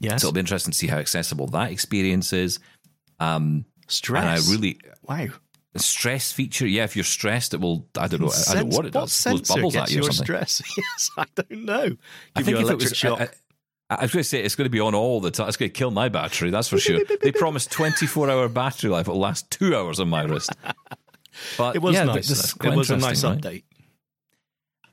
Yes. 0.00 0.22
So 0.22 0.28
it'll 0.28 0.34
be 0.34 0.40
interesting 0.40 0.70
to 0.72 0.78
see 0.78 0.86
how 0.86 0.98
accessible 0.98 1.48
that 1.48 1.72
experience 1.72 2.32
is. 2.32 2.60
Um, 3.18 3.64
Stress. 3.88 4.22
and 4.22 4.30
I 4.30 4.52
really, 4.52 4.78
wow. 5.02 5.26
the 5.72 5.80
stress 5.80 6.30
feature, 6.30 6.66
yeah, 6.68 6.84
if 6.84 6.94
you're 6.94 7.04
stressed, 7.04 7.52
it 7.52 7.60
will, 7.60 7.88
I 7.98 8.06
don't 8.06 8.20
know, 8.20 8.26
I 8.26 8.30
don't 8.30 8.32
Sense- 8.32 8.70
know 8.70 8.76
what 8.76 8.86
it 8.86 8.92
does. 8.92 9.24
Blows 9.24 9.40
bubbles 9.42 9.74
gets 9.74 9.90
at 9.90 9.96
you 9.96 10.02
or 10.02 10.04
your 10.04 10.12
something. 10.12 10.24
stress? 10.24 10.62
yes, 10.76 11.10
I 11.16 11.24
don't 11.34 11.64
know. 11.64 11.96
I 12.36 12.42
think 12.42 12.60
if 12.60 12.70
it 12.70 12.74
was, 12.76 12.96
shock. 12.96 13.20
I, 13.20 13.24
I, 13.90 13.96
I 13.96 14.02
was 14.02 14.12
going 14.12 14.22
to 14.22 14.28
say 14.28 14.40
it's 14.42 14.54
going 14.54 14.66
to 14.66 14.70
be 14.70 14.78
on 14.78 14.94
all 14.94 15.20
the 15.20 15.32
time. 15.32 15.48
It's 15.48 15.56
going 15.56 15.70
to 15.70 15.76
kill 15.76 15.90
my 15.90 16.08
battery, 16.08 16.50
that's 16.50 16.68
for 16.68 16.78
sure. 16.78 17.00
they 17.22 17.32
promised 17.32 17.72
24 17.72 18.30
hour 18.30 18.48
battery 18.48 18.90
life. 18.90 19.08
It'll 19.08 19.18
last 19.18 19.50
two 19.50 19.74
hours 19.74 19.98
on 19.98 20.08
my 20.08 20.22
wrist. 20.22 20.52
But 21.56 21.76
it 21.76 21.82
was 21.82 21.94
yeah, 21.94 22.04
nice. 22.04 22.28
This 22.28 22.44
is 22.44 22.52
though. 22.52 22.58
quite 22.58 22.72
It 22.72 22.76
was 22.76 22.90
a 22.90 22.96
nice 22.96 23.22
update. 23.22 23.44
right? 23.44 23.64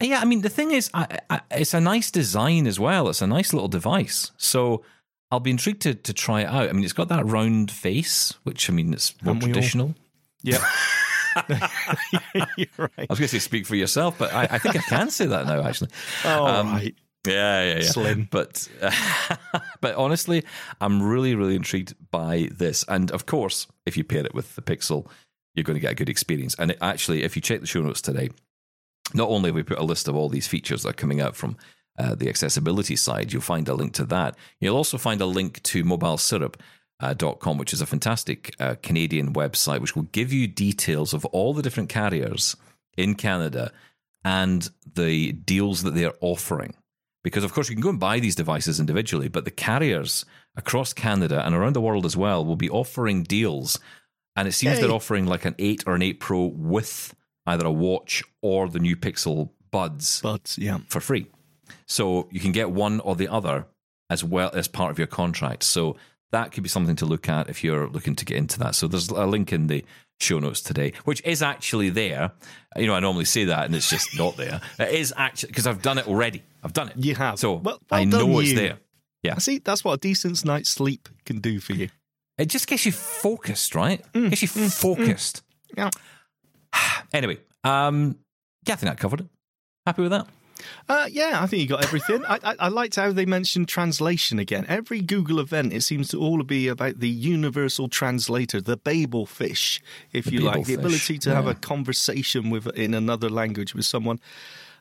Yeah, 0.01 0.19
I 0.19 0.25
mean 0.25 0.41
the 0.41 0.49
thing 0.49 0.71
is, 0.71 0.89
I, 0.93 1.19
I, 1.29 1.41
it's 1.51 1.73
a 1.73 1.79
nice 1.81 2.11
design 2.11 2.67
as 2.67 2.79
well. 2.79 3.09
It's 3.09 3.21
a 3.21 3.27
nice 3.27 3.53
little 3.53 3.69
device. 3.69 4.31
So 4.37 4.83
I'll 5.31 5.39
be 5.39 5.51
intrigued 5.51 5.81
to, 5.83 5.95
to 5.95 6.13
try 6.13 6.41
it 6.41 6.47
out. 6.47 6.69
I 6.69 6.71
mean, 6.73 6.83
it's 6.83 6.93
got 6.93 7.07
that 7.09 7.25
round 7.25 7.71
face, 7.71 8.33
which 8.43 8.69
I 8.69 8.73
mean, 8.73 8.93
it's 8.93 9.15
more 9.23 9.33
Haven't 9.33 9.49
all? 9.49 9.53
traditional. 9.53 9.95
Yep. 10.43 10.61
You're 12.57 12.67
right. 12.77 12.91
I 12.99 13.05
was 13.09 13.19
going 13.19 13.27
to 13.27 13.27
say 13.27 13.39
speak 13.39 13.65
for 13.65 13.75
yourself, 13.75 14.17
but 14.17 14.33
I, 14.33 14.43
I 14.51 14.57
think 14.57 14.75
I 14.77 14.79
can 14.81 15.09
say 15.09 15.25
that 15.25 15.45
now. 15.47 15.63
Actually, 15.63 15.89
All 16.25 16.47
Um, 16.47 16.67
right. 16.71 16.95
Yeah, 17.27 17.63
yeah, 17.63 17.75
yeah. 17.79 17.81
Slim. 17.89 18.27
But 18.29 18.69
but 19.81 19.95
honestly, 19.95 20.43
I'm 20.79 21.01
really, 21.01 21.33
really 21.35 21.55
intrigued 21.55 21.95
by 22.11 22.49
this. 22.51 22.85
And 22.87 23.11
of 23.11 23.25
course, 23.25 23.67
if 23.85 23.97
you 23.97 24.03
pair 24.03 24.23
it 24.25 24.35
with 24.35 24.55
the 24.55 24.61
Pixel, 24.61 25.07
you're 25.55 25.63
going 25.63 25.75
to 25.75 25.81
get 25.81 25.91
a 25.91 25.95
good 25.95 26.07
experience. 26.09 26.55
And 26.59 26.71
it, 26.71 26.77
actually, 26.81 27.23
if 27.23 27.35
you 27.35 27.41
check 27.41 27.61
the 27.61 27.67
show 27.67 27.81
notes 27.81 28.01
today, 28.01 28.29
not 29.13 29.29
only 29.29 29.49
have 29.49 29.55
we 29.55 29.63
put 29.63 29.79
a 29.79 29.83
list 29.83 30.07
of 30.07 30.15
all 30.15 30.29
these 30.29 30.47
features 30.47 30.83
that 30.83 30.89
are 30.89 30.93
coming 30.93 31.21
out 31.21 31.35
from 31.35 31.57
uh, 31.97 32.15
the 32.15 32.29
accessibility 32.29 32.95
side, 32.95 33.31
you'll 33.31 33.41
find 33.41 33.67
a 33.67 33.73
link 33.73 33.93
to 33.93 34.05
that. 34.05 34.35
You'll 34.59 34.75
also 34.75 34.97
find 34.97 35.21
a 35.21 35.25
link 35.25 35.61
to 35.63 35.83
mobilesyrup. 35.83 36.55
Uh, 37.01 37.13
dot 37.13 37.41
com, 37.41 37.57
which 37.57 37.73
is 37.73 37.81
a 37.81 37.85
fantastic 37.85 38.55
uh, 38.57 38.75
Canadian 38.81 39.33
website, 39.33 39.81
which 39.81 39.97
will 39.97 40.07
give 40.13 40.31
you 40.31 40.47
details 40.47 41.13
of 41.13 41.25
all 41.25 41.53
the 41.53 41.61
different 41.61 41.89
carriers 41.89 42.55
in 42.95 43.15
Canada 43.15 43.69
and 44.23 44.69
the 44.95 45.33
deals 45.33 45.83
that 45.83 45.93
they're 45.93 46.15
offering. 46.21 46.73
Because, 47.23 47.43
of 47.43 47.53
course, 47.53 47.69
you 47.69 47.75
can 47.75 47.81
go 47.81 47.89
and 47.89 47.99
buy 47.99 48.19
these 48.19 48.35
devices 48.35 48.79
individually, 48.79 49.27
but 49.27 49.45
the 49.45 49.51
carriers 49.51 50.25
across 50.55 50.93
Canada 50.93 51.45
and 51.45 51.55
around 51.55 51.73
the 51.73 51.81
world 51.81 52.05
as 52.05 52.15
well 52.15 52.45
will 52.45 52.55
be 52.55 52.69
offering 52.69 53.23
deals. 53.23 53.79
And 54.35 54.47
it 54.47 54.53
seems 54.53 54.75
Yay. 54.75 54.81
they're 54.81 54.91
offering 54.91 55.25
like 55.25 55.45
an 55.45 55.55
8 55.57 55.83
or 55.87 55.95
an 55.95 56.01
8 56.01 56.19
Pro 56.19 56.45
with 56.45 57.15
either 57.45 57.65
a 57.65 57.71
watch 57.71 58.23
or 58.41 58.67
the 58.69 58.79
new 58.79 58.95
Pixel 58.95 59.49
Buds 59.71 60.21
But 60.21 60.55
yeah, 60.57 60.79
for 60.87 60.99
free. 61.01 61.27
So 61.85 62.27
you 62.31 62.39
can 62.39 62.51
get 62.51 62.71
one 62.71 62.99
or 63.01 63.15
the 63.15 63.27
other 63.27 63.65
as 64.09 64.23
well 64.23 64.51
as 64.53 64.67
part 64.67 64.91
of 64.91 64.97
your 64.97 65.07
contract. 65.07 65.63
So 65.63 65.97
that 66.31 66.51
could 66.51 66.63
be 66.63 66.69
something 66.69 66.95
to 66.97 67.05
look 67.05 67.27
at 67.29 67.49
if 67.49 67.63
you're 67.63 67.87
looking 67.89 68.15
to 68.17 68.25
get 68.25 68.37
into 68.37 68.59
that. 68.59 68.75
So 68.75 68.87
there's 68.87 69.09
a 69.09 69.25
link 69.25 69.51
in 69.53 69.67
the 69.67 69.83
show 70.19 70.39
notes 70.39 70.61
today, 70.61 70.93
which 71.03 71.21
is 71.25 71.41
actually 71.41 71.89
there. 71.89 72.31
You 72.77 72.87
know, 72.87 72.93
I 72.95 72.99
normally 72.99 73.25
say 73.25 73.45
that 73.45 73.65
and 73.65 73.75
it's 73.75 73.89
just 73.89 74.17
not 74.17 74.37
there. 74.37 74.61
It 74.79 74.89
is 74.93 75.13
actually 75.17 75.47
because 75.49 75.67
I've 75.67 75.81
done 75.81 75.97
it 75.97 76.07
already. 76.07 76.43
I've 76.63 76.73
done 76.73 76.89
it. 76.89 76.93
You 76.97 77.15
have. 77.15 77.39
So 77.39 77.53
Well- 77.55 77.79
I 77.91 77.99
well 78.01 78.05
know 78.05 78.19
done 78.19 78.41
it's 78.41 78.49
you. 78.51 78.55
there. 78.55 78.77
Yeah. 79.23 79.37
see, 79.39 79.57
that's 79.59 79.83
what 79.83 79.93
a 79.93 79.97
decent 79.97 80.45
night's 80.45 80.69
sleep 80.69 81.09
can 81.25 81.39
do 81.39 81.59
for 81.59 81.73
you. 81.73 81.89
It 82.37 82.45
just 82.45 82.67
gets 82.67 82.85
you 82.85 82.91
focused, 82.91 83.73
right? 83.73 84.03
Mm, 84.13 84.29
gets 84.29 84.41
you 84.43 84.47
focused. 84.47 85.41
Yeah. 85.75 85.89
Anyway, 87.13 87.37
um, 87.63 88.17
yeah, 88.65 88.73
I 88.73 88.77
think 88.77 88.91
that 88.91 88.99
covered 88.99 89.21
it. 89.21 89.27
Happy 89.85 90.01
with 90.01 90.11
that? 90.11 90.27
Uh, 90.87 91.07
yeah, 91.11 91.39
I 91.41 91.47
think 91.47 91.61
you 91.61 91.67
got 91.67 91.83
everything. 91.83 92.23
I, 92.25 92.39
I, 92.43 92.55
I 92.59 92.67
liked 92.69 92.95
how 92.95 93.11
they 93.11 93.25
mentioned 93.25 93.67
translation 93.67 94.39
again. 94.39 94.65
Every 94.67 95.01
Google 95.01 95.39
event, 95.39 95.73
it 95.73 95.81
seems 95.81 96.07
to 96.09 96.19
all 96.19 96.41
be 96.43 96.67
about 96.67 96.99
the 96.99 97.09
universal 97.09 97.87
translator, 97.87 98.61
the 98.61 98.77
Babel 98.77 99.25
fish, 99.25 99.81
if 100.13 100.31
you 100.31 100.39
like, 100.39 100.65
the 100.65 100.73
ability 100.73 101.17
to 101.19 101.35
have 101.35 101.47
a 101.47 101.55
conversation 101.55 102.49
with 102.49 102.67
in 102.75 102.93
another 102.93 103.29
language 103.29 103.75
with 103.75 103.85
someone. 103.85 104.19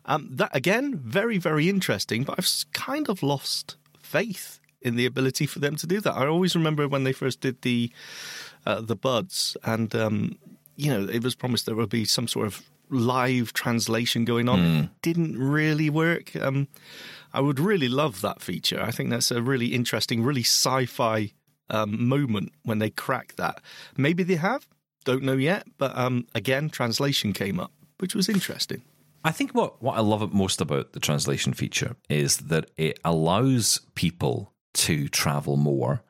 Um, 0.07 0.29
that 0.33 0.55
again, 0.55 0.97
very 0.97 1.39
very 1.39 1.69
interesting. 1.69 2.25
But 2.25 2.39
I've 2.39 2.65
kind 2.73 3.09
of 3.09 3.23
lost 3.23 3.77
faith 4.03 4.61
in 4.83 4.97
the 4.97 5.07
ability 5.07 5.47
for 5.47 5.61
them 5.61 5.77
to 5.77 5.87
do 5.87 6.01
that. 6.01 6.15
I 6.15 6.27
always 6.27 6.55
remember 6.55 6.87
when 6.87 7.05
they 7.05 7.13
first 7.13 7.41
did 7.41 7.63
the 7.63 7.91
uh, 8.67 8.81
the 8.81 8.97
buds, 8.97 9.57
and 9.65 9.95
um, 9.95 10.39
you 10.77 10.91
know, 10.91 11.09
it 11.09 11.23
was 11.23 11.35
promised 11.35 11.67
there 11.67 11.75
would 11.75 11.91
be 11.91 12.05
some 12.05 12.29
sort 12.29 12.47
of 12.47 12.63
live 12.91 13.53
translation 13.53 14.25
going 14.25 14.49
on. 14.49 14.59
It 14.85 14.91
didn't 15.03 15.39
really 15.39 15.91
work. 15.91 16.35
Um, 16.37 16.69
I 17.33 17.41
would 17.41 17.59
really 17.59 17.89
love 17.89 18.21
that 18.21 18.43
feature. 18.43 18.81
I 18.81 18.91
think 18.91 19.11
that's 19.11 19.31
a 19.31 19.43
really 19.43 19.69
interesting, 19.69 20.23
really 20.23 20.43
sci-fi 20.43 21.33
um, 21.71 22.07
moment 22.07 22.53
when 22.63 22.79
they 22.79 22.91
crack 22.91 23.35
that. 23.37 23.61
Maybe 23.97 24.23
they 24.23 24.37
have, 24.37 24.69
don't 25.05 25.23
know 25.23 25.35
yet. 25.35 25.67
But 25.79 25.97
um, 25.97 26.27
again, 26.35 26.71
translation 26.71 27.33
came 27.33 27.59
up, 27.59 27.73
which 27.99 28.15
was 28.15 28.29
interesting. 28.29 28.83
I 29.25 29.33
think 29.33 29.55
what, 29.55 29.83
what 29.83 29.97
I 29.97 30.01
love 30.01 30.35
most 30.35 30.61
about 30.61 30.93
the 30.93 31.01
translation 31.01 31.55
feature 31.55 31.97
is 32.11 32.37
that 32.37 32.71
it 32.77 32.99
allows 33.05 33.81
people 33.95 34.53
to 34.75 35.09
travel 35.09 35.57
more 35.57 36.03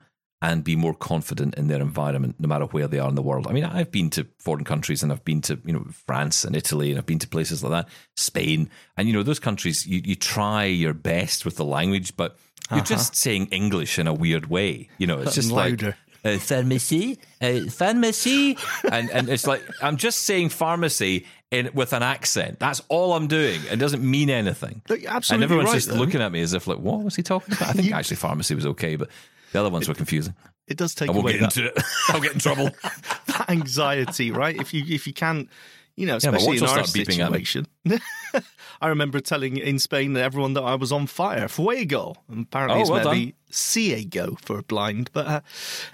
and 0.45 0.63
be 0.63 0.77
more 0.77 0.93
confident 0.93 1.55
in 1.55 1.69
their 1.69 1.81
environment, 1.81 2.37
no 2.39 2.47
matter 2.47 2.67
where 2.67 2.87
they 2.87 2.99
are 2.99 3.09
in 3.09 3.15
the 3.15 3.23
world. 3.23 3.47
I 3.47 3.53
mean, 3.53 3.65
I've 3.65 3.91
been 3.91 4.11
to 4.11 4.27
foreign 4.39 4.65
countries 4.65 5.03
and 5.03 5.11
I've 5.11 5.25
been 5.25 5.41
to, 5.43 5.59
you 5.65 5.73
know, 5.73 5.87
France 6.07 6.45
and 6.45 6.55
Italy 6.55 6.91
and 6.91 6.99
I've 6.99 7.07
been 7.07 7.19
to 7.21 7.29
places 7.29 7.65
like 7.65 7.71
that, 7.71 7.89
Spain. 8.15 8.69
And, 8.99 9.09
you 9.09 9.15
know, 9.15 9.23
those 9.23 9.39
countries, 9.39 9.87
you, 9.87 10.03
you 10.05 10.15
try 10.15 10.65
your 10.65 10.93
best 10.93 11.47
with 11.47 11.57
the 11.57 11.65
language, 11.65 12.15
but 12.15 12.37
you're 12.71 12.85
just 12.85 13.17
saying 13.17 13.47
English 13.53 13.99
in 13.99 14.07
a 14.07 14.13
weird 14.13 14.51
way. 14.51 14.91
You 14.99 15.07
know, 15.07 15.21
it's 15.21 15.35
just 15.35 15.51
Louder. 15.51 15.87
like, 15.87 16.37
uh, 16.37 16.39
pharmacy, 16.39 17.19
uh, 17.43 17.61
pharmacy, 17.69 18.57
and 18.91 19.11
and 19.11 19.29
it's 19.29 19.47
like 19.47 19.63
I'm 19.83 19.99
just 19.99 20.21
saying 20.21 20.49
pharmacy 20.49 21.27
in 21.51 21.69
with 21.75 21.93
an 21.93 22.03
accent. 22.03 22.59
That's 22.59 22.81
all 22.89 23.13
I'm 23.13 23.27
doing. 23.27 23.61
It 23.71 23.77
doesn't 23.77 24.03
mean 24.03 24.31
anything. 24.31 24.81
Look, 24.89 25.03
you're 25.03 25.13
and 25.13 25.43
everyone's 25.43 25.69
right, 25.69 25.75
just 25.75 25.89
though. 25.89 25.97
looking 25.97 26.23
at 26.23 26.33
me 26.33 26.41
as 26.41 26.55
if 26.55 26.67
like, 26.67 26.79
what 26.79 27.03
was 27.03 27.15
he 27.15 27.23
talking 27.23 27.55
about? 27.55 27.69
I 27.69 27.73
think 27.73 27.93
actually 27.93 28.17
pharmacy 28.17 28.55
was 28.55 28.65
okay, 28.65 28.97
but 28.97 29.11
the 29.55 29.61
other 29.61 29.71
ones 29.71 29.87
were 29.89 29.95
confusing. 29.95 30.35
It 30.67 30.77
does 30.77 30.97
take 30.97 31.09
I 31.09 31.13
won't 31.13 31.23
away 31.25 31.39
get 31.39 31.55
that, 31.55 31.57
into 31.57 31.69
it. 31.69 31.85
I'll 32.09 32.21
get 32.21 32.33
in 32.33 32.41
trouble. 32.41 32.71
that 33.29 33.45
anxiety, 33.49 34.33
right? 34.33 34.57
If 34.57 34.75
you 34.75 34.83
if 34.85 35.07
you 35.07 35.13
can't, 35.13 35.49
you 35.95 36.07
know, 36.07 36.17
especially 36.17 36.47
watch 36.49 36.57
in 36.59 36.63
our 36.65 36.85
start 36.85 36.87
beeping 36.89 37.25
at 37.25 37.31
me. 37.31 37.45
situation. 37.45 37.67
I 38.81 38.89
remember 38.89 39.21
telling 39.21 39.57
in 39.57 39.79
Spain 39.79 40.15
that 40.15 40.25
everyone 40.25 40.55
that 40.55 40.63
I 40.63 40.75
was 40.75 40.91
on 40.91 41.07
fire, 41.07 41.47
fuego. 41.47 42.17
And 42.29 42.47
apparently 42.47 42.79
Oh, 42.79 42.81
it's 42.81 42.91
well 42.91 43.05
meant 43.05 43.17
to 43.17 43.27
be 43.27 43.35
ciego 43.51 44.37
for 44.43 44.61
blind. 44.63 45.11
But 45.13 45.27
uh, 45.29 45.41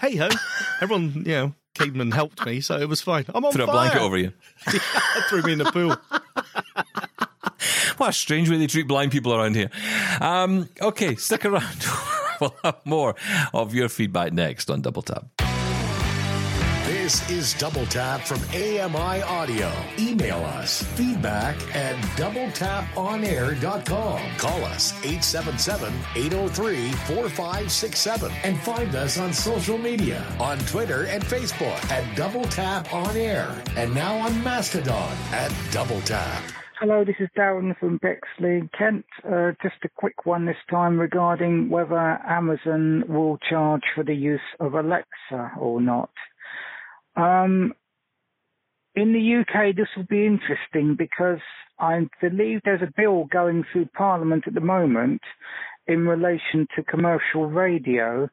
hey 0.01 0.15
ho, 0.15 0.29
everyone 0.81 1.23
you 1.23 1.33
know 1.33 1.53
came 1.75 2.01
and 2.01 2.11
helped 2.11 2.43
me, 2.43 2.61
so 2.61 2.79
it 2.79 2.89
was 2.89 3.01
fine. 3.01 3.25
I'm 3.35 3.45
on 3.45 3.51
Threw 3.53 3.65
a 3.65 3.67
blanket 3.67 4.01
over 4.01 4.17
you. 4.17 4.33
Threw 5.29 5.43
me 5.43 5.53
in 5.53 5.59
the 5.59 5.65
pool. 5.65 5.95
What 7.97 8.09
a 8.09 8.13
strange 8.13 8.49
way 8.49 8.57
they 8.57 8.65
treat 8.65 8.87
blind 8.87 9.11
people 9.11 9.35
around 9.35 9.55
here. 9.55 9.69
Um, 10.19 10.67
okay, 10.81 11.13
stick 11.15 11.45
around. 11.45 11.85
We'll 12.41 12.55
have 12.63 12.85
more 12.85 13.15
of 13.53 13.73
your 13.73 13.87
feedback 13.89 14.31
next 14.33 14.69
on 14.69 14.81
Double 14.81 15.01
Tap. 15.01 15.25
This 16.85 17.29
is 17.29 17.53
Double 17.55 17.85
Tap 17.87 18.21
from 18.21 18.39
AMI 18.53 19.21
Audio. 19.23 19.69
Email 19.99 20.37
us 20.45 20.81
feedback 20.81 21.57
at 21.75 21.95
doubletaponair.com. 22.15 24.21
Call 24.37 24.63
us 24.65 24.93
877 25.03 25.93
803 26.15 26.91
4567 26.91 28.31
and 28.43 28.57
find 28.61 28.95
us 28.95 29.17
on 29.17 29.33
social 29.33 29.77
media 29.77 30.25
on 30.39 30.57
Twitter 30.59 31.05
and 31.07 31.21
Facebook 31.23 31.91
at 31.91 32.15
Double 32.15 32.45
Tap 32.45 32.93
On 32.93 33.17
Air 33.17 33.61
and 33.75 33.93
now 33.93 34.17
on 34.17 34.41
Mastodon 34.41 35.11
at 35.33 35.51
Double 35.71 35.99
Tap. 36.01 36.60
Hello, 36.81 37.05
this 37.05 37.17
is 37.19 37.29
Darren 37.37 37.77
from 37.77 37.97
Bexley, 37.97 38.67
Kent. 38.75 39.05
Uh, 39.23 39.51
just 39.61 39.75
a 39.83 39.89
quick 39.97 40.25
one 40.25 40.47
this 40.47 40.55
time 40.67 40.99
regarding 40.99 41.69
whether 41.69 41.95
Amazon 41.95 43.03
will 43.07 43.37
charge 43.47 43.83
for 43.93 44.03
the 44.03 44.15
use 44.15 44.39
of 44.59 44.73
Alexa 44.73 45.51
or 45.59 45.79
not. 45.79 46.09
Um, 47.15 47.75
in 48.95 49.13
the 49.13 49.41
UK, 49.41 49.75
this 49.75 49.89
will 49.95 50.07
be 50.09 50.25
interesting 50.25 50.95
because 50.97 51.37
I 51.77 51.99
believe 52.19 52.61
there's 52.65 52.81
a 52.81 52.91
bill 52.97 53.25
going 53.31 53.63
through 53.71 53.85
Parliament 53.95 54.45
at 54.47 54.55
the 54.55 54.59
moment 54.59 55.21
in 55.85 56.07
relation 56.07 56.65
to 56.75 56.83
commercial 56.83 57.45
radio, 57.45 58.27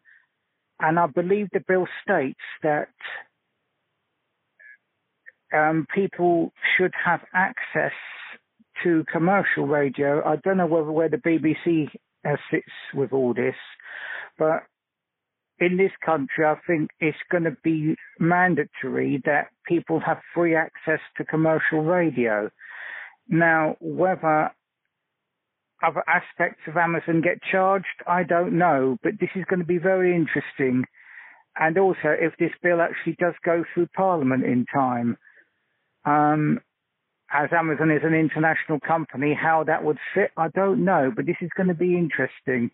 and 0.80 0.98
I 0.98 1.04
believe 1.04 1.48
the 1.52 1.62
bill 1.68 1.86
states 2.02 2.40
that 2.62 2.88
um, 5.52 5.86
people 5.94 6.54
should 6.78 6.94
have 7.04 7.20
access 7.34 7.92
to 8.84 9.04
commercial 9.10 9.66
radio. 9.66 10.24
I 10.24 10.36
don't 10.36 10.56
know 10.56 10.66
whether 10.66 10.92
where 10.92 11.08
the 11.08 11.16
BBC 11.16 11.88
uh, 12.26 12.36
sits 12.50 12.72
with 12.94 13.12
all 13.12 13.34
this, 13.34 13.56
but 14.38 14.64
in 15.60 15.76
this 15.76 15.92
country, 16.04 16.44
I 16.44 16.56
think 16.66 16.90
it's 17.00 17.18
going 17.30 17.44
to 17.44 17.56
be 17.64 17.96
mandatory 18.20 19.20
that 19.24 19.48
people 19.66 20.00
have 20.00 20.18
free 20.34 20.54
access 20.54 21.00
to 21.16 21.24
commercial 21.24 21.82
radio. 21.82 22.50
Now, 23.28 23.76
whether 23.80 24.50
other 25.82 26.04
aspects 26.08 26.60
of 26.66 26.76
Amazon 26.76 27.22
get 27.22 27.38
charged, 27.50 27.86
I 28.06 28.22
don't 28.22 28.58
know, 28.58 28.98
but 29.02 29.12
this 29.20 29.30
is 29.34 29.44
going 29.48 29.60
to 29.60 29.66
be 29.66 29.78
very 29.78 30.14
interesting. 30.14 30.84
And 31.56 31.76
also, 31.76 32.14
if 32.18 32.36
this 32.38 32.52
bill 32.62 32.80
actually 32.80 33.16
does 33.18 33.34
go 33.44 33.64
through 33.74 33.88
Parliament 33.96 34.44
in 34.44 34.64
time, 34.72 35.16
um, 36.04 36.60
as 37.32 37.50
Amazon 37.52 37.90
is 37.90 38.02
an 38.04 38.14
international 38.14 38.80
company, 38.80 39.34
how 39.40 39.64
that 39.64 39.84
would 39.84 39.98
fit, 40.14 40.30
I 40.36 40.48
don't 40.48 40.84
know, 40.84 41.12
but 41.14 41.26
this 41.26 41.36
is 41.40 41.50
going 41.56 41.68
to 41.68 41.74
be 41.74 41.96
interesting. 41.96 42.70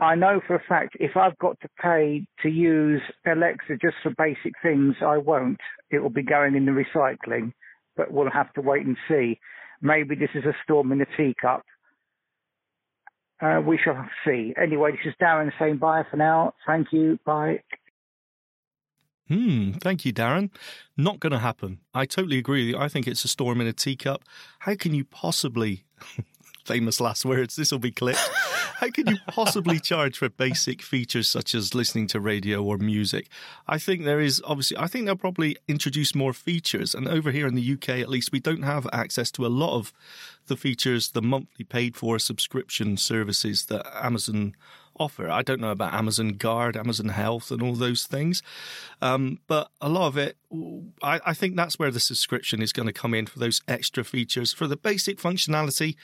I 0.00 0.14
know 0.14 0.40
for 0.46 0.56
a 0.56 0.62
fact 0.68 0.96
if 1.00 1.16
I've 1.16 1.38
got 1.38 1.58
to 1.60 1.68
pay 1.80 2.26
to 2.42 2.48
use 2.48 3.00
Alexa 3.26 3.76
just 3.80 3.96
for 4.02 4.12
basic 4.18 4.52
things, 4.62 4.96
I 5.00 5.16
won't. 5.18 5.60
It 5.90 6.00
will 6.00 6.10
be 6.10 6.22
going 6.22 6.54
in 6.54 6.66
the 6.66 6.72
recycling, 6.72 7.52
but 7.96 8.12
we'll 8.12 8.30
have 8.30 8.52
to 8.54 8.60
wait 8.60 8.84
and 8.84 8.96
see. 9.08 9.38
Maybe 9.80 10.14
this 10.14 10.30
is 10.34 10.44
a 10.44 10.54
storm 10.64 10.92
in 10.92 11.00
a 11.00 11.06
teacup. 11.16 11.64
Uh, 13.40 13.60
we 13.66 13.78
shall 13.82 14.08
see. 14.24 14.54
Anyway, 14.60 14.92
this 14.92 15.12
is 15.12 15.14
Darren 15.20 15.52
saying 15.58 15.76
bye 15.76 16.04
for 16.10 16.16
now. 16.16 16.54
Thank 16.66 16.88
you. 16.92 17.18
Bye. 17.24 17.60
Hmm. 19.28 19.72
Thank 19.72 20.04
you, 20.04 20.12
Darren. 20.12 20.50
Not 20.96 21.20
going 21.20 21.32
to 21.32 21.38
happen. 21.38 21.80
I 21.92 22.04
totally 22.04 22.38
agree 22.38 22.66
with 22.66 22.74
you. 22.74 22.78
I 22.78 22.88
think 22.88 23.08
it's 23.08 23.24
a 23.24 23.28
storm 23.28 23.60
in 23.60 23.66
a 23.66 23.72
teacup. 23.72 24.22
How 24.60 24.76
can 24.76 24.94
you 24.94 25.04
possibly, 25.04 25.84
famous 26.64 27.00
last 27.00 27.24
words, 27.24 27.56
this 27.56 27.72
will 27.72 27.78
be 27.80 27.90
clipped. 27.90 28.20
How 28.76 28.90
can 28.90 29.06
you 29.06 29.16
possibly 29.26 29.80
charge 29.80 30.18
for 30.18 30.28
basic 30.28 30.82
features 30.82 31.28
such 31.28 31.54
as 31.54 31.74
listening 31.74 32.06
to 32.08 32.20
radio 32.20 32.62
or 32.62 32.76
music? 32.76 33.28
I 33.66 33.78
think 33.78 34.04
there 34.04 34.20
is 34.20 34.42
obviously, 34.44 34.76
I 34.76 34.86
think 34.86 35.06
they'll 35.06 35.16
probably 35.16 35.56
introduce 35.66 36.14
more 36.14 36.34
features. 36.34 36.94
And 36.94 37.08
over 37.08 37.30
here 37.30 37.46
in 37.46 37.54
the 37.54 37.72
UK, 37.72 37.88
at 38.00 38.10
least, 38.10 38.32
we 38.32 38.40
don't 38.40 38.62
have 38.62 38.86
access 38.92 39.30
to 39.32 39.46
a 39.46 39.48
lot 39.48 39.76
of 39.76 39.94
the 40.46 40.56
features, 40.56 41.12
the 41.12 41.22
monthly 41.22 41.64
paid 41.64 41.96
for 41.96 42.18
subscription 42.18 42.98
services 42.98 43.66
that 43.66 43.86
Amazon 44.04 44.54
offer. 44.98 45.28
I 45.28 45.42
don't 45.42 45.60
know 45.60 45.70
about 45.70 45.94
Amazon 45.94 46.30
Guard, 46.30 46.76
Amazon 46.76 47.08
Health, 47.08 47.50
and 47.50 47.62
all 47.62 47.74
those 47.74 48.04
things. 48.04 48.42
Um, 49.00 49.40
but 49.46 49.70
a 49.80 49.88
lot 49.88 50.08
of 50.08 50.16
it, 50.16 50.36
I, 51.02 51.20
I 51.26 51.34
think 51.34 51.56
that's 51.56 51.78
where 51.78 51.90
the 51.90 52.00
subscription 52.00 52.62
is 52.62 52.72
going 52.72 52.86
to 52.86 52.92
come 52.92 53.14
in 53.14 53.26
for 53.26 53.38
those 53.38 53.62
extra 53.68 54.04
features. 54.04 54.52
For 54.52 54.66
the 54.66 54.76
basic 54.76 55.18
functionality, 55.18 55.96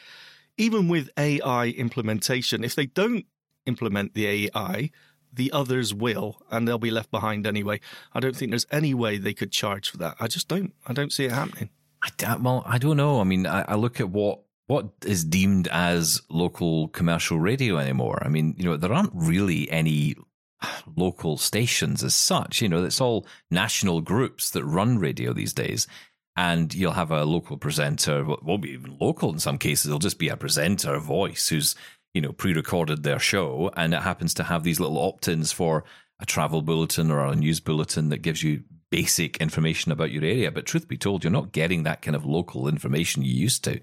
even 0.57 0.89
with 0.89 1.11
AI 1.17 1.69
implementation, 1.69 2.65
if 2.65 2.75
they 2.75 2.87
don't 2.87 3.27
implement 3.67 4.15
the 4.15 4.27
AI, 4.27 4.91
the 5.33 5.51
others 5.53 5.95
will, 5.95 6.43
and 6.51 6.69
they'll 6.69 6.79
be 6.79 6.91
left 6.91 7.11
behind 7.11 7.47
anyway. 7.47 7.81
I 8.13 8.21
don't 8.21 8.37
think 8.37 8.51
there's 8.51 8.67
any 8.71 8.93
way 8.93 9.17
they 9.17 9.35
could 9.35 9.51
charge 9.51 9.91
for 9.91 9.97
that. 9.99 10.17
I 10.21 10.27
just 10.27 10.49
don't. 10.49 10.75
I 10.87 10.93
don't 10.93 11.13
see 11.13 11.25
it 11.25 11.33
happening. 11.33 11.71
I 12.03 12.37
well, 12.37 12.63
I 12.67 12.79
don't 12.79 12.97
know. 12.97 13.21
I 13.21 13.25
mean, 13.25 13.47
I, 13.47 13.63
I 13.63 13.75
look 13.77 14.01
at 14.01 14.11
what 14.11 14.41
what 14.67 14.89
is 15.05 15.25
deemed 15.25 15.69
as 15.69 16.23
local 16.29 16.89
commercial 16.89 17.39
radio 17.39 17.79
anymore. 17.79 18.23
I 18.25 18.29
mean, 18.29 18.55
you 18.57 18.65
know, 18.65 18.77
there 18.77 18.93
aren't 18.93 19.13
really 19.15 19.71
any 19.71 20.17
local 20.97 21.37
stations 21.37 22.03
as 22.03 22.15
such. 22.15 22.63
You 22.63 22.69
know, 22.69 22.85
it's 22.85 23.01
all 23.01 23.27
national 23.51 24.01
groups 24.01 24.51
that 24.51 24.65
run 24.65 24.99
radio 24.99 25.33
these 25.33 25.53
days. 25.53 25.87
And 26.35 26.73
you'll 26.73 26.93
have 26.93 27.11
a 27.11 27.25
local 27.25 27.59
presenter, 27.59 28.25
won't 28.25 28.63
be 28.63 28.71
even 28.71 28.97
local 28.99 29.31
in 29.33 29.39
some 29.39 29.59
cases. 29.59 29.87
It'll 29.87 29.99
just 29.99 30.19
be 30.19 30.31
a 30.31 30.37
presenter, 30.37 30.99
voice 30.99 31.49
who's, 31.49 31.75
you 32.15 32.23
know, 32.23 32.33
pre 32.33 32.55
recorded 32.55 33.03
their 33.03 33.19
show. 33.19 33.71
And 33.77 33.93
it 33.93 34.01
happens 34.01 34.33
to 34.35 34.45
have 34.45 34.63
these 34.63 34.81
little 34.81 34.99
opt 34.99 35.29
ins 35.29 35.53
for 35.53 35.85
a 36.21 36.25
travel 36.25 36.63
bulletin 36.63 37.11
or 37.11 37.21
a 37.27 37.37
news 37.37 37.61
bulletin 37.61 38.09
that 38.09 38.23
gives 38.23 38.43
you 38.43 38.63
basic 38.91 39.39
information 39.39 39.93
about 39.93 40.11
your 40.11 40.25
area. 40.25 40.51
But 40.51 40.65
truth 40.65 40.89
be 40.89 40.97
told, 40.97 41.23
you're 41.23 41.31
not 41.31 41.53
getting 41.53 41.83
that 41.83 42.01
kind 42.01 42.17
of 42.17 42.25
local 42.25 42.67
information 42.67 43.23
you 43.23 43.35
used 43.35 43.63
to. 43.65 43.81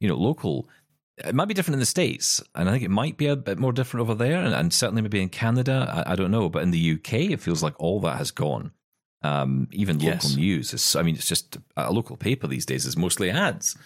You 0.00 0.08
know, 0.08 0.16
local 0.16 0.68
it 1.24 1.34
might 1.34 1.48
be 1.48 1.54
different 1.54 1.74
in 1.74 1.80
the 1.80 1.86
states, 1.86 2.42
and 2.54 2.68
I 2.68 2.72
think 2.72 2.84
it 2.84 2.90
might 2.90 3.16
be 3.16 3.26
a 3.26 3.36
bit 3.36 3.58
more 3.58 3.72
different 3.72 4.02
over 4.02 4.14
there, 4.14 4.40
and, 4.42 4.54
and 4.54 4.72
certainly 4.72 5.02
maybe 5.02 5.20
in 5.20 5.28
Canada. 5.28 6.04
I, 6.06 6.12
I, 6.12 6.16
don't 6.16 6.30
know, 6.30 6.48
but 6.48 6.62
in 6.62 6.70
the 6.70 6.92
UK, 6.92 7.30
it 7.30 7.40
feels 7.40 7.62
like 7.62 7.74
all 7.78 8.00
that 8.00 8.16
has 8.16 8.30
gone. 8.30 8.72
Um, 9.22 9.68
even 9.72 9.98
local 9.98 10.12
yes. 10.12 10.36
news 10.36 10.72
is. 10.72 10.96
I 10.96 11.02
mean, 11.02 11.14
it's 11.14 11.26
just 11.26 11.58
a 11.76 11.92
local 11.92 12.16
paper 12.16 12.46
these 12.46 12.64
days 12.64 12.86
is 12.86 12.96
mostly 12.96 13.30
ads. 13.30 13.76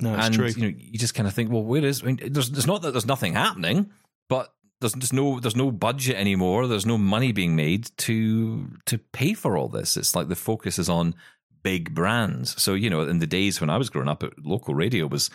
No, 0.00 0.14
it's 0.14 0.26
and, 0.26 0.34
true. 0.34 0.46
You 0.46 0.62
know, 0.62 0.76
you 0.76 0.98
just 0.98 1.14
kind 1.14 1.28
of 1.28 1.34
think, 1.34 1.50
well, 1.50 1.62
where 1.62 1.84
is? 1.84 2.02
I 2.02 2.06
mean, 2.06 2.18
there's, 2.30 2.50
there's 2.50 2.66
not 2.66 2.82
that 2.82 2.92
there's 2.92 3.06
nothing 3.06 3.34
happening, 3.34 3.90
but 4.28 4.52
there's, 4.80 4.94
there's 4.94 5.12
no 5.12 5.38
there's 5.38 5.56
no 5.56 5.70
budget 5.70 6.16
anymore. 6.16 6.66
There's 6.66 6.86
no 6.86 6.98
money 6.98 7.30
being 7.30 7.54
made 7.54 7.90
to 7.98 8.68
to 8.86 8.98
pay 8.98 9.34
for 9.34 9.56
all 9.56 9.68
this. 9.68 9.96
It's 9.96 10.16
like 10.16 10.28
the 10.28 10.36
focus 10.36 10.78
is 10.78 10.88
on 10.88 11.14
big 11.62 11.94
brands. 11.94 12.60
So 12.60 12.74
you 12.74 12.90
know, 12.90 13.02
in 13.02 13.20
the 13.20 13.26
days 13.26 13.60
when 13.60 13.70
I 13.70 13.76
was 13.76 13.90
growing 13.90 14.08
up, 14.08 14.24
local 14.42 14.74
radio 14.74 15.06
was 15.06 15.30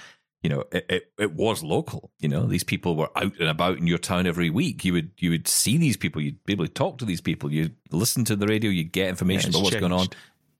you 0.45 0.49
know, 0.49 0.63
it, 0.71 0.85
it, 0.89 1.11
it, 1.17 1.33
was 1.33 1.63
local. 1.63 2.11
You 2.19 2.29
know, 2.29 2.43
mm. 2.43 2.49
these 2.49 2.63
people 2.63 2.95
were 2.95 3.09
out 3.15 3.33
and 3.39 3.49
about 3.49 3.79
in 3.79 3.87
your 3.87 3.97
town 3.97 4.27
every 4.27 4.51
week. 4.51 4.85
You 4.85 4.93
would 4.93 5.09
you 5.17 5.31
would 5.31 5.47
see 5.47 5.79
these 5.79 5.97
people. 5.97 6.21
You'd 6.21 6.43
be 6.45 6.53
able 6.53 6.67
to 6.67 6.71
talk 6.71 6.99
to 6.99 7.05
these 7.05 7.19
people. 7.19 7.51
You 7.51 7.71
listen 7.89 8.25
to 8.25 8.35
the 8.35 8.45
radio. 8.45 8.69
You 8.69 8.83
get 8.83 9.09
information 9.09 9.51
yeah, 9.51 9.57
about 9.57 9.63
what's 9.63 9.73
changed. 9.73 9.89
going 9.89 9.99
on. 9.99 10.07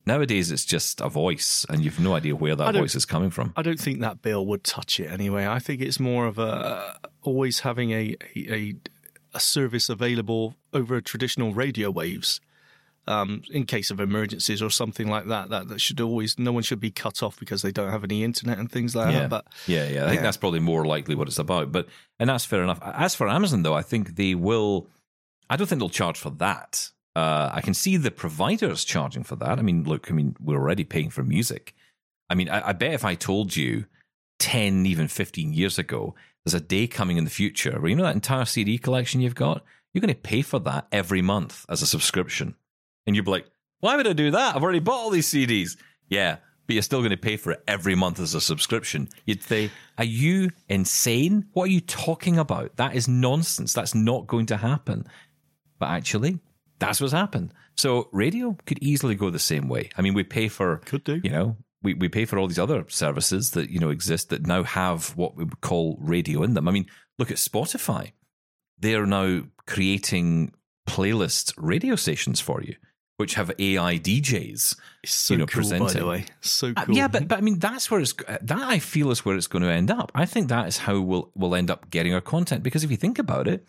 Nowadays, 0.08 0.50
it's 0.50 0.66
just 0.66 1.02
a 1.02 1.08
voice, 1.08 1.68
and 1.70 1.86
you've 1.86 2.00
no 2.00 2.16
idea 2.16 2.36
where 2.36 2.56
that 2.56 2.74
voice 2.74 2.96
is 2.96 3.06
coming 3.06 3.30
from. 3.30 3.54
I 3.56 3.62
don't 3.62 3.80
think 3.80 4.00
that 4.00 4.24
bill 4.24 4.44
would 4.48 4.64
touch 4.64 5.00
it 5.00 5.12
anyway. 5.12 5.46
I 5.46 5.60
think 5.60 5.82
it's 5.82 6.00
more 6.00 6.26
of 6.26 6.40
a 6.40 7.00
always 7.22 7.60
having 7.60 7.92
a 7.92 8.16
a, 8.36 8.74
a 9.36 9.40
service 9.40 9.88
available 9.88 10.56
over 10.74 11.00
traditional 11.00 11.54
radio 11.54 11.92
waves 11.92 12.42
um, 13.08 13.44
in 13.52 13.66
case 13.66 13.92
of 13.92 14.00
emergencies 14.00 14.62
or 14.62 14.70
something 14.70 15.08
like 15.08 15.28
that, 15.28 15.50
that. 15.50 15.68
That 15.70 15.82
should 15.82 16.02
always 16.02 16.38
no 16.40 16.52
one 16.52 16.64
should 16.64 16.80
be 16.80 16.92
cut 16.92 17.22
off 17.24 17.40
because 17.40 17.62
they 17.62 17.72
don't 17.72 17.92
have 17.92 18.04
any 18.04 18.24
internet 18.24 18.58
and 18.58 18.72
things 18.72 18.96
like 18.96 19.14
yeah. 19.14 19.22
that. 19.22 19.30
But 19.30 19.48
yeah, 19.68 19.88
yeah, 19.88 20.06
I 20.06 20.10
think 20.10 20.22
that's 20.22 20.38
probably 20.38 20.60
more 20.60 20.86
likely 20.86 21.16
what 21.16 21.28
it's 21.28 21.40
about. 21.40 21.72
But 21.72 21.88
and 22.20 22.30
that's 22.30 22.46
fair 22.46 22.64
enough. 22.64 22.80
As 22.84 23.16
for 23.16 23.30
Amazon, 23.30 23.64
though, 23.64 23.76
I 23.76 23.82
think 23.82 24.16
they 24.16 24.36
will. 24.36 24.88
I 25.50 25.58
don't 25.58 25.68
think 25.68 25.80
they'll 25.80 25.90
charge 25.90 26.18
for 26.18 26.32
that. 26.32 26.90
Uh, 27.16 27.50
I 27.54 27.62
can 27.62 27.74
see 27.74 27.98
the 27.98 28.12
providers 28.12 28.84
charging 28.84 29.24
for 29.24 29.36
that. 29.38 29.58
I 29.58 29.62
mean, 29.62 29.84
look, 29.84 30.12
I 30.12 30.14
mean, 30.14 30.36
we're 30.40 30.58
already 30.58 30.84
paying 30.84 31.10
for 31.10 31.24
music. 31.24 31.74
I 32.30 32.36
mean, 32.36 32.50
I, 32.50 32.70
I 32.70 32.74
bet 32.74 32.94
if 32.94 33.06
I 33.06 33.16
told 33.16 33.56
you 33.56 33.86
10, 34.40 34.86
even 34.86 35.08
15 35.08 35.54
years 35.54 35.80
ago, 35.80 36.16
there's 36.44 36.56
a 36.56 36.60
day 36.60 36.88
coming 36.88 37.18
in 37.18 37.24
the 37.24 37.30
future 37.30 37.80
where 37.80 37.90
you 37.90 37.96
know 37.96 38.04
that 38.04 38.16
entire 38.16 38.46
CD 38.46 38.78
collection 38.78 39.22
you've 39.22 39.36
got, 39.36 39.64
you're 39.94 40.02
going 40.02 40.14
to 40.14 40.20
pay 40.20 40.42
for 40.42 40.60
that 40.60 40.88
every 40.92 41.22
month 41.22 41.66
as 41.70 41.82
a 41.82 41.88
subscription. 41.88 42.56
And 43.06 43.16
you'd 43.16 43.26
be 43.26 43.32
like, 43.32 43.46
why 43.80 43.96
would 43.96 44.08
I 44.08 44.14
do 44.14 44.32
that? 44.32 44.56
I've 44.56 44.64
already 44.64 44.80
bought 44.80 44.96
all 44.98 45.10
these 45.10 45.28
CDs. 45.28 45.78
Yeah, 46.10 46.38
but 46.66 46.74
you're 46.74 46.84
still 46.84 47.02
going 47.02 47.12
to 47.12 47.18
pay 47.18 47.38
for 47.38 47.52
it 47.52 47.64
every 47.68 47.96
month 47.96 48.20
as 48.20 48.34
a 48.34 48.42
subscription. 48.42 49.10
You'd 49.26 49.44
say, 49.44 49.70
Are 49.98 50.04
you 50.04 50.50
insane? 50.70 51.46
What 51.54 51.66
are 51.66 51.72
you 51.72 51.82
talking 51.82 52.38
about? 52.38 52.78
That 52.78 52.96
is 52.96 53.08
nonsense. 53.08 53.74
That's 53.74 53.94
not 53.94 54.28
going 54.28 54.48
to 54.48 54.58
happen. 54.58 55.06
But 55.78 55.90
actually, 55.90 56.40
that's 56.80 57.00
what's 57.02 57.14
happened. 57.14 57.54
So 57.76 58.10
radio 58.12 58.58
could 58.66 58.82
easily 58.82 59.16
go 59.16 59.30
the 59.30 59.40
same 59.40 59.68
way. 59.68 59.90
I 59.98 60.02
mean, 60.02 60.14
we 60.14 60.24
pay 60.24 60.48
for 60.48 60.78
could 60.78 61.04
do. 61.04 61.22
You 61.24 61.30
know, 61.30 61.58
we, 61.84 61.94
we 61.94 62.10
pay 62.10 62.26
for 62.26 62.40
all 62.40 62.48
these 62.48 62.60
other 62.60 62.86
services 62.88 63.52
that, 63.52 63.70
you 63.70 63.80
know, 63.80 63.90
exist 63.90 64.30
that 64.30 64.48
now 64.48 64.64
have 64.64 65.10
what 65.18 65.36
we 65.36 65.44
would 65.44 65.62
call 65.62 65.98
radio 66.00 66.42
in 66.44 66.54
them. 66.54 66.68
I 66.68 66.72
mean, 66.72 66.88
look 67.20 67.32
at 67.32 67.38
Spotify. 67.38 68.14
They 68.80 68.96
are 68.96 69.06
now 69.06 69.44
creating 69.68 70.54
playlist 70.88 71.54
radio 71.58 71.96
stations 71.96 72.40
for 72.40 72.62
you 72.62 72.76
which 73.18 73.36
have 73.36 73.52
AI 73.60 73.98
DJs. 73.98 74.76
So 75.06 75.34
you 75.34 75.38
know, 75.40 75.46
cool, 75.46 75.62
presenting. 75.62 75.88
by 75.88 75.94
the 75.94 76.06
way. 76.06 76.26
So 76.42 76.74
uh, 76.76 76.86
cool. 76.86 76.96
Uh, 76.96 76.98
yeah, 76.98 77.08
but 77.08 77.28
but 77.28 77.38
I 77.38 77.42
mean, 77.42 77.60
that's 77.60 77.90
where 77.90 78.02
it's 78.02 78.14
that 78.14 78.52
I 78.52 78.80
feel 78.80 79.12
is 79.12 79.24
where 79.24 79.36
it's 79.36 79.48
going 79.48 79.64
to 79.64 79.70
end 79.70 79.92
up. 79.92 80.12
I 80.16 80.26
think 80.26 80.50
that 80.50 80.68
is 80.68 80.80
how 80.80 81.00
we'll 81.00 81.32
we'll 81.36 81.56
end 81.56 81.72
up 81.72 81.90
getting 81.90 82.14
our 82.14 82.22
content 82.22 82.64
because 82.64 82.84
if 82.84 82.92
you 82.92 82.98
think 82.98 83.20
about 83.20 83.48
it, 83.48 83.66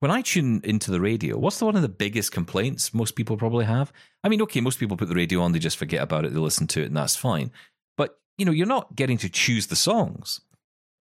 when 0.00 0.10
I 0.10 0.22
tune 0.22 0.60
into 0.64 0.90
the 0.90 1.00
radio, 1.00 1.36
what's 1.36 1.58
the 1.58 1.66
one 1.66 1.76
of 1.76 1.82
the 1.82 1.88
biggest 1.88 2.32
complaints 2.32 2.94
most 2.94 3.16
people 3.16 3.36
probably 3.36 3.64
have? 3.64 3.92
I 4.22 4.28
mean, 4.28 4.42
okay, 4.42 4.60
most 4.60 4.78
people 4.78 4.96
put 4.96 5.08
the 5.08 5.14
radio 5.14 5.40
on, 5.40 5.52
they 5.52 5.58
just 5.58 5.76
forget 5.76 6.02
about 6.02 6.24
it, 6.24 6.32
they 6.32 6.40
listen 6.40 6.66
to 6.68 6.82
it, 6.82 6.86
and 6.86 6.96
that's 6.96 7.16
fine. 7.16 7.50
But 7.96 8.18
you 8.38 8.44
know, 8.44 8.52
you're 8.52 8.66
not 8.66 8.94
getting 8.94 9.18
to 9.18 9.28
choose 9.28 9.66
the 9.66 9.76
songs. 9.76 10.40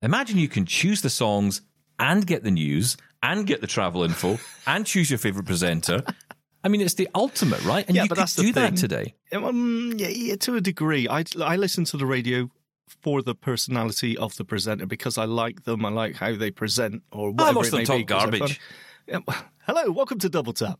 Imagine 0.01 0.37
you 0.37 0.47
can 0.47 0.65
choose 0.65 1.01
the 1.01 1.09
songs 1.09 1.61
and 1.99 2.25
get 2.25 2.43
the 2.43 2.51
news 2.51 2.97
and 3.21 3.45
get 3.45 3.61
the 3.61 3.67
travel 3.67 4.03
info 4.03 4.39
and 4.65 4.85
choose 4.85 5.09
your 5.09 5.17
favorite 5.19 5.45
presenter 5.45 6.03
I 6.63 6.67
mean, 6.67 6.81
it's 6.81 6.95
the 6.95 7.07
ultimate, 7.15 7.63
right? 7.63 7.85
And 7.87 7.95
yeah, 7.95 8.03
you 8.03 8.09
but 8.09 8.17
that's 8.17 8.35
do 8.35 8.51
that 8.53 8.75
today. 8.75 9.15
Um, 9.31 9.93
yeah, 9.97 10.09
yeah, 10.09 10.35
to 10.37 10.55
a 10.55 10.61
degree. 10.61 11.07
I 11.07 11.23
I 11.41 11.55
listen 11.55 11.85
to 11.85 11.97
the 11.97 12.05
radio 12.05 12.49
for 13.01 13.21
the 13.21 13.35
personality 13.35 14.17
of 14.17 14.35
the 14.35 14.43
presenter 14.43 14.85
because 14.85 15.17
I 15.17 15.25
like 15.25 15.63
them. 15.63 15.85
I 15.85 15.89
like 15.89 16.15
how 16.15 16.35
they 16.35 16.51
present 16.51 17.03
or 17.11 17.31
whatever. 17.31 17.59
It 17.59 17.63
may 17.63 17.69
them 17.69 17.79
be, 17.79 17.85
talk 17.85 18.07
garbage. 18.07 18.59
Yeah, 19.07 19.19
hello, 19.65 19.91
welcome 19.91 20.19
to 20.19 20.29
Double 20.29 20.53
Tap. 20.53 20.79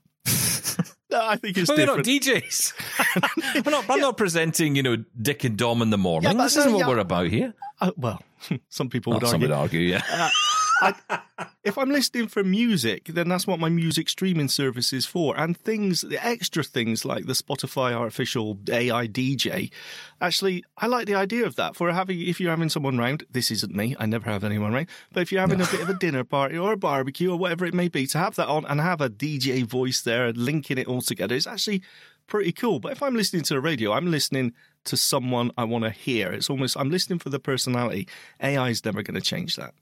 no, 1.10 1.22
I 1.26 1.38
think 1.38 1.58
it's 1.58 1.70
well, 1.70 1.78
different. 1.78 2.06
We're 2.06 2.14
not 2.14 2.22
DJs. 2.22 3.66
we're 3.66 3.72
not, 3.72 3.90
I'm 3.90 3.98
yeah. 3.98 4.04
not 4.04 4.18
presenting, 4.18 4.76
you 4.76 4.84
know, 4.84 4.98
Dick 5.20 5.44
and 5.44 5.58
Dom 5.58 5.82
in 5.82 5.90
the 5.90 5.98
morning. 5.98 6.38
this 6.38 6.58
isn't 6.58 6.74
what 6.74 6.88
we're 6.88 7.00
about 7.00 7.28
here. 7.28 7.54
Uh, 7.82 7.92
well, 7.96 8.22
some 8.70 8.90
people 8.90 9.14
would 9.14 9.24
oh, 9.24 9.28
argue. 9.28 9.32
Some 9.32 9.42
would 9.42 9.52
argue, 9.52 9.80
yeah. 9.80 10.04
Uh, 10.12 10.30
I, 10.82 11.22
if 11.64 11.78
I'm 11.78 11.90
listening 11.90 12.28
for 12.28 12.44
music, 12.44 13.06
then 13.06 13.30
that's 13.30 13.46
what 13.46 13.60
my 13.60 13.70
music 13.70 14.10
streaming 14.10 14.48
service 14.48 14.94
is 14.94 15.06
for. 15.06 15.38
And 15.38 15.58
things, 15.58 16.02
the 16.02 16.24
extra 16.24 16.64
things 16.64 17.06
like 17.06 17.26
the 17.26 17.34
Spotify 17.34 17.94
artificial 17.94 18.58
AI 18.70 19.08
DJ, 19.08 19.72
actually, 20.22 20.64
I 20.78 20.88
like 20.88 21.08
the 21.08 21.16
idea 21.16 21.46
of 21.46 21.56
that. 21.58 21.76
For 21.76 21.92
having, 21.92 22.22
if 22.22 22.40
you're 22.40 22.52
having 22.52 22.70
someone 22.70 22.98
round, 22.98 23.24
this 23.30 23.52
isn't 23.52 23.76
me, 23.76 23.96
I 24.00 24.06
never 24.06 24.30
have 24.30 24.44
anyone 24.44 24.74
round, 24.74 24.88
but 25.12 25.22
if 25.22 25.32
you're 25.32 25.42
having 25.42 25.62
a 25.62 25.68
bit 25.68 25.82
of 25.82 25.90
a 25.90 25.94
dinner 25.94 26.24
party 26.24 26.58
or 26.58 26.74
a 26.74 26.78
barbecue 26.78 27.32
or 27.32 27.38
whatever 27.38 27.66
it 27.66 27.74
may 27.74 27.88
be, 27.88 28.08
to 28.08 28.18
have 28.18 28.36
that 28.36 28.48
on 28.48 28.66
and 28.66 28.80
have 28.80 29.02
a 29.02 29.10
DJ 29.10 29.66
voice 29.66 30.02
there 30.02 30.28
and 30.28 30.38
linking 30.38 30.78
it 30.78 30.88
all 30.88 31.02
together 31.02 31.36
is 31.36 31.48
actually 31.48 31.82
pretty 32.28 32.52
cool. 32.52 32.80
But 32.80 32.94
if 32.94 33.04
I'm 33.04 33.16
listening 33.16 33.44
to 33.44 33.56
the 33.56 33.62
radio, 33.62 33.92
I'm 33.92 34.10
listening 34.10 34.54
to 34.86 34.96
someone 34.96 35.52
I 35.58 35.66
want 35.66 35.84
to 35.84 35.90
hear. 35.90 36.32
It's 36.32 36.50
almost, 36.50 36.78
I'm 36.78 36.90
listening 36.90 37.20
for 37.20 37.30
the 37.30 37.40
personality. 37.40 38.08
AI 38.42 38.70
is 38.70 38.86
never 38.86 39.04
going 39.04 39.16
to 39.16 39.22
change 39.22 39.56
that. 39.58 39.74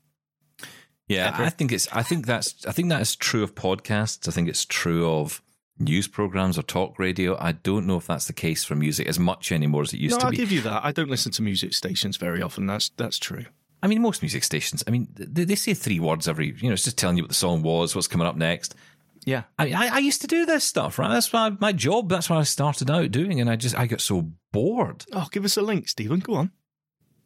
Yeah, 1.08 1.30
ever. 1.34 1.44
I 1.44 1.50
think 1.50 1.72
it's. 1.72 1.88
I 1.92 2.04
think 2.04 2.26
that's. 2.26 2.66
I 2.66 2.72
think 2.72 2.90
that 2.90 3.02
is 3.02 3.16
true 3.16 3.44
of 3.44 3.56
podcasts. 3.56 4.28
I 4.28 4.32
think 4.32 4.50
it's 4.50 4.66
true 4.66 5.10
of 5.10 5.42
news 5.80 6.08
programs 6.08 6.58
or 6.58 6.64
talk 6.64 7.00
radio. 7.00 7.38
I 7.40 7.54
don't 7.54 7.86
know 7.88 7.98
if 7.98 8.08
that's 8.08 8.28
the 8.28 8.34
case 8.34 8.64
for 8.66 8.76
music 8.76 9.08
as 9.08 9.20
much 9.20 9.52
anymore 9.52 9.84
as 9.84 9.94
it 9.94 10.00
used 10.00 10.16
no, 10.16 10.20
to 10.20 10.26
I'll 10.26 10.32
be. 10.32 10.38
I'll 10.38 10.40
give 10.40 10.52
you 10.52 10.62
that. 10.62 10.84
I 10.84 10.92
don't 10.92 11.10
listen 11.10 11.32
to 11.34 11.42
music 11.42 11.74
stations 11.74 12.18
very 12.18 12.42
often. 12.42 12.66
That's 12.66 12.90
that's 12.90 13.18
true. 13.18 13.46
I 13.82 13.88
mean, 13.88 14.02
most 14.02 14.22
music 14.22 14.44
stations. 14.44 14.84
I 14.88 14.92
mean, 14.92 15.08
they, 15.14 15.46
they 15.46 15.56
say 15.56 15.74
three 15.74 16.00
words 16.00 16.28
every. 16.28 16.54
You 16.58 16.70
know, 16.70 16.74
it's 16.74 16.84
just 16.84 16.98
telling 16.98 17.18
you 17.18 17.24
what 17.24 17.30
the 17.30 17.36
song 17.36 17.62
was, 17.62 17.96
what's 17.96 18.08
coming 18.08 18.28
up 18.28 18.36
next. 18.36 18.76
Yeah, 19.24 19.44
I, 19.60 19.72
I, 19.72 19.88
I 19.96 19.98
used 20.00 20.22
to 20.22 20.28
do 20.28 20.46
this 20.46 20.64
stuff, 20.64 20.98
right? 21.00 21.10
That's 21.10 21.32
my 21.32 21.52
my 21.60 21.72
job. 21.72 22.10
That's 22.10 22.30
what 22.30 22.40
I 22.40 22.44
started 22.44 22.90
out 22.90 23.12
doing, 23.12 23.40
and 23.40 23.50
I 23.50 23.56
just 23.56 23.78
I 23.78 23.86
got 23.86 24.02
so 24.02 24.32
bored. 24.52 25.06
Oh, 25.14 25.28
give 25.32 25.46
us 25.46 25.58
a 25.58 25.62
link, 25.62 25.90
Steven. 25.90 26.20
Go 26.20 26.36
on. 26.36 26.52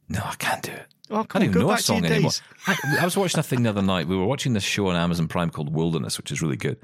No, 0.09 0.21
I 0.23 0.35
can't 0.35 0.63
do 0.63 0.71
it. 0.71 0.87
Oh, 1.11 1.25
I 1.29 1.39
don't 1.39 1.43
even 1.43 1.61
know 1.61 1.71
a 1.71 1.77
song 1.77 2.05
anymore. 2.05 2.31
I, 2.67 2.77
I, 3.01 3.05
was 3.05 3.17
watching 3.17 3.39
a 3.39 3.43
thing 3.43 3.63
the 3.63 3.69
other 3.69 3.81
night. 3.81 4.07
We 4.07 4.15
were 4.15 4.25
watching 4.25 4.53
this 4.53 4.63
show 4.63 4.87
on 4.87 4.95
Amazon 4.95 5.27
Prime 5.27 5.49
called 5.49 5.73
Wilderness, 5.73 6.17
which 6.17 6.31
is 6.31 6.41
really 6.41 6.55
good. 6.55 6.77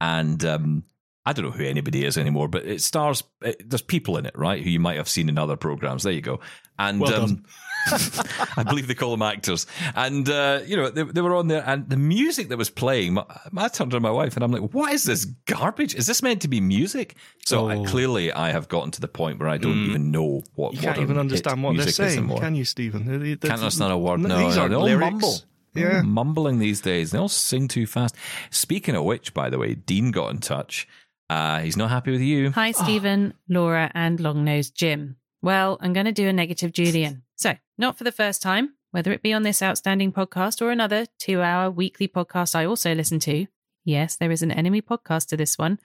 And 0.00 0.44
um, 0.44 0.84
I 1.24 1.32
don't 1.32 1.44
know 1.44 1.50
who 1.52 1.64
anybody 1.64 2.04
is 2.04 2.18
anymore, 2.18 2.48
but 2.48 2.66
it 2.66 2.82
stars. 2.82 3.22
It, 3.40 3.70
there's 3.70 3.82
people 3.82 4.16
in 4.16 4.26
it, 4.26 4.36
right? 4.36 4.62
Who 4.62 4.68
you 4.68 4.80
might 4.80 4.96
have 4.96 5.08
seen 5.08 5.28
in 5.28 5.38
other 5.38 5.56
programs. 5.56 6.02
There 6.02 6.12
you 6.12 6.20
go. 6.20 6.40
And 6.78 7.00
well 7.00 7.22
um, 7.22 7.44
I 8.56 8.62
believe 8.62 8.88
they 8.88 8.94
call 8.94 9.10
them 9.10 9.22
actors. 9.22 9.66
And, 9.94 10.28
uh, 10.28 10.60
you 10.66 10.76
know, 10.76 10.90
they, 10.90 11.02
they, 11.02 11.20
were 11.20 11.34
on 11.34 11.48
there, 11.48 11.62
and 11.66 11.88
the 11.88 11.96
music 11.96 12.48
that 12.48 12.58
was 12.58 12.70
playing, 12.70 13.18
I 13.56 13.68
turned 13.68 13.90
to 13.92 14.00
my 14.00 14.10
wife 14.10 14.36
and 14.36 14.44
I'm 14.44 14.52
like, 14.52 14.72
what 14.72 14.92
is 14.92 15.04
this 15.04 15.24
garbage? 15.24 15.94
Is 15.94 16.06
this 16.06 16.22
meant 16.22 16.42
to 16.42 16.48
be 16.48 16.60
music? 16.60 17.16
So 17.44 17.66
oh. 17.66 17.68
I, 17.68 17.84
clearly 17.84 18.32
I 18.32 18.50
have 18.50 18.68
gotten 18.68 18.90
to 18.92 19.00
the 19.00 19.08
point 19.08 19.38
where 19.40 19.48
I 19.48 19.58
don't 19.58 19.74
mm. 19.74 19.88
even 19.88 20.10
know 20.10 20.42
what 20.54 20.74
You 20.74 20.80
can't 20.80 20.98
even 20.98 21.18
understand 21.18 21.62
what 21.62 21.76
they're 21.76 21.88
saying, 21.88 22.28
can 22.38 22.54
you, 22.54 22.64
Steven? 22.64 23.38
Can't 23.40 23.52
understand 23.52 23.92
a 23.92 23.98
word. 23.98 24.20
No, 24.20 24.38
these 24.38 24.56
no, 24.56 24.62
are 24.62 24.68
they 24.68 24.74
all 24.74 24.84
lyrics. 24.84 25.10
mumble. 25.10 25.34
Yeah. 25.74 26.02
mumbling 26.02 26.58
these 26.58 26.80
days. 26.80 27.12
They 27.12 27.18
all 27.18 27.28
sing 27.28 27.68
too 27.68 27.86
fast. 27.86 28.16
Speaking 28.50 28.96
of 28.96 29.04
which, 29.04 29.32
by 29.32 29.48
the 29.48 29.58
way, 29.58 29.74
Dean 29.74 30.10
got 30.10 30.30
in 30.30 30.38
touch. 30.38 30.88
Uh, 31.30 31.60
he's 31.60 31.76
not 31.76 31.90
happy 31.90 32.10
with 32.10 32.20
you. 32.20 32.50
Hi, 32.52 32.72
Steven, 32.72 33.34
oh. 33.34 33.40
Laura, 33.48 33.90
and 33.94 34.18
Longnose 34.18 34.72
Jim. 34.72 35.16
Well, 35.42 35.78
I'm 35.80 35.92
going 35.92 36.06
to 36.06 36.12
do 36.12 36.28
a 36.28 36.32
negative 36.32 36.72
Julian. 36.72 37.22
So, 37.38 37.54
not 37.78 37.96
for 37.96 38.02
the 38.02 38.10
first 38.10 38.42
time, 38.42 38.74
whether 38.90 39.12
it 39.12 39.22
be 39.22 39.32
on 39.32 39.44
this 39.44 39.62
outstanding 39.62 40.12
podcast 40.12 40.60
or 40.60 40.72
another 40.72 41.06
two 41.18 41.40
hour 41.40 41.70
weekly 41.70 42.08
podcast 42.08 42.56
I 42.56 42.66
also 42.66 42.94
listen 42.94 43.20
to. 43.20 43.46
Yes, 43.84 44.16
there 44.16 44.32
is 44.32 44.42
an 44.42 44.50
enemy 44.50 44.82
podcast 44.82 45.28
to 45.28 45.36
this 45.36 45.56
one. 45.56 45.78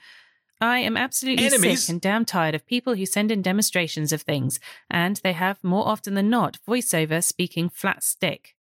I 0.60 0.80
am 0.80 0.98
absolutely 0.98 1.46
Enemies? 1.46 1.84
sick 1.84 1.92
and 1.92 2.02
damn 2.02 2.26
tired 2.26 2.56
of 2.56 2.66
people 2.66 2.96
who 2.96 3.06
send 3.06 3.32
in 3.32 3.44
demonstrations 3.44 4.12
of 4.12 4.24
things, 4.24 4.60
and 4.90 5.18
they 5.18 5.34
have, 5.34 5.64
more 5.64 5.88
often 5.88 6.16
than 6.16 6.30
not, 6.30 6.58
voiceover 6.68 7.24
speaking 7.24 7.70
flat 7.70 8.04
stick. 8.04 8.56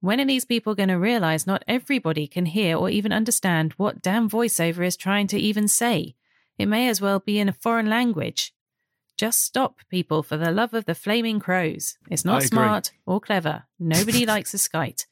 When 0.00 0.20
are 0.20 0.26
these 0.26 0.46
people 0.46 0.74
going 0.74 0.88
to 0.88 0.94
realize 0.94 1.46
not 1.46 1.64
everybody 1.68 2.26
can 2.26 2.46
hear 2.46 2.78
or 2.78 2.88
even 2.88 3.12
understand 3.12 3.74
what 3.76 4.00
damn 4.00 4.30
voiceover 4.30 4.86
is 4.86 4.96
trying 4.96 5.26
to 5.26 5.38
even 5.38 5.68
say? 5.68 6.14
It 6.56 6.66
may 6.66 6.88
as 6.88 7.02
well 7.02 7.18
be 7.18 7.38
in 7.38 7.48
a 7.50 7.52
foreign 7.52 7.90
language. 7.90 8.54
Just 9.20 9.42
stop, 9.42 9.80
people, 9.90 10.22
for 10.22 10.38
the 10.38 10.50
love 10.50 10.72
of 10.72 10.86
the 10.86 10.94
flaming 10.94 11.40
crows. 11.40 11.98
It's 12.10 12.24
I 12.24 12.30
not 12.30 12.38
agree. 12.38 12.48
smart 12.48 12.92
or 13.04 13.20
clever. 13.20 13.64
Nobody 13.78 14.24
likes 14.34 14.54
a 14.54 14.56
skite. 14.56 15.04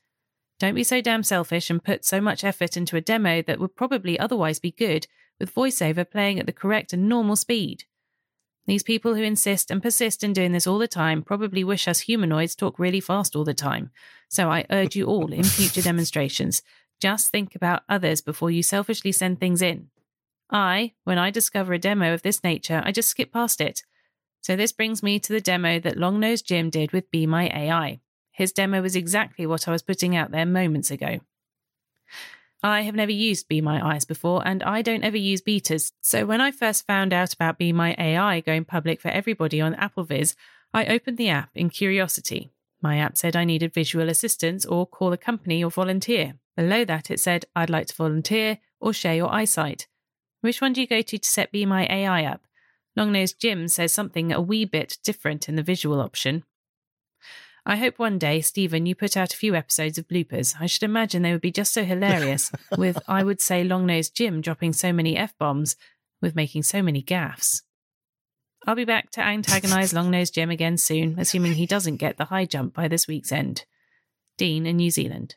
Don't 0.59 0.75
be 0.75 0.83
so 0.83 1.03
damn 1.03 1.23
selfish 1.23 1.69
and 1.69 1.85
put 1.85 2.07
so 2.07 2.19
much 2.19 2.43
effort 2.43 2.75
into 2.75 2.97
a 2.97 3.03
demo 3.03 3.43
that 3.43 3.61
would 3.61 3.77
probably 3.77 4.19
otherwise 4.19 4.61
be 4.61 4.71
good 4.71 5.07
with 5.39 5.55
voiceover 5.55 6.11
playing 6.11 6.41
at 6.41 6.47
the 6.47 6.55
correct 6.55 6.95
and 6.95 7.07
normal 7.07 7.37
speed. 7.37 7.85
These 8.67 8.83
people 8.83 9.15
who 9.15 9.23
insist 9.23 9.71
and 9.71 9.83
persist 9.83 10.25
in 10.25 10.33
doing 10.33 10.53
this 10.53 10.67
all 10.67 10.79
the 10.79 10.89
time 10.89 11.21
probably 11.21 11.63
wish 11.63 11.87
us 11.87 12.01
humanoids 12.01 12.55
talk 12.55 12.79
really 12.79 13.01
fast 13.01 13.37
all 13.37 13.45
the 13.45 13.53
time. 13.53 13.91
So 14.31 14.51
I 14.51 14.65
urge 14.71 14.97
you 14.97 15.05
all 15.05 15.35
in 15.35 15.45
future 15.45 15.83
demonstrations, 15.91 16.63
just 16.99 17.29
think 17.29 17.55
about 17.55 17.83
others 17.91 18.23
before 18.23 18.51
you 18.51 18.63
selfishly 18.63 19.13
send 19.13 19.39
things 19.39 19.61
in. 19.61 19.91
I, 20.49 20.95
when 21.05 21.19
I 21.19 21.31
discover 21.31 21.75
a 21.75 21.79
demo 21.79 22.15
of 22.15 22.23
this 22.23 22.43
nature, 22.43 22.81
I 22.87 22.91
just 22.91 23.11
skip 23.11 23.35
past 23.35 23.61
it. 23.61 23.83
So 24.41 24.57
this 24.57 24.73
brings 24.73 25.03
me 25.03 25.19
to 25.21 25.33
the 25.33 25.41
demo 25.41 25.79
that 25.81 25.97
Longnose 25.97 26.45
Jim 26.45 26.71
did 26.71 26.93
with 26.93 27.11
Be 27.11 27.27
My 27.27 27.49
AI. 27.49 28.01
His 28.31 28.53
demo 28.53 28.81
was 28.81 28.97
exactly 28.97 29.47
what 29.47 29.67
I 29.67 29.73
was 29.73 29.83
putting 29.83 30.15
out 30.15 30.31
there 30.31 30.47
moments 30.47 30.91
ago. 30.91 31.21
I 32.63 32.83
have 32.83 32.95
never 32.95 33.13
used 33.13 33.49
Be 33.49 33.61
My 33.61 33.95
Eyes 33.95 34.05
before, 34.05 34.47
and 34.47 34.63
I 34.65 34.83
don't 34.83 35.05
ever 35.05 35.17
use 35.17 35.41
betas. 35.41 35.93
So 36.01 36.27
when 36.27 36.41
I 36.41 36.51
first 36.51 36.87
found 36.87 37.13
out 37.13 37.33
about 37.33 37.59
Be 37.59 37.73
My 37.73 37.95
AI 37.99 38.41
going 38.41 38.65
public 38.65 39.01
for 39.01 39.09
everybody 39.09 39.61
on 39.61 39.75
AppleVis, 39.75 40.35
I 40.75 40.87
opened 40.87 41.19
the 41.19 41.29
app 41.29 41.51
in 41.55 41.71
curiosity. 41.71 42.53
My 42.81 42.99
app 42.99 43.17
said 43.17 43.37
I 43.37 43.45
needed 43.45 43.73
visual 43.73 44.09
assistance 44.09 44.65
or 44.65 44.87
call 44.87 45.13
a 45.13 45.17
company 45.17 45.63
or 45.63 45.71
volunteer. 45.71 46.35
Below 46.57 46.85
that, 46.87 47.11
it 47.11 47.21
said 47.21 47.45
I'd 47.55 47.71
like 47.71 47.87
to 47.89 47.95
volunteer 47.95 48.59
or 48.81 48.93
share 48.93 49.15
your 49.15 49.33
eyesight. 49.33 49.87
Which 50.41 50.61
one 50.61 50.73
do 50.73 50.81
you 50.81 50.87
go 50.87 51.03
to 51.03 51.19
to 51.19 51.29
set 51.29 51.53
Be 51.53 51.65
My 51.65 51.87
AI 51.89 52.25
up? 52.25 52.43
Longnose 52.99 53.39
Jim 53.39 53.69
says 53.69 53.93
something 53.93 54.33
a 54.33 54.41
wee 54.41 54.65
bit 54.65 54.99
different 55.05 55.49
in 55.49 55.55
the 55.55 55.63
visual 55.63 56.01
option. 56.01 56.43
I 57.65 57.77
hope 57.77 57.99
one 57.99 58.19
day, 58.19 58.41
Steven, 58.41 58.87
you 58.87 58.97
put 58.97 59.17
out 59.17 59.33
a 59.33 59.37
few 59.37 59.55
episodes 59.55 59.99
of 59.99 60.09
bloopers. 60.09 60.57
I 60.59 60.67
should 60.67 60.83
imagine 60.83 61.23
they 61.23 61.31
would 61.31 61.41
be 61.41 61.53
just 61.53 61.73
so 61.73 61.85
hilarious, 61.85 62.51
with, 62.77 62.99
I 63.07 63.23
would 63.23 63.41
say, 63.41 63.65
Longnose 63.65 64.13
Jim 64.13 64.41
dropping 64.41 64.73
so 64.73 64.93
many 64.93 65.17
F 65.17 65.33
bombs, 65.39 65.77
with 66.21 66.35
making 66.35 66.65
so 66.65 66.83
many 66.83 67.01
gaffes. 67.01 67.63
I'll 68.67 68.75
be 68.75 68.85
back 68.85 69.13
to 69.13 69.21
antagonise 69.21 69.93
Longnose 69.93 70.33
Jim 70.33 70.51
again 70.51 70.77
soon, 70.77 71.21
assuming 71.21 71.53
he 71.53 71.67
doesn't 71.67 71.99
get 71.99 72.17
the 72.17 72.25
high 72.25 72.47
jump 72.47 72.75
by 72.75 72.89
this 72.89 73.07
week's 73.07 73.31
end. 73.31 73.65
Dean 74.37 74.67
in 74.67 74.77
New 74.77 74.91
Zealand. 74.91 75.37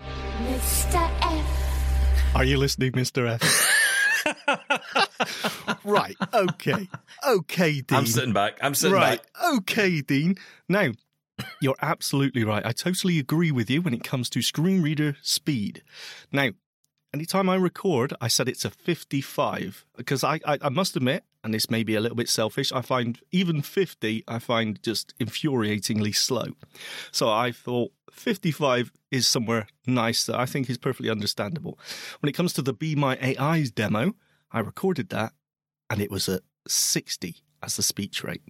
Mr. 0.00 1.08
F. 1.22 2.34
Are 2.34 2.44
you 2.44 2.56
listening, 2.56 2.92
Mr. 2.92 3.28
F? 3.28 3.70
right. 5.84 6.16
Okay. 6.32 6.88
Okay, 7.26 7.80
Dean. 7.80 7.98
I'm 7.98 8.06
sitting 8.06 8.32
back. 8.32 8.58
I'm 8.60 8.74
sitting 8.74 8.94
right. 8.94 9.20
back. 9.20 9.54
Okay, 9.54 10.00
Dean. 10.00 10.36
Now, 10.68 10.90
you're 11.60 11.76
absolutely 11.82 12.44
right. 12.44 12.64
I 12.64 12.72
totally 12.72 13.18
agree 13.18 13.50
with 13.50 13.70
you 13.70 13.82
when 13.82 13.94
it 13.94 14.04
comes 14.04 14.30
to 14.30 14.42
screen 14.42 14.82
reader 14.82 15.16
speed. 15.22 15.82
Now, 16.32 16.50
anytime 17.12 17.48
I 17.48 17.56
record, 17.56 18.12
I 18.20 18.28
set 18.28 18.48
it 18.48 18.58
to 18.60 18.70
55 18.70 19.84
because 19.96 20.24
I, 20.24 20.40
I, 20.46 20.58
I 20.62 20.68
must 20.68 20.96
admit, 20.96 21.24
and 21.42 21.52
this 21.52 21.70
may 21.70 21.82
be 21.82 21.94
a 21.94 22.00
little 22.00 22.16
bit 22.16 22.28
selfish, 22.28 22.72
I 22.72 22.82
find 22.82 23.20
even 23.32 23.62
50, 23.62 24.24
I 24.26 24.38
find 24.38 24.82
just 24.82 25.16
infuriatingly 25.18 26.14
slow. 26.14 26.48
So 27.10 27.30
I 27.30 27.52
thought 27.52 27.92
55 28.14 28.92
is 29.10 29.26
somewhere 29.26 29.66
nice 29.86 30.24
that 30.26 30.38
I 30.38 30.46
think 30.46 30.70
is 30.70 30.78
perfectly 30.78 31.10
understandable. 31.10 31.78
When 32.20 32.28
it 32.28 32.34
comes 32.34 32.52
to 32.54 32.62
the 32.62 32.72
Be 32.72 32.94
My 32.94 33.18
AI's 33.18 33.70
demo, 33.70 34.14
I 34.50 34.60
recorded 34.60 35.08
that 35.10 35.32
and 35.90 36.00
it 36.00 36.10
was 36.10 36.28
at 36.28 36.42
60 36.66 37.36
as 37.62 37.76
the 37.76 37.82
speech 37.82 38.22
rate, 38.22 38.42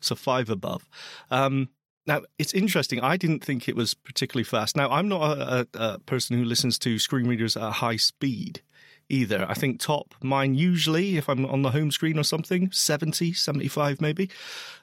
so 0.00 0.14
five 0.14 0.48
above. 0.48 0.88
Um, 1.30 1.68
now, 2.06 2.22
it's 2.38 2.54
interesting. 2.54 3.00
I 3.00 3.16
didn't 3.16 3.44
think 3.44 3.68
it 3.68 3.76
was 3.76 3.94
particularly 3.94 4.44
fast. 4.44 4.76
Now, 4.76 4.90
I'm 4.90 5.08
not 5.08 5.38
a, 5.38 5.60
a, 5.60 5.66
a 5.94 5.98
person 6.00 6.36
who 6.36 6.44
listens 6.44 6.78
to 6.80 6.98
screen 6.98 7.26
readers 7.26 7.56
at 7.56 7.72
high 7.74 7.96
speed 7.96 8.62
either. 9.10 9.46
I 9.48 9.54
think 9.54 9.80
top 9.80 10.14
mine 10.22 10.54
usually, 10.54 11.16
if 11.16 11.28
I'm 11.28 11.44
on 11.46 11.62
the 11.62 11.70
home 11.70 11.90
screen 11.90 12.18
or 12.18 12.22
something, 12.22 12.70
70, 12.70 13.32
75 13.32 14.00
maybe. 14.00 14.30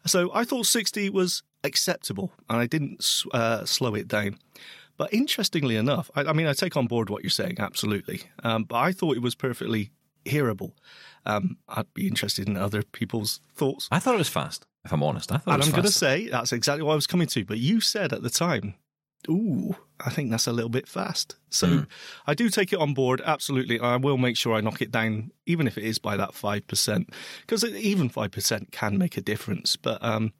So 0.05 0.32
I 0.34 0.43
thought 0.43 0.65
60 0.65 1.09
was 1.09 1.43
acceptable 1.63 2.32
and 2.49 2.59
I 2.59 2.67
didn't 2.67 3.23
uh, 3.34 3.65
slow 3.65 3.95
it 3.95 4.07
down. 4.07 4.38
But 4.97 5.13
interestingly 5.13 5.75
enough, 5.75 6.09
I, 6.15 6.23
I, 6.23 6.34
mean, 6.34 6.47
I 6.47 6.53
take 6.53 6.75
on 6.75 6.88
board 6.88 7.09
what 7.09 7.23
you're 7.23 7.30
saying, 7.30 7.57
absolutely. 7.59 8.23
Um, 8.43 8.63
but 8.63 8.78
I 8.78 8.91
thought 8.91 9.15
it 9.15 9.21
was 9.21 9.36
perfectly 9.36 9.91
hearable. 10.25 10.73
Um, 11.25 11.57
I'd 11.67 11.93
be 11.93 12.07
interested 12.07 12.47
in 12.47 12.57
other 12.57 12.82
people's 12.82 13.39
thoughts. 13.53 13.88
I 13.91 13.99
thought 13.99 14.15
it 14.15 14.19
was 14.19 14.30
fast, 14.30 14.65
if 14.86 14.91
I'm 14.91 15.03
honest. 15.03 15.32
I 15.32 15.38
thought 15.38 15.53
And 15.53 15.61
it 15.61 15.65
was 15.65 15.67
I'm 15.67 15.73
going 15.73 15.86
to 15.86 15.91
say 15.91 16.30
that's 16.30 16.51
exactly 16.51 16.84
what 16.84 16.93
I 16.93 16.95
was 16.95 17.07
coming 17.07 17.28
to. 17.28 17.45
But 17.45 17.59
you 17.59 17.80
said 17.80 18.11
at 18.11 18.23
the 18.23 18.30
time, 18.30 18.73
ooh, 19.30 19.75
I 19.99 20.09
think 20.09 20.32
that's 20.32 20.47
a 20.47 20.51
little 20.53 20.69
bit 20.69 20.88
fast. 20.88 21.36
So 21.49 21.67
Mm. 21.67 21.88
I 22.25 22.34
do 22.34 22.49
take 22.49 22.73
it 22.73 22.80
on 22.80 22.93
board, 22.93 23.21
absolutely. 23.25 23.80
I 23.80 23.95
will 23.97 24.17
make 24.17 24.38
sure 24.38 24.53
I 24.55 24.61
knock 24.61 24.82
it 24.82 24.91
down, 24.91 25.32
even 25.45 25.67
if 25.67 25.78
it 25.78 25.84
is 25.84 25.99
by 25.99 26.17
that 26.17 26.34
5%, 26.34 27.09
because 27.41 27.63
even 27.63 28.09
5% 28.09 28.71
can 28.71 28.97
make 28.97 29.17
a 29.17 29.21
difference. 29.21 29.75
But 29.75 30.03
um, 30.03 30.34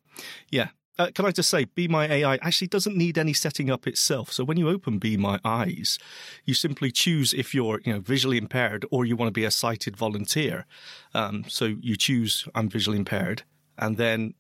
yeah. 0.52 0.70
Uh, 1.00 1.12
can 1.14 1.28
I 1.28 1.32
just 1.32 1.52
say, 1.52 1.66
Be 1.66 1.88
My 1.88 2.08
AI 2.08 2.38
actually 2.38 2.70
doesn't 2.70 2.98
need 2.98 3.20
any 3.20 3.32
setting 3.32 3.70
up 3.70 3.86
itself. 3.86 4.32
So 4.32 4.44
when 4.44 4.58
you 4.58 4.68
open 4.68 4.98
Be 4.98 5.16
My 5.16 5.40
Eyes, 5.46 6.00
you 6.44 6.56
simply 6.56 6.90
choose 6.92 7.36
if 7.36 7.54
you're, 7.54 7.82
you 7.86 7.94
know, 7.94 8.00
visually 8.00 8.40
impaired 8.40 8.84
or 8.90 9.06
you 9.06 9.16
want 9.16 9.28
to 9.28 9.32
be 9.32 9.46
a 9.46 9.52
sighted 9.52 9.96
volunteer. 9.96 10.66
Um, 11.14 11.44
so 11.48 11.66
you 11.66 11.98
choose 11.98 12.48
I'm 12.56 12.68
visually 12.68 12.98
impaired, 12.98 13.44
and 13.78 13.98
then 13.98 14.34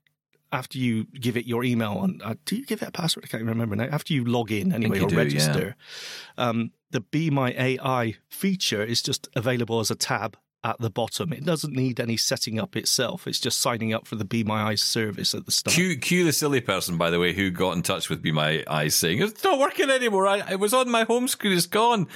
after 0.52 0.78
you 0.78 1.06
give 1.06 1.38
it 1.38 1.46
your 1.46 1.64
email 1.64 1.94
on, 1.94 2.22
uh, 2.24 2.36
do 2.46 2.56
you 2.56 2.66
give 2.66 2.82
it 2.82 2.88
a 2.88 2.92
password? 2.92 3.26
I 3.26 3.28
can't 3.28 3.44
remember 3.44 3.76
now. 3.76 3.86
After 3.86 4.14
you 4.14 4.24
log 4.24 4.52
in 4.52 4.74
anyway 4.74 5.00
or 5.00 5.08
do, 5.08 5.16
yeah. 5.16 5.22
register, 5.22 5.76
um, 6.38 6.72
the 6.92 7.02
Be 7.02 7.30
My 7.30 7.54
AI 7.54 8.16
feature 8.30 8.84
is 8.84 9.02
just 9.02 9.28
available 9.36 9.80
as 9.80 9.92
a 9.92 9.96
tab 9.96 10.38
at 10.68 10.80
the 10.80 10.90
bottom. 10.90 11.32
It 11.32 11.46
doesn't 11.46 11.74
need 11.74 12.00
any 12.00 12.18
setting 12.18 12.60
up 12.60 12.76
itself. 12.76 13.26
It's 13.28 13.40
just 13.40 13.60
signing 13.60 13.94
up 13.94 14.06
for 14.06 14.16
the 14.16 14.26
Be 14.26 14.44
My 14.44 14.64
Eyes 14.64 14.82
service 14.82 15.34
at 15.34 15.46
the 15.46 15.52
start. 15.52 15.74
Cue, 15.74 15.98
cue 15.98 16.24
the 16.26 16.34
silly 16.34 16.62
person, 16.62 16.98
by 16.98 17.10
the 17.10 17.20
way, 17.20 17.34
who 17.34 17.50
got 17.50 17.72
in 17.76 17.82
touch 17.84 18.10
with 18.10 18.22
Be 18.22 18.32
My 18.32 18.64
Eyes 18.68 18.96
saying, 18.96 19.22
It's 19.22 19.44
not 19.44 19.60
working 19.60 19.90
anymore. 19.90 20.28
I, 20.28 20.52
it 20.52 20.60
was 20.60 20.74
on 20.74 20.90
my 20.90 21.04
home 21.06 21.28
screen, 21.28 21.54
it's 21.54 21.66
gone. 21.66 22.08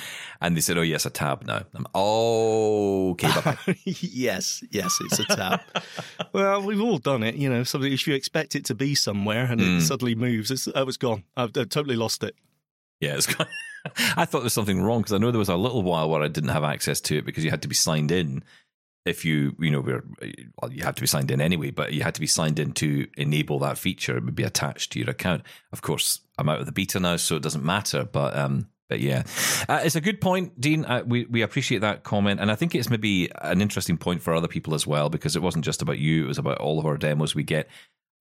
And 0.41 0.55
they 0.57 0.61
said, 0.61 0.77
Oh, 0.77 0.81
yes, 0.81 1.05
a 1.05 1.09
tab 1.09 1.43
now. 1.45 1.63
I'm, 1.73 1.87
oh, 1.95 3.11
okay, 3.11 3.29
yes, 3.85 4.63
yes, 4.71 4.97
it's 5.01 5.19
a 5.19 5.25
tab. 5.25 5.61
well, 6.33 6.61
we've 6.61 6.81
all 6.81 6.97
done 6.97 7.23
it. 7.23 7.35
You 7.35 7.49
know, 7.49 7.63
something 7.63 7.91
if 7.91 8.05
you 8.07 8.13
expect 8.13 8.55
it 8.55 8.65
to 8.65 8.75
be 8.75 8.95
somewhere 8.95 9.45
and 9.45 9.61
Mm. 9.61 9.77
it 9.77 9.81
suddenly 9.81 10.15
moves, 10.15 10.49
it's, 10.51 10.67
oh, 10.73 10.87
it's 10.87 10.97
gone. 10.97 11.23
I've, 11.37 11.55
I've 11.55 11.69
totally 11.69 11.95
lost 11.95 12.23
it. 12.23 12.35
Yeah, 12.99 13.15
it's 13.15 13.25
gone. 13.33 13.47
I 14.17 14.25
thought 14.25 14.39
there 14.39 14.43
was 14.43 14.53
something 14.53 14.81
wrong 14.81 15.01
because 15.01 15.13
I 15.13 15.17
know 15.17 15.31
there 15.31 15.39
was 15.39 15.49
a 15.49 15.55
little 15.55 15.83
while 15.83 16.09
where 16.09 16.21
I 16.21 16.27
didn't 16.27 16.49
have 16.49 16.63
access 16.63 17.01
to 17.01 17.17
it 17.17 17.25
because 17.25 17.43
you 17.43 17.49
had 17.49 17.61
to 17.63 17.67
be 17.67 17.75
signed 17.75 18.11
in. 18.11 18.43
If 19.03 19.25
you, 19.25 19.55
you 19.59 19.71
know, 19.71 19.81
were 19.81 20.03
well, 20.61 20.71
you 20.71 20.83
had 20.83 20.95
to 20.95 21.01
be 21.01 21.07
signed 21.07 21.31
in 21.31 21.41
anyway, 21.41 21.71
but 21.71 21.91
you 21.91 22.03
had 22.03 22.13
to 22.13 22.21
be 22.21 22.27
signed 22.27 22.59
in 22.59 22.71
to 22.73 23.07
enable 23.17 23.57
that 23.59 23.79
feature. 23.79 24.15
It 24.15 24.25
would 24.25 24.35
be 24.35 24.43
attached 24.43 24.91
to 24.91 24.99
your 24.99 25.09
account. 25.09 25.41
Of 25.71 25.81
course, 25.81 26.19
I'm 26.37 26.49
out 26.49 26.59
of 26.59 26.67
the 26.67 26.71
beta 26.71 26.99
now, 26.99 27.15
so 27.15 27.35
it 27.35 27.41
doesn't 27.41 27.63
matter. 27.65 28.03
But 28.03 28.37
um, 28.37 28.67
but 28.91 28.99
yeah, 28.99 29.23
uh, 29.69 29.79
it's 29.85 29.95
a 29.95 30.01
good 30.01 30.19
point, 30.19 30.59
Dean. 30.59 30.83
Uh, 30.83 31.01
we 31.05 31.23
we 31.23 31.41
appreciate 31.41 31.79
that 31.79 32.03
comment, 32.03 32.41
and 32.41 32.51
I 32.51 32.55
think 32.55 32.75
it's 32.75 32.89
maybe 32.89 33.31
an 33.41 33.61
interesting 33.61 33.97
point 33.97 34.21
for 34.21 34.33
other 34.33 34.49
people 34.49 34.75
as 34.75 34.85
well 34.85 35.09
because 35.09 35.37
it 35.37 35.41
wasn't 35.41 35.63
just 35.63 35.81
about 35.81 35.97
you; 35.97 36.25
it 36.25 36.27
was 36.27 36.37
about 36.37 36.57
all 36.57 36.77
of 36.77 36.85
our 36.85 36.97
demos 36.97 37.33
we 37.33 37.43
get. 37.43 37.69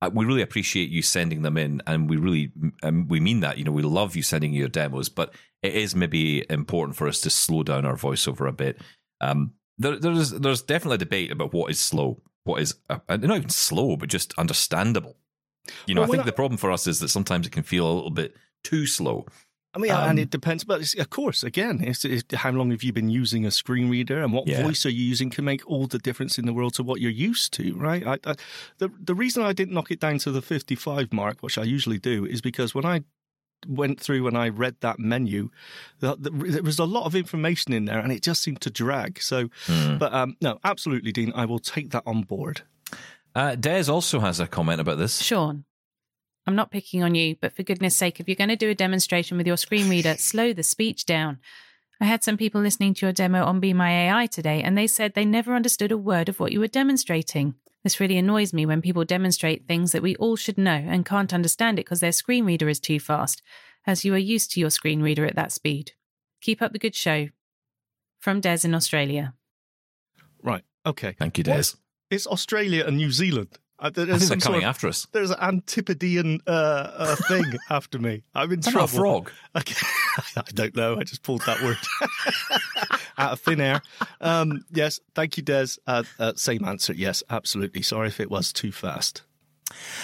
Uh, 0.01 0.11
we 0.15 0.25
really 0.25 0.43
appreciate 0.43 0.89
you 0.89 1.03
sending 1.03 1.43
them 1.43 1.59
in, 1.59 1.83
and 1.89 2.09
we 2.09 2.17
really 2.17 2.53
um, 2.85 3.09
we 3.09 3.19
mean 3.19 3.41
that. 3.41 3.59
You 3.59 3.65
know, 3.65 3.73
we 3.73 3.83
love 3.83 4.15
you 4.15 4.23
sending 4.23 4.53
your 4.53 4.69
demos, 4.69 5.09
but 5.09 5.35
it 5.63 5.75
is 5.75 5.95
maybe 5.95 6.45
important 6.51 6.97
for 6.97 7.07
us 7.09 7.21
to 7.23 7.31
slow 7.31 7.63
down 7.63 7.85
our 7.85 7.97
voiceover 7.97 8.49
a 8.49 8.53
bit. 8.53 8.81
Um, 9.21 9.53
there, 9.79 9.99
there's 9.99 10.31
there's 10.31 10.63
definitely 10.63 10.97
a 10.97 10.99
debate 10.99 11.31
about 11.31 11.53
what 11.53 11.71
is 11.71 11.79
slow, 11.79 12.23
what 12.45 12.61
is 12.63 12.75
uh, 12.89 12.99
not 13.09 13.23
even 13.37 13.49
slow, 13.49 13.97
but 13.97 14.09
just 14.09 14.33
understandable. 14.39 15.17
You 15.87 15.95
know, 15.95 16.01
Well, 16.03 16.11
I 16.11 16.13
think 16.13 16.23
I- 16.23 16.27
the 16.27 16.33
problem 16.33 16.59
for 16.59 16.71
us 16.71 16.87
is 16.87 17.01
that 17.01 17.09
sometimes 17.09 17.47
it 17.47 17.53
can 17.53 17.63
feel 17.63 17.91
a 17.91 17.93
little 17.95 18.11
bit 18.11 18.35
too 18.65 18.87
slow. 18.87 19.27
I 19.73 19.79
mean, 19.79 19.93
Um, 19.93 20.11
and 20.11 20.19
it 20.19 20.31
depends, 20.31 20.65
but 20.65 20.81
of 20.95 21.11
course, 21.11 21.45
again, 21.45 21.81
it's, 21.85 22.05
it's 22.05 22.25
how 22.35 22.51
long 22.51 22.73
have 22.73 22.83
you 22.83 22.93
been 22.93 23.09
using 23.09 23.47
a 23.47 23.53
screen 23.53 23.89
reader 23.89 24.21
and 24.21 24.33
what 24.33 24.49
Yeah. 24.49 24.63
voice 24.63 24.85
are 24.85 24.91
you 24.91 25.05
using 25.05 25.31
can 25.31 25.45
make 25.45 25.65
all 25.71 25.87
the 25.87 25.99
difference 26.01 26.39
in 26.39 26.47
the 26.47 26.53
world 26.53 26.75
to 26.75 26.83
what 26.83 27.01
you're 27.01 27.11
used 27.31 27.53
to, 27.53 27.77
right? 27.77 28.05
I, 28.05 28.19
I, 28.29 28.35
the 28.79 28.91
the 29.01 29.15
reason 29.15 29.45
I 29.45 29.53
didn't 29.53 29.73
knock 29.75 29.93
it 29.93 30.01
down 30.01 30.19
to 30.19 30.33
the 30.33 30.43
55 30.43 31.13
mark, 31.13 31.41
which 31.41 31.57
I 31.57 31.63
usually 31.63 32.01
do, 32.01 32.27
is 32.27 32.41
because 32.41 32.75
when 32.75 32.85
I 32.85 33.05
went 33.67 34.01
through 34.01 34.27
and 34.27 34.37
I 34.37 34.49
read 34.49 34.77
that 34.81 34.99
menu, 34.99 35.51
the, 36.01 36.17
the, 36.17 36.31
there 36.31 36.63
was 36.63 36.79
a 36.79 36.85
lot 36.85 37.05
of 37.07 37.15
information 37.15 37.73
in 37.73 37.85
there, 37.85 37.99
and 37.99 38.13
it 38.13 38.23
just 38.23 38.43
seemed 38.43 38.61
to 38.63 38.71
drag. 38.71 39.21
So, 39.23 39.49
Hmm. 39.67 39.99
but 39.99 40.13
um, 40.13 40.37
no, 40.41 40.59
absolutely, 40.65 41.13
Dean, 41.13 41.33
I 41.35 41.45
will 41.45 41.59
take 41.59 41.91
that 41.91 42.03
on 42.07 42.23
board. 42.23 42.63
Uh, 43.35 43.55
Des 43.55 43.91
also 43.91 44.21
has 44.21 44.41
a 44.41 44.47
comment 44.47 44.81
about 44.81 44.99
this. 44.99 45.21
Shaun, 45.23 45.65
I'm 46.47 46.57
not 46.57 46.71
picking 46.71 47.03
on 47.03 47.15
you, 47.15 47.37
but 47.41 47.53
for 47.55 47.63
goodness 47.63 47.95
sake, 47.97 48.19
if 48.19 48.27
you're 48.29 48.35
going 48.35 48.49
to 48.49 48.57
do 48.57 48.71
a 48.71 48.75
demonstration 48.75 49.37
with 49.37 49.47
your 49.47 49.57
screen 49.57 49.89
reader, 49.89 50.15
slow 50.19 50.53
the 50.53 50.63
speech 50.63 51.07
down. 51.07 51.39
I 52.01 52.07
had 52.07 52.25
some 52.25 52.39
people 52.39 52.63
listening 52.63 52.95
to 52.95 53.07
your 53.07 53.13
demo 53.13 53.45
on 53.45 53.61
Be 53.61 53.73
My 53.75 53.91
AI 54.09 54.27
today, 54.27 54.63
and 54.63 54.77
they 54.77 54.87
said 54.87 55.13
they 55.15 55.27
never 55.27 55.55
understood 55.55 55.93
a 55.93 55.99
word 55.99 56.29
of 56.31 56.41
what 56.41 56.51
you 56.51 56.59
were 56.59 56.67
demonstrating. 56.67 57.55
This 57.83 57.99
really 57.99 58.19
annoys 58.19 58.53
me 58.53 58.67
when 58.67 58.83
people 58.83 59.05
demonstrate 59.05 59.67
things 59.67 59.93
that 59.93 60.03
we 60.03 60.17
all 60.17 60.37
should 60.37 60.59
know 60.59 60.73
and 60.73 61.07
can't 61.07 61.33
understand 61.33 61.79
it 61.79 61.87
because 61.87 62.01
their 62.01 62.13
screen 62.13 62.45
reader 62.45 62.69
is 62.69 62.79
too 62.79 63.01
fast, 63.01 63.43
as 63.87 64.05
you 64.05 64.15
are 64.15 64.19
used 64.19 64.53
to 64.53 64.61
your 64.61 64.71
screen 64.71 65.03
reader 65.03 65.25
at 65.25 65.37
that 65.37 65.53
speed. 65.53 65.93
Keep 66.43 66.61
up 66.61 66.73
the 66.73 66.79
good 66.79 66.95
show. 66.95 67.29
From 68.19 68.41
Des 68.41 68.61
in 68.65 68.75
Australia. 68.75 69.33
Right. 70.43 70.63
Okay. 70.85 71.15
Thank 71.19 71.39
you, 71.39 71.45
Des. 71.45 71.57
What? 71.57 71.75
It's 72.11 72.27
Australia 72.27 72.85
and 72.85 72.99
New 72.99 73.11
Zealand. 73.11 73.59
Uh, 73.83 73.87
I 73.87 73.91
there's 73.91 74.09
think 74.09 74.19
they're 74.19 74.29
some 74.29 74.41
coming 74.41 74.61
sort 74.61 74.65
of- 74.65 74.69
after 74.69 74.89
us. 74.89 75.07
There's 75.13 75.31
an 75.31 75.39
Antipodean 75.41 76.41
uh, 76.47 76.51
uh, 76.51 77.17
thing 77.29 77.45
after 77.71 77.99
me. 77.99 78.23
I'm 78.35 78.53
in 78.53 78.59
Is 78.59 78.67
that 78.67 78.73
trouble. 78.73 78.85
a 78.85 79.01
frog? 79.01 79.33
Okay. 79.57 79.75
I 80.37 80.43
don't 80.55 80.77
know. 80.77 80.97
I 80.99 81.03
just 81.05 81.23
pulled 81.23 81.43
that 81.47 81.61
word 81.63 81.79
out 83.19 83.33
of 83.33 83.41
thin 83.41 83.61
air. 83.61 83.81
Um, 84.21 84.65
yes, 84.71 85.01
thank 85.15 85.37
you, 85.37 85.43
Des. 85.43 85.69
Uh, 85.87 86.03
uh, 86.19 86.33
same 86.37 86.65
answer. 86.65 86.93
Yes, 86.93 87.23
absolutely. 87.31 87.83
Sorry 87.83 88.09
if 88.09 88.21
it 88.21 88.31
was 88.31 88.53
too 88.53 88.71
fast. 88.73 89.23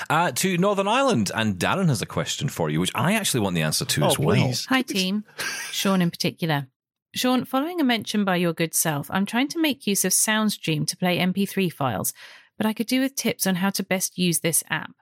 Uh, 0.08 0.30
to 0.32 0.56
Northern 0.58 0.88
Ireland, 0.88 1.30
and 1.34 1.58
Darren 1.58 1.88
has 1.88 2.00
a 2.02 2.06
question 2.06 2.48
for 2.48 2.70
you, 2.70 2.80
which 2.80 2.92
I 2.94 3.14
actually 3.14 3.40
want 3.40 3.54
the 3.56 3.62
answer 3.62 3.84
to 3.84 4.04
Oh, 4.04 4.06
as 4.06 4.18
well. 4.18 4.36
please. 4.36 4.66
Hi, 4.66 4.82
team. 4.82 5.24
Shaun 5.70 6.00
in 6.02 6.10
particular. 6.10 6.68
Shaun, 7.14 7.44
following 7.44 7.80
a 7.80 7.84
mention 7.84 8.24
by 8.24 8.36
your 8.36 8.52
good 8.52 8.74
self, 8.74 9.10
I'm 9.10 9.26
trying 9.26 9.48
to 9.48 9.60
make 9.60 9.86
use 9.86 10.04
of 10.04 10.12
SoundStream 10.12 10.86
to 10.86 10.96
play 10.96 11.18
MP3 11.18 11.72
files, 11.72 12.12
but 12.56 12.66
I 12.66 12.72
could 12.72 12.86
do 12.86 13.00
with 13.00 13.14
tips 13.14 13.46
on 13.46 13.56
how 13.56 13.70
to 13.70 13.82
best 13.82 14.18
use 14.18 14.40
this 14.40 14.64
app. 14.70 14.92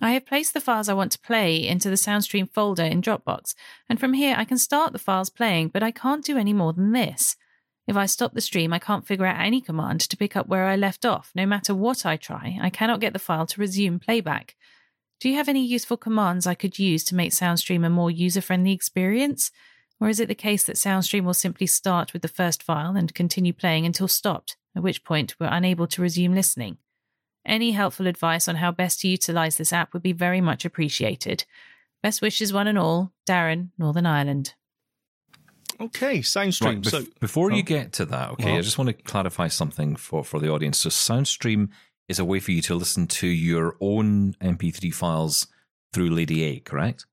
I 0.00 0.12
have 0.12 0.26
placed 0.26 0.52
the 0.52 0.60
files 0.60 0.88
I 0.88 0.94
want 0.94 1.12
to 1.12 1.20
play 1.20 1.66
into 1.66 1.88
the 1.88 1.96
SoundStream 1.96 2.50
folder 2.50 2.82
in 2.82 3.02
Dropbox, 3.02 3.54
and 3.88 4.00
from 4.00 4.14
here 4.14 4.34
I 4.36 4.44
can 4.44 4.58
start 4.58 4.92
the 4.92 4.98
files 4.98 5.30
playing, 5.30 5.68
but 5.68 5.82
I 5.82 5.90
can't 5.90 6.24
do 6.24 6.36
any 6.36 6.52
more 6.52 6.72
than 6.72 6.92
this. 6.92 7.36
If 7.86 7.96
I 7.96 8.06
stop 8.06 8.34
the 8.34 8.40
stream, 8.40 8.72
I 8.72 8.78
can't 8.78 9.06
figure 9.06 9.26
out 9.26 9.40
any 9.40 9.60
command 9.60 10.00
to 10.00 10.16
pick 10.16 10.36
up 10.36 10.48
where 10.48 10.66
I 10.66 10.76
left 10.76 11.04
off. 11.04 11.32
No 11.34 11.46
matter 11.46 11.74
what 11.74 12.06
I 12.06 12.16
try, 12.16 12.58
I 12.60 12.70
cannot 12.70 13.00
get 13.00 13.12
the 13.12 13.18
file 13.18 13.46
to 13.46 13.60
resume 13.60 13.98
playback. 13.98 14.56
Do 15.20 15.28
you 15.28 15.36
have 15.36 15.48
any 15.48 15.64
useful 15.64 15.96
commands 15.96 16.46
I 16.46 16.54
could 16.54 16.78
use 16.78 17.04
to 17.04 17.14
make 17.14 17.32
SoundStream 17.32 17.84
a 17.86 17.90
more 17.90 18.10
user 18.10 18.40
friendly 18.40 18.72
experience? 18.72 19.50
Or 20.00 20.08
is 20.08 20.18
it 20.18 20.26
the 20.26 20.34
case 20.34 20.64
that 20.64 20.76
SoundStream 20.76 21.22
will 21.22 21.34
simply 21.34 21.68
start 21.68 22.12
with 22.12 22.22
the 22.22 22.28
first 22.28 22.62
file 22.62 22.96
and 22.96 23.14
continue 23.14 23.52
playing 23.52 23.86
until 23.86 24.08
stopped, 24.08 24.56
at 24.76 24.82
which 24.82 25.04
point 25.04 25.34
we're 25.38 25.46
unable 25.48 25.86
to 25.88 26.02
resume 26.02 26.34
listening? 26.34 26.78
Any 27.44 27.72
helpful 27.72 28.06
advice 28.06 28.46
on 28.48 28.56
how 28.56 28.70
best 28.70 29.00
to 29.00 29.08
utilize 29.08 29.56
this 29.56 29.72
app 29.72 29.92
would 29.92 30.02
be 30.02 30.12
very 30.12 30.40
much 30.40 30.64
appreciated. 30.64 31.44
Best 32.02 32.22
wishes, 32.22 32.52
one 32.52 32.66
and 32.68 32.78
all. 32.78 33.12
Darren, 33.28 33.70
Northern 33.78 34.06
Ireland. 34.06 34.54
Okay, 35.80 36.16
Right, 36.16 36.22
SoundStream. 36.22 36.82
bef- 36.82 36.90
so 36.90 37.04
before 37.20 37.50
Oh. 37.52 37.56
you 37.56 37.62
get 37.62 37.92
to 37.94 38.04
that, 38.06 38.30
okay, 38.32 38.44
uh-huh. 38.44 38.54
I 38.54 38.58
Oh. 38.58 38.62
just 38.62 38.78
want 38.78 38.88
to 38.88 38.92
clarify 39.02 39.48
something 39.48 39.96
for, 39.96 40.22
for 40.24 40.38
the 40.38 40.48
audience. 40.50 40.78
So, 40.78 40.90
SoundStream 40.90 41.70
is 42.08 42.18
a 42.18 42.24
way 42.24 42.38
for 42.40 42.52
you 42.52 42.62
to 42.62 42.74
listen 42.74 43.06
to 43.08 43.26
your 43.26 43.76
own 43.80 44.34
MP3 44.40 44.90
files 44.94 45.46
through 45.92 46.10
Lady 46.10 46.42
A, 46.44 46.60
correct? 46.60 47.06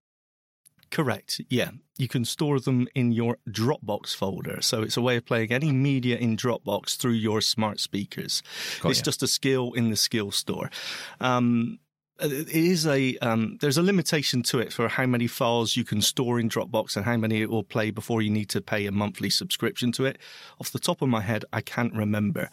Correct. 0.91 1.41
Yeah. 1.49 1.71
You 1.97 2.07
can 2.07 2.25
store 2.25 2.59
them 2.59 2.87
in 2.95 3.11
your 3.11 3.37
Dropbox 3.47 4.15
folder. 4.15 4.61
So 4.61 4.81
it's 4.81 4.97
a 4.97 5.01
way 5.01 5.17
of 5.17 5.25
playing 5.25 5.51
any 5.51 5.71
media 5.71 6.17
in 6.17 6.37
Dropbox 6.37 6.97
through 6.97 7.13
your 7.13 7.41
smart 7.41 7.79
speakers. 7.79 8.41
Got 8.81 8.89
it's 8.91 8.99
ya. 8.99 9.03
just 9.03 9.23
a 9.23 9.27
skill 9.27 9.73
in 9.73 9.89
the 9.89 9.95
skill 9.95 10.31
store. 10.31 10.71
Um, 11.19 11.79
it 12.21 12.49
is 12.49 12.85
a 12.85 13.17
um, 13.19 13.57
there's 13.61 13.77
a 13.77 13.81
limitation 13.81 14.43
to 14.43 14.59
it 14.59 14.73
for 14.73 14.87
how 14.87 15.05
many 15.05 15.27
files 15.27 15.77
you 15.77 15.83
can 15.83 16.01
store 16.01 16.39
in 16.39 16.49
Dropbox 16.49 16.95
and 16.95 17.05
how 17.05 17.17
many 17.17 17.41
it 17.41 17.49
will 17.49 17.63
play 17.63 17.91
before 17.91 18.21
you 18.21 18.29
need 18.29 18.49
to 18.49 18.61
pay 18.61 18.85
a 18.85 18.91
monthly 18.91 19.29
subscription 19.29 19.91
to 19.93 20.05
it. 20.05 20.17
Off 20.59 20.71
the 20.71 20.79
top 20.79 21.01
of 21.01 21.09
my 21.09 21.21
head, 21.21 21.45
I 21.53 21.61
can't 21.61 21.93
remember. 21.93 22.49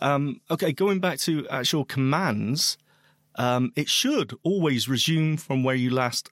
Um, 0.00 0.40
okay, 0.50 0.72
going 0.72 1.00
back 1.00 1.18
to 1.20 1.48
actual 1.48 1.84
commands, 1.84 2.76
um, 3.36 3.72
it 3.76 3.88
should 3.88 4.34
always 4.42 4.88
resume 4.88 5.36
from 5.36 5.62
where 5.62 5.74
you 5.74 5.90
last 5.90 6.30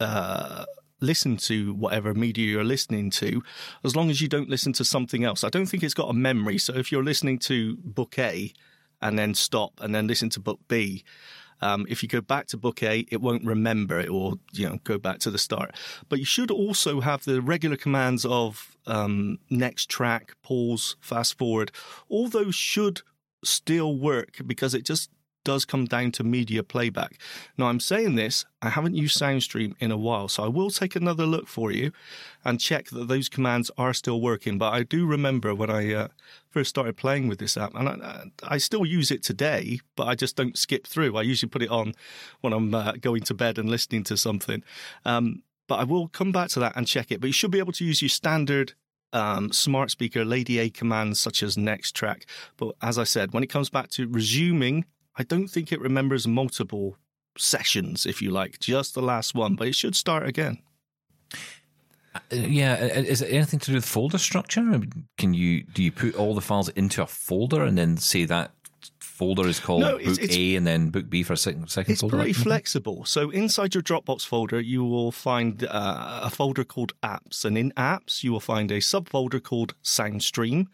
uh, 0.00 0.64
listen 1.00 1.36
to 1.36 1.74
whatever 1.74 2.14
media 2.14 2.46
you're 2.46 2.64
listening 2.64 3.10
to, 3.10 3.42
as 3.84 3.94
long 3.94 4.10
as 4.10 4.20
you 4.20 4.28
don't 4.28 4.48
listen 4.48 4.72
to 4.74 4.84
something 4.84 5.24
else. 5.24 5.44
I 5.44 5.48
don't 5.48 5.66
think 5.66 5.82
it's 5.82 5.94
got 5.94 6.10
a 6.10 6.14
memory. 6.14 6.58
So 6.58 6.74
if 6.74 6.90
you're 6.90 7.04
listening 7.04 7.38
to 7.40 7.76
book 7.78 8.18
A 8.18 8.52
and 9.00 9.18
then 9.18 9.34
stop 9.34 9.80
and 9.80 9.94
then 9.94 10.06
listen 10.06 10.30
to 10.30 10.40
book 10.40 10.60
B, 10.68 11.04
um, 11.60 11.86
if 11.88 12.02
you 12.02 12.08
go 12.08 12.20
back 12.20 12.46
to 12.48 12.56
book 12.56 12.82
A, 12.82 13.06
it 13.10 13.20
won't 13.20 13.44
remember 13.44 13.98
it 13.98 14.08
or 14.08 14.34
you 14.52 14.68
know 14.68 14.78
go 14.84 14.98
back 14.98 15.18
to 15.20 15.30
the 15.30 15.38
start. 15.38 15.74
But 16.08 16.18
you 16.18 16.24
should 16.24 16.50
also 16.50 17.00
have 17.00 17.24
the 17.24 17.40
regular 17.40 17.76
commands 17.76 18.24
of 18.24 18.76
um, 18.86 19.38
next 19.50 19.88
track, 19.90 20.34
pause, 20.42 20.96
fast 21.00 21.36
forward. 21.36 21.72
All 22.08 22.28
those 22.28 22.54
should 22.54 23.02
still 23.44 23.96
work 23.96 24.38
because 24.46 24.74
it 24.74 24.84
just 24.84 25.10
does 25.48 25.64
come 25.64 25.86
down 25.86 26.12
to 26.12 26.22
media 26.22 26.62
playback. 26.62 27.18
Now, 27.56 27.68
I'm 27.68 27.80
saying 27.80 28.16
this, 28.16 28.44
I 28.60 28.68
haven't 28.68 28.94
used 28.94 29.18
SoundStream 29.18 29.72
in 29.80 29.90
a 29.90 29.96
while, 29.96 30.28
so 30.28 30.44
I 30.44 30.48
will 30.48 30.68
take 30.68 30.94
another 30.94 31.24
look 31.24 31.48
for 31.48 31.72
you 31.72 31.90
and 32.44 32.60
check 32.60 32.90
that 32.90 33.08
those 33.08 33.30
commands 33.30 33.70
are 33.78 33.94
still 33.94 34.20
working. 34.20 34.58
But 34.58 34.74
I 34.74 34.82
do 34.82 35.06
remember 35.06 35.54
when 35.54 35.70
I 35.70 35.94
uh, 35.94 36.08
first 36.50 36.68
started 36.68 36.98
playing 36.98 37.28
with 37.28 37.38
this 37.38 37.56
app, 37.56 37.74
and 37.74 37.88
I, 37.88 38.24
I 38.42 38.58
still 38.58 38.84
use 38.84 39.10
it 39.10 39.22
today, 39.22 39.80
but 39.96 40.06
I 40.06 40.14
just 40.14 40.36
don't 40.36 40.58
skip 40.58 40.86
through. 40.86 41.16
I 41.16 41.22
usually 41.22 41.48
put 41.48 41.62
it 41.62 41.70
on 41.70 41.94
when 42.42 42.52
I'm 42.52 42.74
uh, 42.74 42.92
going 43.00 43.22
to 43.22 43.32
bed 43.32 43.56
and 43.56 43.70
listening 43.70 44.04
to 44.04 44.18
something. 44.18 44.62
Um, 45.06 45.42
but 45.66 45.80
I 45.80 45.84
will 45.84 46.08
come 46.08 46.30
back 46.30 46.50
to 46.50 46.60
that 46.60 46.76
and 46.76 46.86
check 46.86 47.10
it. 47.10 47.22
But 47.22 47.28
you 47.28 47.32
should 47.32 47.50
be 47.50 47.58
able 47.58 47.72
to 47.72 47.86
use 47.86 48.02
your 48.02 48.10
standard 48.10 48.74
um, 49.14 49.50
smart 49.52 49.90
speaker 49.90 50.26
Lady 50.26 50.58
A 50.58 50.68
commands 50.68 51.18
such 51.18 51.42
as 51.42 51.56
next 51.56 51.92
track. 51.92 52.26
But 52.58 52.74
as 52.82 52.98
I 52.98 53.04
said, 53.04 53.32
when 53.32 53.42
it 53.42 53.48
comes 53.48 53.70
back 53.70 53.88
to 53.92 54.06
resuming, 54.08 54.84
I 55.18 55.24
don't 55.24 55.48
think 55.48 55.72
it 55.72 55.80
remembers 55.80 56.28
multiple 56.28 56.96
sessions, 57.36 58.06
if 58.06 58.22
you 58.22 58.30
like, 58.30 58.58
just 58.60 58.94
the 58.94 59.02
last 59.02 59.34
one, 59.34 59.56
but 59.56 59.68
it 59.68 59.74
should 59.74 59.96
start 59.96 60.26
again. 60.26 60.58
Uh, 62.14 62.20
Yeah, 62.30 62.74
uh, 62.74 63.00
is 63.00 63.20
it 63.22 63.32
anything 63.32 63.58
to 63.60 63.66
do 63.72 63.74
with 63.74 63.84
folder 63.84 64.18
structure? 64.18 64.80
Can 65.18 65.34
you 65.34 65.64
do 65.64 65.82
you 65.82 65.92
put 65.92 66.14
all 66.14 66.34
the 66.34 66.40
files 66.40 66.68
into 66.70 67.02
a 67.02 67.06
folder 67.06 67.64
and 67.64 67.76
then 67.76 67.96
say 67.96 68.24
that 68.24 68.52
folder 69.18 69.46
is 69.48 69.58
called 69.60 69.80
No, 69.82 69.96
it's- 69.98 70.16
book 70.16 70.24
it's- 70.24 70.38
A 70.38 70.54
and 70.56 70.64
then 70.66 70.90
book 70.90 71.10
B 71.10 71.22
for 71.24 71.32
a 71.32 71.36
second 71.36 71.68
second 71.68 71.92
It's 71.92 72.00
folder? 72.02 72.16
pretty 72.18 72.32
like 72.34 72.42
flexible. 72.48 73.04
So 73.04 73.30
inside 73.30 73.74
your 73.74 73.82
Dropbox 73.82 74.22
folder, 74.24 74.60
you 74.60 74.84
will 74.84 75.10
find 75.12 75.64
uh, 75.64 76.20
a 76.22 76.30
folder 76.30 76.64
called 76.64 76.92
Apps, 77.02 77.44
and 77.44 77.58
in 77.58 77.72
Apps, 77.76 78.22
you 78.22 78.30
will 78.32 78.40
find 78.54 78.70
a 78.70 78.78
subfolder 78.78 79.42
called 79.42 79.74
SoundStream, 79.82 80.66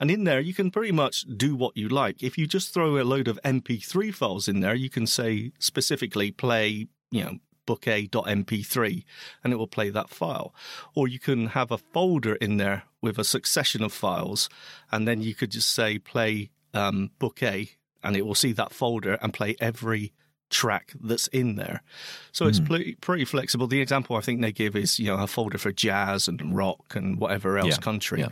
and 0.00 0.10
in 0.10 0.24
there 0.24 0.40
you 0.40 0.54
can 0.54 0.70
pretty 0.70 0.92
much 0.92 1.24
do 1.36 1.54
what 1.56 1.76
you 1.76 1.88
like. 1.88 2.22
If 2.22 2.36
you 2.38 2.46
just 2.46 2.74
throw 2.74 3.00
a 3.00 3.04
load 3.04 3.28
of 3.28 3.38
MP3 3.44 4.10
files 4.12 4.48
in 4.48 4.60
there, 4.60 4.74
you 4.74 4.90
can 4.90 5.06
say 5.06 5.52
specifically 5.58 6.30
play, 6.32 6.88
you 7.10 7.24
know. 7.24 7.38
Book 7.64 7.86
A.mp3 7.86 9.04
and 9.44 9.52
it 9.52 9.56
will 9.56 9.68
play 9.68 9.88
that 9.90 10.10
file. 10.10 10.52
Or 10.96 11.06
you 11.06 11.20
can 11.20 11.46
have 11.58 11.70
a 11.70 11.78
folder 11.78 12.34
in 12.34 12.56
there 12.56 12.82
with 13.00 13.18
a 13.20 13.24
succession 13.24 13.84
of 13.84 13.92
files, 13.92 14.48
and 14.90 15.06
then 15.06 15.22
you 15.22 15.32
could 15.32 15.52
just 15.52 15.70
say 15.72 15.96
play 15.98 16.50
um, 16.74 17.10
Book 17.20 17.40
A, 17.40 17.70
and 18.02 18.16
it 18.16 18.26
will 18.26 18.34
see 18.34 18.52
that 18.52 18.72
folder 18.72 19.14
and 19.22 19.32
play 19.32 19.56
every 19.60 20.12
track 20.50 20.92
that's 21.00 21.28
in 21.28 21.56
there. 21.56 21.82
So 22.30 22.46
it's 22.46 22.60
pretty, 22.60 22.94
pretty 22.96 23.24
flexible. 23.24 23.66
The 23.66 23.80
example 23.80 24.16
I 24.16 24.20
think 24.20 24.42
they 24.42 24.52
give 24.52 24.76
is 24.76 24.98
you 24.98 25.06
know 25.06 25.16
a 25.16 25.26
folder 25.26 25.56
for 25.58 25.72
jazz 25.72 26.28
and 26.28 26.54
rock 26.54 26.94
and 26.94 27.18
whatever 27.18 27.56
else 27.58 27.70
Yeah, 27.76 27.76
country, 27.78 28.20
yeah. 28.20 28.28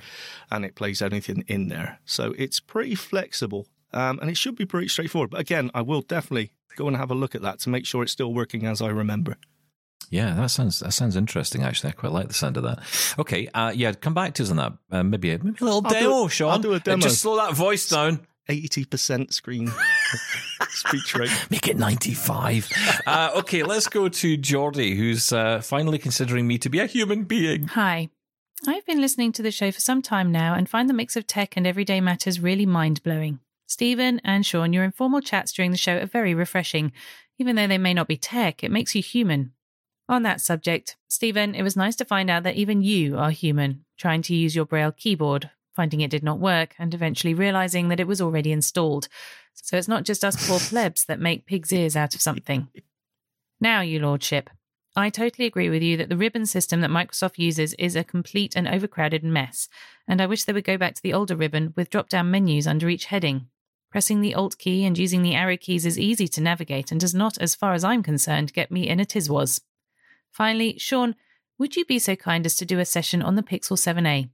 and 0.50 0.64
it 0.66 0.74
plays 0.74 1.00
anything 1.00 1.44
in 1.48 1.68
there. 1.68 1.98
So 2.04 2.34
it's 2.36 2.60
pretty 2.60 2.94
flexible, 2.94 3.66
um, 3.94 4.18
and 4.20 4.28
it 4.30 4.36
should 4.36 4.56
be 4.56 4.66
pretty 4.66 4.88
straightforward. 4.88 5.30
But 5.30 5.40
again, 5.40 5.70
I 5.74 5.80
will 5.82 6.02
definitely 6.02 6.52
go 6.76 6.86
and 6.88 6.96
have 6.96 7.10
a 7.10 7.14
look 7.14 7.34
at 7.34 7.40
that 7.42 7.58
to 7.60 7.70
make 7.70 7.86
sure 7.86 8.02
it's 8.02 8.12
still 8.12 8.34
working 8.34 8.66
as 8.66 8.82
I 8.82 8.88
remember. 8.88 9.36
Yeah, 10.10 10.34
that 10.34 10.50
sounds 10.50 10.80
that 10.80 10.92
sounds 10.92 11.14
interesting. 11.16 11.62
Actually, 11.62 11.90
I 11.90 11.92
quite 11.92 12.12
like 12.12 12.28
the 12.28 12.34
sound 12.34 12.56
of 12.58 12.64
that. 12.64 12.80
Okay, 13.18 13.48
uh, 13.54 13.70
yeah, 13.74 13.92
come 13.92 14.12
back 14.12 14.34
to 14.34 14.42
us 14.42 14.50
on 14.50 14.56
that. 14.56 14.72
Uh, 14.90 15.02
maybe 15.04 15.30
a, 15.30 15.38
maybe 15.38 15.56
a 15.60 15.64
little 15.64 15.82
I'll 15.84 15.90
do 15.90 16.00
demo, 16.00 16.26
it. 16.26 16.30
Shaun. 16.30 16.50
I'll 16.50 16.58
do 16.58 16.72
a 16.72 16.76
Uh, 16.76 16.80
demo. 16.80 17.02
Just 17.02 17.20
slow 17.22 17.36
that 17.36 17.54
voice 17.54 17.88
down. 17.88 18.26
Eighty 18.50 18.84
percent 18.84 19.32
screen 19.32 19.70
speech 20.70 21.14
rate. 21.14 21.30
Make 21.50 21.68
it 21.68 21.76
95. 21.76 22.68
uh, 23.06 23.30
okay, 23.36 23.62
let's 23.62 23.86
go 23.86 24.08
to 24.08 24.36
Geordie, 24.36 24.96
who's 24.96 25.32
uh, 25.32 25.60
finally 25.60 25.98
considering 25.98 26.46
me 26.46 26.58
to 26.58 26.68
be 26.68 26.80
a 26.80 26.86
human 26.86 27.24
being. 27.24 27.68
Hi. 27.68 28.08
I've 28.66 28.84
been 28.84 29.00
listening 29.00 29.32
to 29.32 29.42
the 29.42 29.50
show 29.50 29.70
for 29.70 29.80
some 29.80 30.02
time 30.02 30.32
now 30.32 30.54
and 30.54 30.68
find 30.68 30.88
the 30.88 30.94
mix 30.94 31.16
of 31.16 31.26
tech 31.26 31.56
and 31.56 31.66
everyday 31.66 32.00
matters 32.00 32.40
really 32.40 32.66
mind 32.66 33.02
blowing. 33.02 33.38
Steven 33.66 34.20
and 34.24 34.44
Shaun, 34.44 34.72
your 34.72 34.84
informal 34.84 35.20
chats 35.20 35.52
during 35.52 35.70
the 35.70 35.78
show 35.78 35.96
are 35.96 36.06
very 36.06 36.34
refreshing. 36.34 36.92
Even 37.38 37.56
though 37.56 37.68
they 37.68 37.78
may 37.78 37.94
not 37.94 38.08
be 38.08 38.16
tech, 38.16 38.62
it 38.62 38.70
makes 38.70 38.94
you 38.94 39.02
human. 39.02 39.52
On 40.08 40.24
that 40.24 40.40
subject, 40.40 40.96
Steven, 41.08 41.54
it 41.54 41.62
was 41.62 41.76
nice 41.76 41.94
to 41.96 42.04
find 42.04 42.28
out 42.28 42.42
that 42.42 42.56
even 42.56 42.82
you 42.82 43.16
are 43.16 43.30
human, 43.30 43.84
trying 43.96 44.22
to 44.22 44.34
use 44.34 44.56
your 44.56 44.66
Braille 44.66 44.92
keyboard, 44.92 45.50
finding 45.80 46.02
it 46.02 46.10
did 46.10 46.22
not 46.22 46.38
work, 46.38 46.74
and 46.78 46.92
eventually 46.92 47.32
realizing 47.32 47.88
that 47.88 48.00
it 48.00 48.06
was 48.06 48.20
already 48.20 48.52
installed. 48.52 49.08
So 49.54 49.78
it's 49.78 49.88
not 49.88 50.04
just 50.04 50.22
us 50.22 50.46
poor 50.46 50.58
plebs 50.68 51.06
that 51.06 51.18
make 51.18 51.46
pig's 51.46 51.72
ears 51.72 51.96
out 51.96 52.14
of 52.14 52.20
something. 52.20 52.68
Now, 53.62 53.80
Your 53.80 54.02
lordship, 54.02 54.50
I 54.94 55.08
totally 55.08 55.46
agree 55.46 55.70
with 55.70 55.82
you 55.82 55.96
that 55.96 56.10
the 56.10 56.18
ribbon 56.18 56.44
system 56.44 56.82
that 56.82 56.90
Microsoft 56.90 57.38
uses 57.38 57.72
is 57.78 57.96
a 57.96 58.04
complete 58.04 58.54
and 58.54 58.68
overcrowded 58.68 59.24
mess, 59.24 59.70
and 60.06 60.20
I 60.20 60.26
wish 60.26 60.44
they 60.44 60.52
would 60.52 60.64
go 60.64 60.76
back 60.76 60.96
to 60.96 61.02
the 61.02 61.14
older 61.14 61.34
ribbon 61.34 61.72
with 61.74 61.88
drop 61.88 62.10
down 62.10 62.30
menus 62.30 62.66
under 62.66 62.90
each 62.90 63.06
heading. 63.06 63.46
Pressing 63.90 64.20
the 64.20 64.34
Alt 64.34 64.58
key 64.58 64.84
and 64.84 64.98
using 64.98 65.22
the 65.22 65.34
arrow 65.34 65.56
keys 65.56 65.86
is 65.86 65.98
easy 65.98 66.28
to 66.28 66.42
navigate 66.42 66.92
and 66.92 67.00
does 67.00 67.14
not, 67.14 67.38
as 67.38 67.54
far 67.54 67.72
as 67.72 67.84
I'm 67.84 68.02
concerned, 68.02 68.52
get 68.52 68.70
me 68.70 68.86
in 68.86 69.00
a 69.00 69.06
Tiswas. 69.06 69.62
Finally, 70.30 70.78
Shaun, 70.78 71.14
would 71.58 71.74
you 71.74 71.86
be 71.86 71.98
so 71.98 72.16
kind 72.16 72.44
as 72.44 72.56
to 72.56 72.66
do 72.66 72.78
a 72.78 72.84
session 72.84 73.22
on 73.22 73.36
the 73.36 73.42
Pixel 73.42 73.78
7a? 73.78 74.28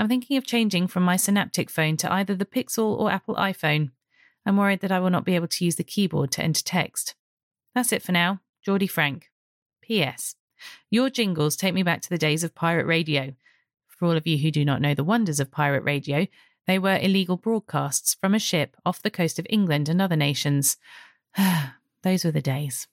I'm 0.00 0.08
thinking 0.08 0.38
of 0.38 0.46
changing 0.46 0.86
from 0.86 1.02
my 1.02 1.16
Synapptic 1.16 1.68
phone 1.68 1.98
to 1.98 2.10
either 2.10 2.34
the 2.34 2.46
Pixel 2.46 2.98
or 2.98 3.10
Apple 3.10 3.34
iPhone. 3.34 3.90
I'm 4.46 4.56
worried 4.56 4.80
that 4.80 4.90
I 4.90 4.98
will 4.98 5.10
not 5.10 5.26
be 5.26 5.34
able 5.34 5.48
to 5.48 5.64
use 5.66 5.76
the 5.76 5.84
keyboard 5.84 6.30
to 6.32 6.42
enter 6.42 6.62
text. 6.64 7.14
That's 7.74 7.92
it 7.92 8.02
for 8.02 8.12
now. 8.12 8.40
Geordie 8.64 8.86
Frank. 8.86 9.28
P.S. 9.82 10.36
Your 10.88 11.10
jingles 11.10 11.54
take 11.54 11.74
me 11.74 11.82
back 11.82 12.00
to 12.00 12.08
the 12.08 12.16
days 12.16 12.42
of 12.42 12.54
pirate 12.54 12.86
radio. 12.86 13.34
For 13.88 14.06
all 14.06 14.16
of 14.16 14.26
you 14.26 14.38
who 14.38 14.50
do 14.50 14.64
not 14.64 14.80
know 14.80 14.94
the 14.94 15.04
wonders 15.04 15.38
of 15.38 15.50
pirate 15.50 15.84
radio, 15.84 16.26
they 16.66 16.78
were 16.78 16.96
illegal 16.96 17.36
broadcasts 17.36 18.14
from 18.14 18.34
a 18.34 18.38
ship 18.38 18.78
off 18.86 19.02
the 19.02 19.10
coast 19.10 19.38
of 19.38 19.46
England 19.50 19.90
and 19.90 20.00
other 20.00 20.16
nations. 20.16 20.78
Those 22.02 22.24
were 22.24 22.30
the 22.30 22.40
days. 22.40 22.88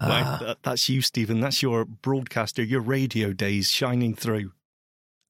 Wow, 0.00 0.38
that, 0.40 0.58
that's 0.62 0.88
you, 0.88 1.02
Steven. 1.02 1.40
That's 1.40 1.60
your 1.62 1.84
broadcaster, 1.84 2.62
your 2.62 2.80
radio 2.80 3.32
days 3.32 3.70
shining 3.70 4.14
through. 4.14 4.52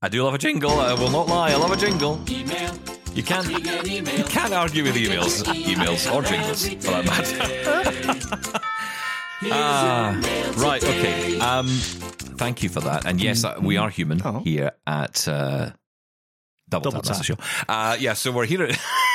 I 0.02 0.08
do 0.08 0.22
love 0.22 0.34
a 0.34 0.38
jingle. 0.38 0.78
I 0.78 0.92
will 0.94 1.10
not 1.10 1.26
lie. 1.28 1.50
I 1.50 1.56
love 1.56 1.70
a 1.72 1.76
jingle. 1.76 2.20
You 3.14 3.22
can't, 3.24 3.48
you 3.48 4.24
can't 4.24 4.52
argue 4.52 4.84
with 4.84 4.94
emails, 4.94 5.42
emails 5.44 6.12
or 6.12 6.22
jingles 6.22 6.68
for 6.68 7.02
that 7.02 7.04
matter. 7.06 8.60
Ah, 9.50 10.54
right. 10.58 10.82
Okay. 10.84 11.38
Um, 11.40 11.68
thank 11.68 12.62
you 12.62 12.68
for 12.68 12.80
that. 12.80 13.06
And 13.06 13.20
yes, 13.20 13.44
uh, 13.44 13.56
we 13.60 13.76
are 13.76 13.88
human 13.88 14.20
Oh. 14.24 14.40
here 14.44 14.72
at 14.86 15.26
uh, 15.28 15.70
Double, 16.68 16.90
Double 16.90 17.02
Tap. 17.02 17.04
That's 17.04 17.18
the 17.18 17.24
show. 17.24 17.36
Uh, 17.68 17.96
yeah. 17.98 18.12
So 18.14 18.32
we're 18.32 18.46
here. 18.46 18.62
At 18.64 18.78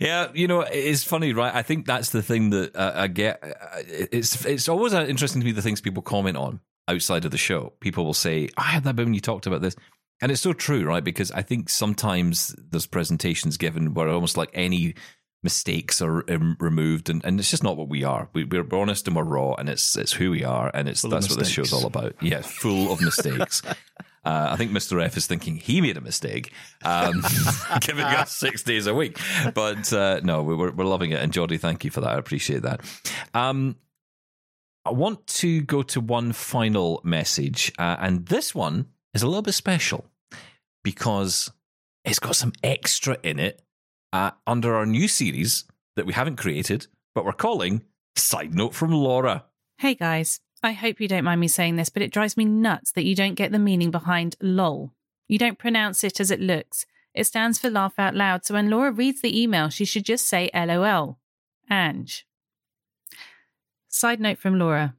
yeah, 0.00 0.28
you 0.34 0.46
know, 0.48 0.60
it's 0.60 1.04
funny, 1.04 1.32
right? 1.32 1.54
I 1.54 1.62
think 1.62 1.86
that's 1.86 2.10
the 2.10 2.22
thing 2.22 2.50
that 2.50 2.74
uh, 2.76 2.92
I 2.94 3.06
get. 3.08 3.42
Uh, 3.42 3.82
It's 3.86 4.44
it's 4.44 4.68
always 4.68 4.92
interesting 4.92 5.40
to 5.40 5.46
me 5.46 5.52
the 5.52 5.62
things 5.62 5.80
people 5.80 6.02
comment 6.02 6.36
on 6.36 6.60
outside 6.88 7.24
of 7.24 7.30
the 7.30 7.38
show. 7.38 7.72
People 7.80 8.04
will 8.04 8.14
say, 8.14 8.48
"I 8.56 8.64
had 8.64 8.84
that 8.84 8.96
bit 8.96 9.06
when 9.06 9.14
you 9.14 9.20
talked 9.20 9.46
about 9.46 9.60
this," 9.62 9.76
and 10.20 10.30
it's 10.32 10.40
so 10.40 10.52
true, 10.52 10.84
right? 10.84 11.04
Because 11.04 11.30
I 11.32 11.42
think 11.42 11.68
sometimes 11.68 12.54
there's 12.58 12.86
presentations 12.86 13.56
given 13.56 13.94
where 13.94 14.08
almost 14.08 14.36
like 14.36 14.50
any 14.54 14.94
mistakes 15.42 16.02
are 16.02 16.24
um, 16.30 16.56
removed, 16.58 17.08
and, 17.10 17.24
and 17.24 17.38
it's 17.38 17.50
just 17.50 17.62
not 17.62 17.76
what 17.76 17.88
we 17.88 18.04
are. 18.04 18.28
We, 18.32 18.44
we're 18.44 18.66
honest 18.72 19.06
and 19.06 19.16
we're 19.16 19.24
raw, 19.24 19.54
and 19.54 19.68
it's 19.68 19.96
it's 19.96 20.12
who 20.12 20.30
we 20.30 20.44
are, 20.44 20.70
and 20.74 20.88
it's 20.88 21.02
Full 21.02 21.10
that's 21.10 21.28
what 21.28 21.38
this 21.38 21.48
show's 21.48 21.72
all 21.72 21.86
about. 21.86 22.14
Yeah, 22.22 22.42
full 22.42 22.92
of 22.92 23.00
mistakes. 23.00 23.62
Uh, 24.28 24.48
I 24.52 24.56
think 24.56 24.72
Mr. 24.72 25.02
F 25.02 25.16
is 25.16 25.26
thinking 25.26 25.56
he 25.56 25.80
made 25.80 25.96
a 25.96 26.02
mistake, 26.02 26.52
um, 26.84 27.24
giving 27.80 28.04
us 28.04 28.30
six 28.36 28.62
days 28.62 28.86
a 28.86 28.92
week. 28.94 29.18
But 29.54 29.90
uh, 29.92 30.20
no, 30.22 30.42
we- 30.42 30.54
we're, 30.54 30.70
we're 30.72 30.84
loving 30.84 31.12
it. 31.12 31.20
And 31.22 31.32
Geordie, 31.32 31.56
thank 31.56 31.82
you 31.84 31.90
for 31.90 32.02
that. 32.02 32.10
I 32.10 32.18
appreciate 32.18 32.62
that. 32.62 32.82
Um, 33.32 33.76
I 34.84 34.90
want 34.90 35.26
to 35.42 35.62
go 35.62 35.82
to 35.82 36.00
one 36.00 36.32
final 36.32 37.00
message. 37.04 37.72
Uh, 37.78 37.96
and 37.98 38.26
this 38.26 38.54
one 38.54 38.86
is 39.14 39.22
a 39.22 39.26
little 39.26 39.42
bit 39.42 39.54
special 39.54 40.04
because 40.84 41.50
it's 42.04 42.18
got 42.18 42.36
some 42.36 42.52
extra 42.62 43.16
in 43.22 43.38
it 43.38 43.62
uh, 44.12 44.32
under 44.46 44.74
our 44.74 44.86
new 44.86 45.08
series 45.08 45.64
that 45.96 46.06
we 46.06 46.12
haven't 46.12 46.36
created, 46.36 46.86
but 47.14 47.24
we're 47.24 47.32
calling 47.32 47.82
Side 48.16 48.54
Note 48.54 48.74
from 48.74 48.92
Laura. 48.92 49.44
Hey 49.78 49.94
guys, 49.94 50.40
I 50.62 50.72
hope 50.72 51.00
you 51.00 51.08
don't 51.08 51.24
mind 51.24 51.40
me 51.40 51.48
saying 51.48 51.76
this, 51.76 51.88
but 51.88 52.02
it 52.02 52.12
drives 52.12 52.36
me 52.36 52.44
nuts 52.44 52.92
that 52.92 53.04
you 53.04 53.14
don't 53.14 53.34
get 53.34 53.52
the 53.52 53.58
meaning 53.58 53.90
behind 53.90 54.36
LOL. 54.40 54.92
You 55.28 55.38
don't 55.38 55.58
pronounce 55.58 56.02
it 56.02 56.20
as 56.20 56.30
it 56.30 56.40
looks. 56.40 56.84
It 57.14 57.24
stands 57.24 57.58
for 57.58 57.70
laugh 57.70 57.94
out 57.98 58.14
loud, 58.14 58.44
so 58.44 58.54
when 58.54 58.70
Laura 58.70 58.90
reads 58.90 59.20
the 59.20 59.40
email, 59.40 59.68
she 59.68 59.84
should 59.84 60.04
just 60.04 60.26
say 60.26 60.50
LOL. 60.54 61.18
Ange. 61.70 62.26
Side 63.88 64.20
note 64.20 64.38
from 64.38 64.58
Laura. 64.58 64.94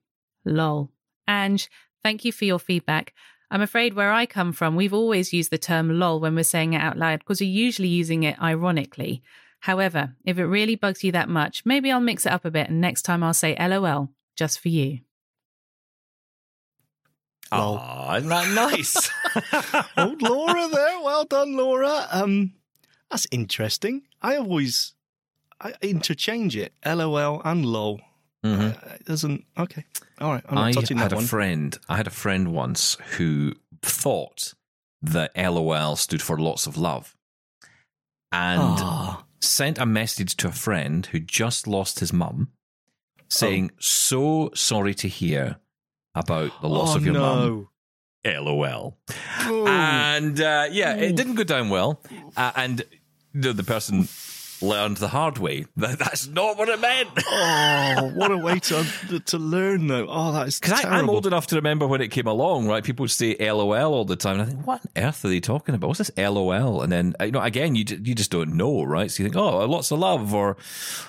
LOL. 0.46 0.92
Ange, 1.28 1.70
thank 2.04 2.24
you 2.24 2.32
for 2.32 2.46
your 2.46 2.60
feedback. 2.60 3.14
I'm 3.52 3.62
afraid 3.62 3.96
where 3.96 4.12
I 4.12 4.26
come 4.26 4.54
from, 4.54 4.76
we've 4.76 4.94
always 4.94 5.34
used 5.34 5.52
the 5.52 5.58
term 5.58 6.00
LOL 6.00 6.20
when 6.20 6.36
we're 6.36 6.44
saying 6.44 6.74
it 6.74 6.82
out 6.82 6.98
loud 6.98 7.20
because 7.20 7.42
we're 7.42 7.50
usually 7.50 7.88
using 7.88 8.24
it 8.24 8.40
ironically. 8.42 9.24
However, 9.62 10.16
if 10.24 10.38
it 10.38 10.46
really 10.46 10.76
bugs 10.76 11.04
you 11.04 11.12
that 11.12 11.30
much, 11.30 11.66
maybe 11.66 11.92
I'll 11.92 12.00
mix 12.00 12.26
it 12.26 12.32
up 12.32 12.46
a 12.46 12.52
bit 12.52 12.70
and 12.70 12.80
next 12.80 13.02
time 13.02 13.24
I'll 13.24 13.34
say 13.34 13.58
LOL 13.60 14.10
just 14.36 14.60
for 14.60 14.70
you. 14.70 15.00
Lol. 17.52 17.78
Aw, 17.78 18.16
isn't 18.18 18.30
that 18.30 18.54
nice? 18.54 19.10
Old 19.98 20.22
Laura 20.22 20.68
there. 20.68 21.00
Well 21.02 21.26
done, 21.26 21.56
Laura. 21.56 22.08
Um, 22.12 22.54
that's 23.10 23.28
interesting. 23.32 24.04
I 24.22 24.38
always 24.38 24.94
I 25.62 25.74
interchange 25.82 26.56
it, 26.56 26.74
LOL 26.86 27.42
and 27.44 27.66
LOL. 27.66 28.00
Mhm. 28.46 28.76
Uh, 28.76 28.94
it 28.96 29.06
doesn't. 29.06 29.46
Okay. 29.58 29.84
All 30.22 30.32
right. 30.32 30.44
I'm 30.48 30.56
not 30.56 30.68
I 30.68 30.72
touching 30.72 30.98
had 30.98 31.10
that 31.12 31.14
a 31.14 31.18
one. 31.18 31.26
friend. 31.26 31.78
I 31.90 31.98
had 31.98 32.08
a 32.08 32.12
friend 32.12 32.54
once 32.54 32.96
who 33.18 33.54
thought 33.82 34.54
that 35.02 35.32
LOL 35.36 35.96
stood 35.96 36.22
for 36.22 36.38
lots 36.40 36.66
of 36.68 36.78
love, 36.78 37.16
and 38.32 38.62
Ah. 38.62 39.26
sent 39.42 39.78
a 39.78 39.86
message 39.86 40.36
to 40.38 40.48
a 40.48 40.52
friend 40.52 41.06
who 41.08 41.20
just 41.20 41.68
lost 41.68 42.00
his 42.00 42.14
mum, 42.14 42.52
saying, 43.30 43.72
"So 43.80 44.52
sorry 44.56 44.94
to 44.96 45.08
hear 45.08 45.58
about 46.16 46.62
the 46.62 46.70
loss 46.70 46.94
oh, 46.94 46.98
of 46.98 47.06
your 47.06 47.14
mum." 47.16 47.68
LOL. 48.26 48.98
Ooh. 49.48 49.66
And 49.68 50.40
uh, 50.42 50.68
yeah, 50.72 50.96
it 50.96 51.16
didn't 51.16 51.36
go 51.36 51.44
down 51.44 51.70
well, 51.70 52.02
uh, 52.36 52.52
and 52.56 52.84
the, 53.34 53.54
the 53.54 53.64
person 53.64 54.08
learned 54.62 54.98
the 54.98 55.08
hard 55.08 55.38
way 55.38 55.66
that 55.78 56.00
that's 56.00 56.28
not 56.28 56.58
what 56.58 56.70
it 56.70 56.80
meant. 56.80 57.10
oh, 57.28 58.12
what 58.16 58.32
a 58.32 58.38
way 58.38 58.60
to 58.60 59.20
to 59.26 59.38
learn, 59.38 59.88
though. 59.88 60.08
Oh, 60.10 60.32
that 60.34 60.48
is 60.48 60.60
Because. 60.60 60.84
I'm 60.86 61.10
old 61.10 61.28
enough 61.28 61.48
to 61.48 61.56
remember 61.56 61.88
when 61.88 62.02
it 62.02 62.10
came 62.10 62.28
along, 62.28 62.68
right? 62.68 62.84
People 62.84 63.04
would 63.04 63.12
say 63.12 63.36
LOL 63.40 63.94
all 63.94 64.06
the 64.06 64.16
time. 64.16 64.40
And 64.40 64.42
I 64.42 64.46
think, 64.46 64.68
what 64.68 64.82
on 64.82 65.04
earth 65.04 65.24
are 65.26 65.30
they 65.30 65.40
talking 65.40 65.76
about? 65.76 65.88
What's 65.88 66.00
this 66.00 66.12
LOL? 66.18 66.82
And 66.82 66.92
then, 66.92 67.16
uh, 67.20 67.26
you 67.26 67.32
know, 67.32 67.42
again, 67.42 67.76
you 67.76 67.86
you 68.04 68.16
just 68.16 68.32
don't 68.32 68.54
know, 68.56 68.84
right? 68.84 69.10
So 69.10 69.24
you 69.24 69.30
think, 69.30 69.38
oh, 69.38 69.66
lots 69.66 69.92
of 69.92 70.00
love 70.00 70.34
or 70.34 70.58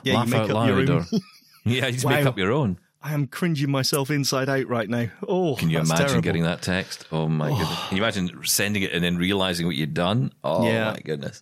Yeah, 0.04 0.12
you 0.12 0.18
laugh 0.18 0.28
make 0.28 0.40
out 0.42 0.50
up 0.50 0.66
your 0.68 0.76
loud. 0.86 0.90
own. 0.90 1.06
Or, 1.12 1.18
yeah, 1.64 1.86
you 1.86 1.92
just 1.92 2.06
make 2.06 2.26
up 2.26 2.38
your 2.38 2.52
own. 2.52 2.78
I 3.02 3.14
am 3.14 3.26
cringing 3.26 3.70
myself 3.70 4.10
inside 4.10 4.48
out 4.48 4.68
right 4.68 4.88
now. 4.88 5.06
Oh, 5.26 5.56
Can 5.56 5.70
you 5.70 5.78
imagine 5.78 5.96
terrible. 6.06 6.20
getting 6.22 6.42
that 6.42 6.60
text? 6.62 7.06
Oh, 7.10 7.28
my 7.28 7.48
goodness. 7.48 7.78
Can 7.88 7.96
you 7.96 8.02
imagine 8.02 8.40
sending 8.44 8.82
it 8.82 8.92
and 8.92 9.02
then 9.02 9.16
realizing 9.16 9.66
what 9.66 9.76
you'd 9.76 9.94
done? 9.94 10.32
Oh, 10.44 10.66
Yeah. 10.66 10.92
my 10.92 11.00
goodness. 11.02 11.40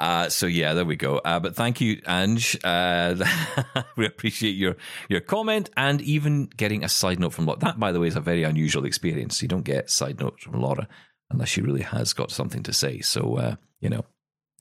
Uh, 0.00 0.28
so 0.28 0.46
yeah, 0.46 0.74
there 0.74 0.84
we 0.84 0.96
go. 0.96 1.18
Uh, 1.18 1.38
but 1.38 1.54
thank 1.54 1.80
you, 1.80 2.02
Ange. 2.08 2.58
Uh, 2.64 3.14
we 3.96 4.04
appreciate 4.04 4.50
your 4.56 4.76
your 5.08 5.20
comment 5.20 5.70
and 5.76 6.00
even 6.00 6.46
getting 6.56 6.82
a 6.82 6.88
side 6.88 7.20
note 7.20 7.32
from 7.32 7.46
Laura. 7.46 7.60
That, 7.60 7.78
by 7.78 7.92
the 7.92 8.00
way, 8.00 8.08
is 8.08 8.16
a 8.16 8.20
very 8.20 8.42
unusual 8.42 8.84
experience. 8.84 9.40
You 9.42 9.46
don't 9.48 9.62
get 9.64 9.90
side 9.90 10.18
notes 10.18 10.42
from 10.42 10.60
Laura 10.60 10.88
unless 11.30 11.50
she 11.50 11.60
really 11.62 11.82
has 11.82 12.12
got 12.14 12.32
something 12.32 12.64
to 12.64 12.72
say. 12.72 13.00
So 13.00 13.36
uh, 13.36 13.54
you 13.80 13.90
know, 13.90 14.04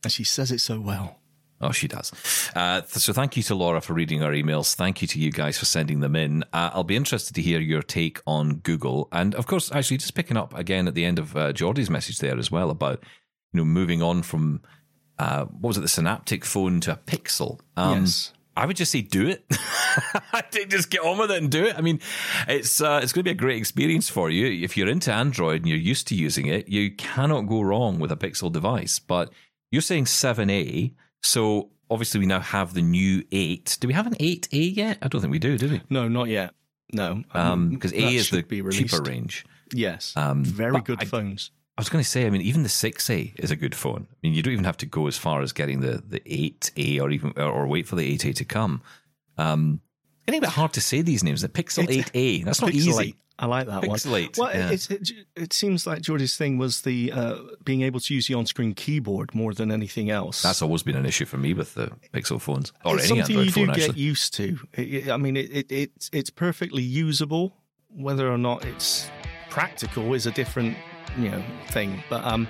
And 0.04 0.14
she 0.14 0.24
says 0.24 0.52
it 0.52 0.60
so 0.62 0.80
well. 0.80 1.18
Oh, 1.62 1.72
she 1.72 1.88
does. 1.88 2.12
Uh, 2.56 2.82
so 2.88 3.14
thank 3.14 3.38
you 3.38 3.44
to 3.44 3.56
Laura 3.56 3.82
for 3.82 3.94
reading 3.94 4.24
our 4.24 4.32
emails. 4.32 4.74
Thank 4.74 5.02
you 5.02 5.08
to 5.10 5.20
you 5.20 5.32
guys 5.32 5.58
for 5.58 5.66
sending 5.66 6.00
them 6.00 6.16
in. 6.16 6.44
Uh, 6.54 6.72
I'll 6.74 6.84
be 6.84 6.96
interested 6.96 7.36
to 7.36 7.42
hear 7.42 7.60
your 7.60 7.84
take 7.84 8.20
on 8.26 8.56
Google. 8.56 9.08
And 9.12 9.36
of 9.36 9.46
course, 9.46 9.72
actually, 9.72 9.98
just 9.98 10.16
picking 10.16 10.38
up 10.38 10.58
again 10.58 10.88
at 10.88 10.96
the 10.96 11.06
end 11.06 11.20
of 11.20 11.38
uh, 11.38 11.54
Geordie's 11.54 11.90
message 11.90 12.18
there 12.18 12.38
as 12.38 12.52
well 12.52 12.72
about, 12.72 13.04
you 13.54 13.60
know, 13.60 13.66
moving 13.66 14.02
on 14.02 14.24
from, 14.24 14.62
uh, 15.20 15.46
what 15.46 15.70
was 15.70 15.78
it, 15.78 15.82
the 15.82 15.88
Synapptic 15.88 16.46
phone 16.46 16.82
to 16.82 16.94
a 16.94 16.98
Pixel. 16.98 17.60
Um, 17.78 18.02
yes. 18.02 18.34
I 18.56 18.66
would 18.66 18.76
just 18.76 18.92
say 18.92 19.02
do 19.02 19.30
it. 19.30 19.46
Just 20.68 20.90
get 20.90 21.02
on 21.02 21.18
with 21.18 21.32
it 21.32 21.42
and 21.42 21.50
do 21.50 21.66
it. 21.66 21.78
I 21.78 21.82
mean, 21.82 22.00
it's 22.48 22.82
uh, 22.82 23.00
it's 23.02 23.14
going 23.14 23.24
to 23.24 23.30
be 23.30 23.32
a 23.32 23.34
great 23.34 23.58
experience 23.58 24.10
for 24.10 24.30
you 24.30 24.64
if 24.64 24.76
you're 24.76 24.90
into 24.90 25.12
Android 25.12 25.62
and 25.62 25.70
you're 25.70 25.78
used 25.78 26.08
to 26.10 26.16
using 26.16 26.48
it. 26.48 26.68
You 26.68 26.92
cannot 26.92 27.42
go 27.42 27.62
wrong 27.62 28.00
with 28.00 28.12
a 28.12 28.18
Pixel 28.18 28.52
device. 28.52 29.00
But 29.00 29.32
you're 29.72 29.82
saying 29.82 30.08
seven 30.08 30.50
A, 30.50 30.94
so 31.24 31.70
obviously 31.90 32.20
we 32.20 32.26
now 32.26 32.40
have 32.40 32.74
the 32.74 32.82
new 32.82 33.24
eight. 33.32 33.78
Do 33.80 33.88
we 33.88 33.94
have 33.94 34.08
an 34.08 34.16
eight 34.20 34.48
A 34.52 34.58
yet? 34.58 34.98
I 35.02 35.08
don't 35.08 35.22
think 35.22 35.32
we 35.32 35.40
do. 35.40 35.58
Do 35.58 35.70
we? 35.70 35.82
No, 35.90 36.08
not 36.08 36.28
yet. 36.28 36.54
No, 36.94 37.24
because 37.70 37.94
A 37.94 38.16
is 38.16 38.30
the 38.30 38.44
be 38.44 38.62
released. 38.62 38.92
cheaper 38.94 39.04
range. 39.04 39.46
Yes, 39.74 40.14
Um, 40.18 40.44
very 40.44 40.82
good 40.82 41.02
I- 41.02 41.06
phones. 41.06 41.52
I 41.78 41.82
was 41.82 41.88
going 41.90 42.04
to 42.04 42.10
say, 42.10 42.28
I 42.28 42.30
mean, 42.30 42.42
even 42.42 42.64
the 42.64 42.70
6A 42.70 43.40
is 43.40 43.50
a 43.50 43.56
good 43.56 43.74
phone. 43.74 44.06
I 44.12 44.16
mean, 44.22 44.34
you 44.34 44.44
don't 44.44 44.52
even 44.52 44.66
have 44.66 44.76
to 44.78 44.86
go 44.86 45.08
as 45.08 45.18
far 45.18 45.42
as 45.42 45.54
getting 45.54 45.80
the, 45.80 46.04
the 46.06 46.20
8A 46.20 47.02
or 47.02 47.10
even 47.10 47.34
or, 47.38 47.44
or 47.50 47.66
wait 47.66 47.88
for 47.88 47.96
the 47.96 48.18
8A 48.18 48.36
to 48.36 48.46
come. 48.46 48.82
Um, 49.38 49.80
it's 50.18 50.26
getting 50.26 50.40
a 50.40 50.42
bit 50.42 50.50
hard 50.52 50.74
to 50.74 50.82
say 50.82 51.02
these 51.02 51.24
names. 51.24 51.42
The 51.42 51.48
Pixel 51.50 51.88
8A, 51.88 52.44
that's 52.44 52.62
not 52.62 52.72
Pixel 52.72 52.76
easy. 52.76 53.04
8. 53.04 53.16
I 53.42 53.48
like 53.48 53.66
that 53.68 53.82
one. 53.88 54.00
Well, 54.38 54.52
yeah. 54.54 54.70
it's, 54.70 54.90
it, 54.92 55.10
it 55.36 55.52
seems 55.52 55.88
like 55.88 56.02
George's 56.02 56.38
thing 56.38 56.58
was 56.60 56.82
the 56.82 57.12
uh, 57.12 57.36
being 57.66 57.82
able 57.82 58.00
to 58.00 58.14
use 58.14 58.28
the 58.28 58.36
on-screen 58.36 58.74
keyboard 58.76 59.34
more 59.34 59.54
than 59.54 59.72
anything 59.72 60.12
else. 60.12 60.44
That's 60.44 60.62
always 60.62 60.84
been 60.84 60.96
an 60.96 61.08
issue 61.08 61.26
for 61.26 61.38
me 61.38 61.54
with 61.56 61.74
the 61.74 61.92
Pixel 62.14 62.40
phones 62.40 62.72
or 62.86 62.96
it's 62.98 63.10
any 63.10 63.20
something 63.20 63.38
Android 63.38 63.46
you 63.48 63.52
do 63.52 63.66
phone, 63.66 63.76
get 63.76 63.90
actually. 63.90 64.02
used 64.02 64.34
to. 64.36 64.60
It, 64.74 64.94
it- 64.94 65.10
I 65.10 65.18
mean, 65.18 65.36
it, 65.36 65.52
it, 65.52 65.72
it's 65.72 66.10
it's 66.14 66.30
perfectly 66.30 66.84
usable. 66.84 67.52
Whether 67.94 68.32
or 68.32 68.38
not 68.38 68.64
it's 68.64 69.10
practical 69.50 70.14
is 70.14 70.26
a 70.28 70.32
different 70.32 70.78
you 71.18 71.30
know 71.30 71.44
thing. 71.72 72.04
But 72.10 72.24
um, 72.24 72.48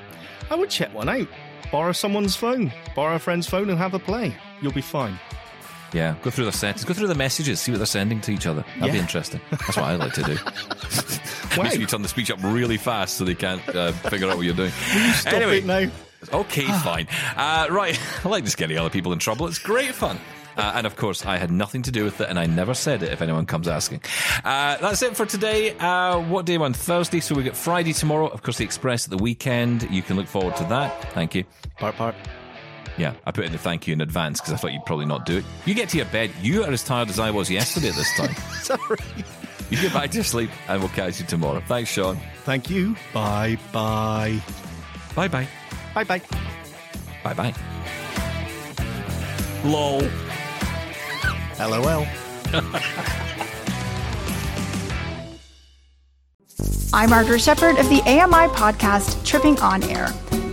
I 0.50 0.56
would 0.56 0.70
check 0.70 0.94
one 0.94 1.10
out. 1.10 1.28
Borrow 1.72 1.94
someone's 1.94 2.36
phone, 2.36 2.72
borrow 2.96 3.16
a 3.16 3.20
friend's 3.20 3.48
phone, 3.48 3.70
and 3.70 3.78
have 3.80 3.94
a 3.94 4.00
play. 4.00 4.36
You'll 4.62 4.74
be 4.74 4.82
fine. 4.82 5.18
Yeah, 5.94 6.16
go 6.22 6.30
through 6.30 6.46
the 6.46 6.52
settings, 6.52 6.86
go 6.86 6.94
through 6.94 7.08
the 7.08 7.16
messages, 7.16 7.60
see 7.60 7.72
what 7.72 7.80
they're 7.80 7.86
sending 7.86 8.22
to 8.22 8.32
each 8.32 8.48
other. 8.48 8.64
That'd 8.80 8.94
be 8.94 9.00
interesting. 9.00 9.42
That's 9.52 9.76
what 9.76 9.86
I 9.86 9.96
like 9.96 10.14
to 10.14 10.24
do. 10.24 10.38
Sure 11.52 11.66
you 11.74 11.86
turn 11.86 12.02
the 12.02 12.08
speech 12.08 12.32
up 12.32 12.40
really 12.42 12.78
fast 12.78 13.18
so 13.18 13.26
they 13.26 13.36
can't 13.36 13.68
uh, 13.76 13.92
figure 13.92 14.30
out 14.30 14.38
what 14.38 14.46
you're 14.46 14.56
doing. 14.56 14.72
Stop 14.72 15.34
anyway, 15.34 15.58
it 15.58 15.66
now. 15.66 15.90
Okay, 16.34 16.66
fine. 16.66 17.08
Uh, 17.36 17.68
right, 17.70 18.00
I 18.26 18.30
like 18.30 18.44
just 18.44 18.58
getting 18.58 18.78
other 18.78 18.90
people 18.90 19.12
in 19.12 19.20
trouble. 19.20 19.48
It's 19.48 19.60
great 19.60 19.94
fun. 19.94 20.18
Uh, 20.58 20.74
and 20.76 20.86
of 20.86 20.98
course, 20.98 21.26
I 21.26 21.38
had 21.38 21.50
nothing 21.50 21.82
to 21.84 21.92
do 21.92 22.04
with 22.04 22.20
it, 22.20 22.30
and 22.30 22.38
I 22.38 22.46
never 22.46 22.74
said 22.74 23.04
it 23.04 23.12
if 23.12 23.22
anyone 23.22 23.46
comes 23.46 23.68
asking. 23.68 24.02
Uh, 24.44 24.78
that's 24.78 25.02
it 25.02 25.16
for 25.16 25.26
today. 25.26 25.78
Uh, 25.78 26.20
what 26.20 26.46
day 26.46 26.58
on 26.58 26.74
Thursday? 26.74 27.22
So 27.22 27.36
we 27.36 27.44
get 27.44 27.56
Friday 27.56 27.94
tomorrow. 27.94 28.28
Of 28.28 28.44
course, 28.44 28.58
the 28.58 28.66
Express 28.66 29.06
at 29.06 29.12
the 29.12 29.24
weekend. 29.24 29.90
You 29.90 30.02
can 30.02 30.18
look 30.18 30.28
forward 30.28 30.58
to 30.58 30.64
that. 30.66 31.14
Thank 31.14 31.36
you. 31.36 31.46
Part 31.78 31.96
part. 31.96 32.16
Yeah, 33.02 33.16
I 33.26 33.32
put 33.32 33.46
in 33.46 33.52
the 33.52 33.58
thank 33.58 33.88
you 33.88 33.94
in 33.94 34.02
advance 34.02 34.40
because 34.40 34.54
I 34.54 34.58
thought 34.58 34.74
you'd 34.74 34.86
probably 34.86 35.08
not 35.08 35.26
do 35.26 35.38
it. 35.38 35.46
You 35.66 35.74
get 35.74 35.90
to 35.90 35.98
your 35.98 36.06
bed. 36.06 36.30
You 36.40 36.64
are 36.66 36.72
as 36.72 36.84
tired 36.84 37.10
as 37.10 37.18
I 37.18 37.32
was 37.32 37.50
yesterday 37.50 37.90
at 37.90 37.96
this 37.96 38.16
time. 38.16 38.36
Sorry. 38.62 39.00
you 39.72 39.82
get 39.82 39.92
back 39.92 40.12
to 40.12 40.24
sleep, 40.24 40.52
and 40.68 40.80
we'll 40.80 40.90
catch 40.90 41.20
you 41.20 41.26
tomorrow. 41.26 41.64
Thanks, 41.66 41.90
Shaun. 41.90 42.20
Thank 42.44 42.70
you. 42.70 42.96
Bye 43.12 43.58
bye. 43.74 44.40
Bye 45.16 45.28
bye. 45.28 45.48
Bye 45.96 46.04
bye. 46.04 46.22
Bye 47.24 47.34
bye. 47.34 47.56
Lol. 49.66 50.08
LOL. 51.60 52.06
I'm 56.94 57.10
Margaret 57.10 57.42
Shepard 57.42 57.80
of 57.80 57.90
the 57.90 58.04
AMI 58.04 58.54
podcast 58.54 59.26
Tripping 59.26 59.60
On 59.60 59.82
Air. 59.82 60.14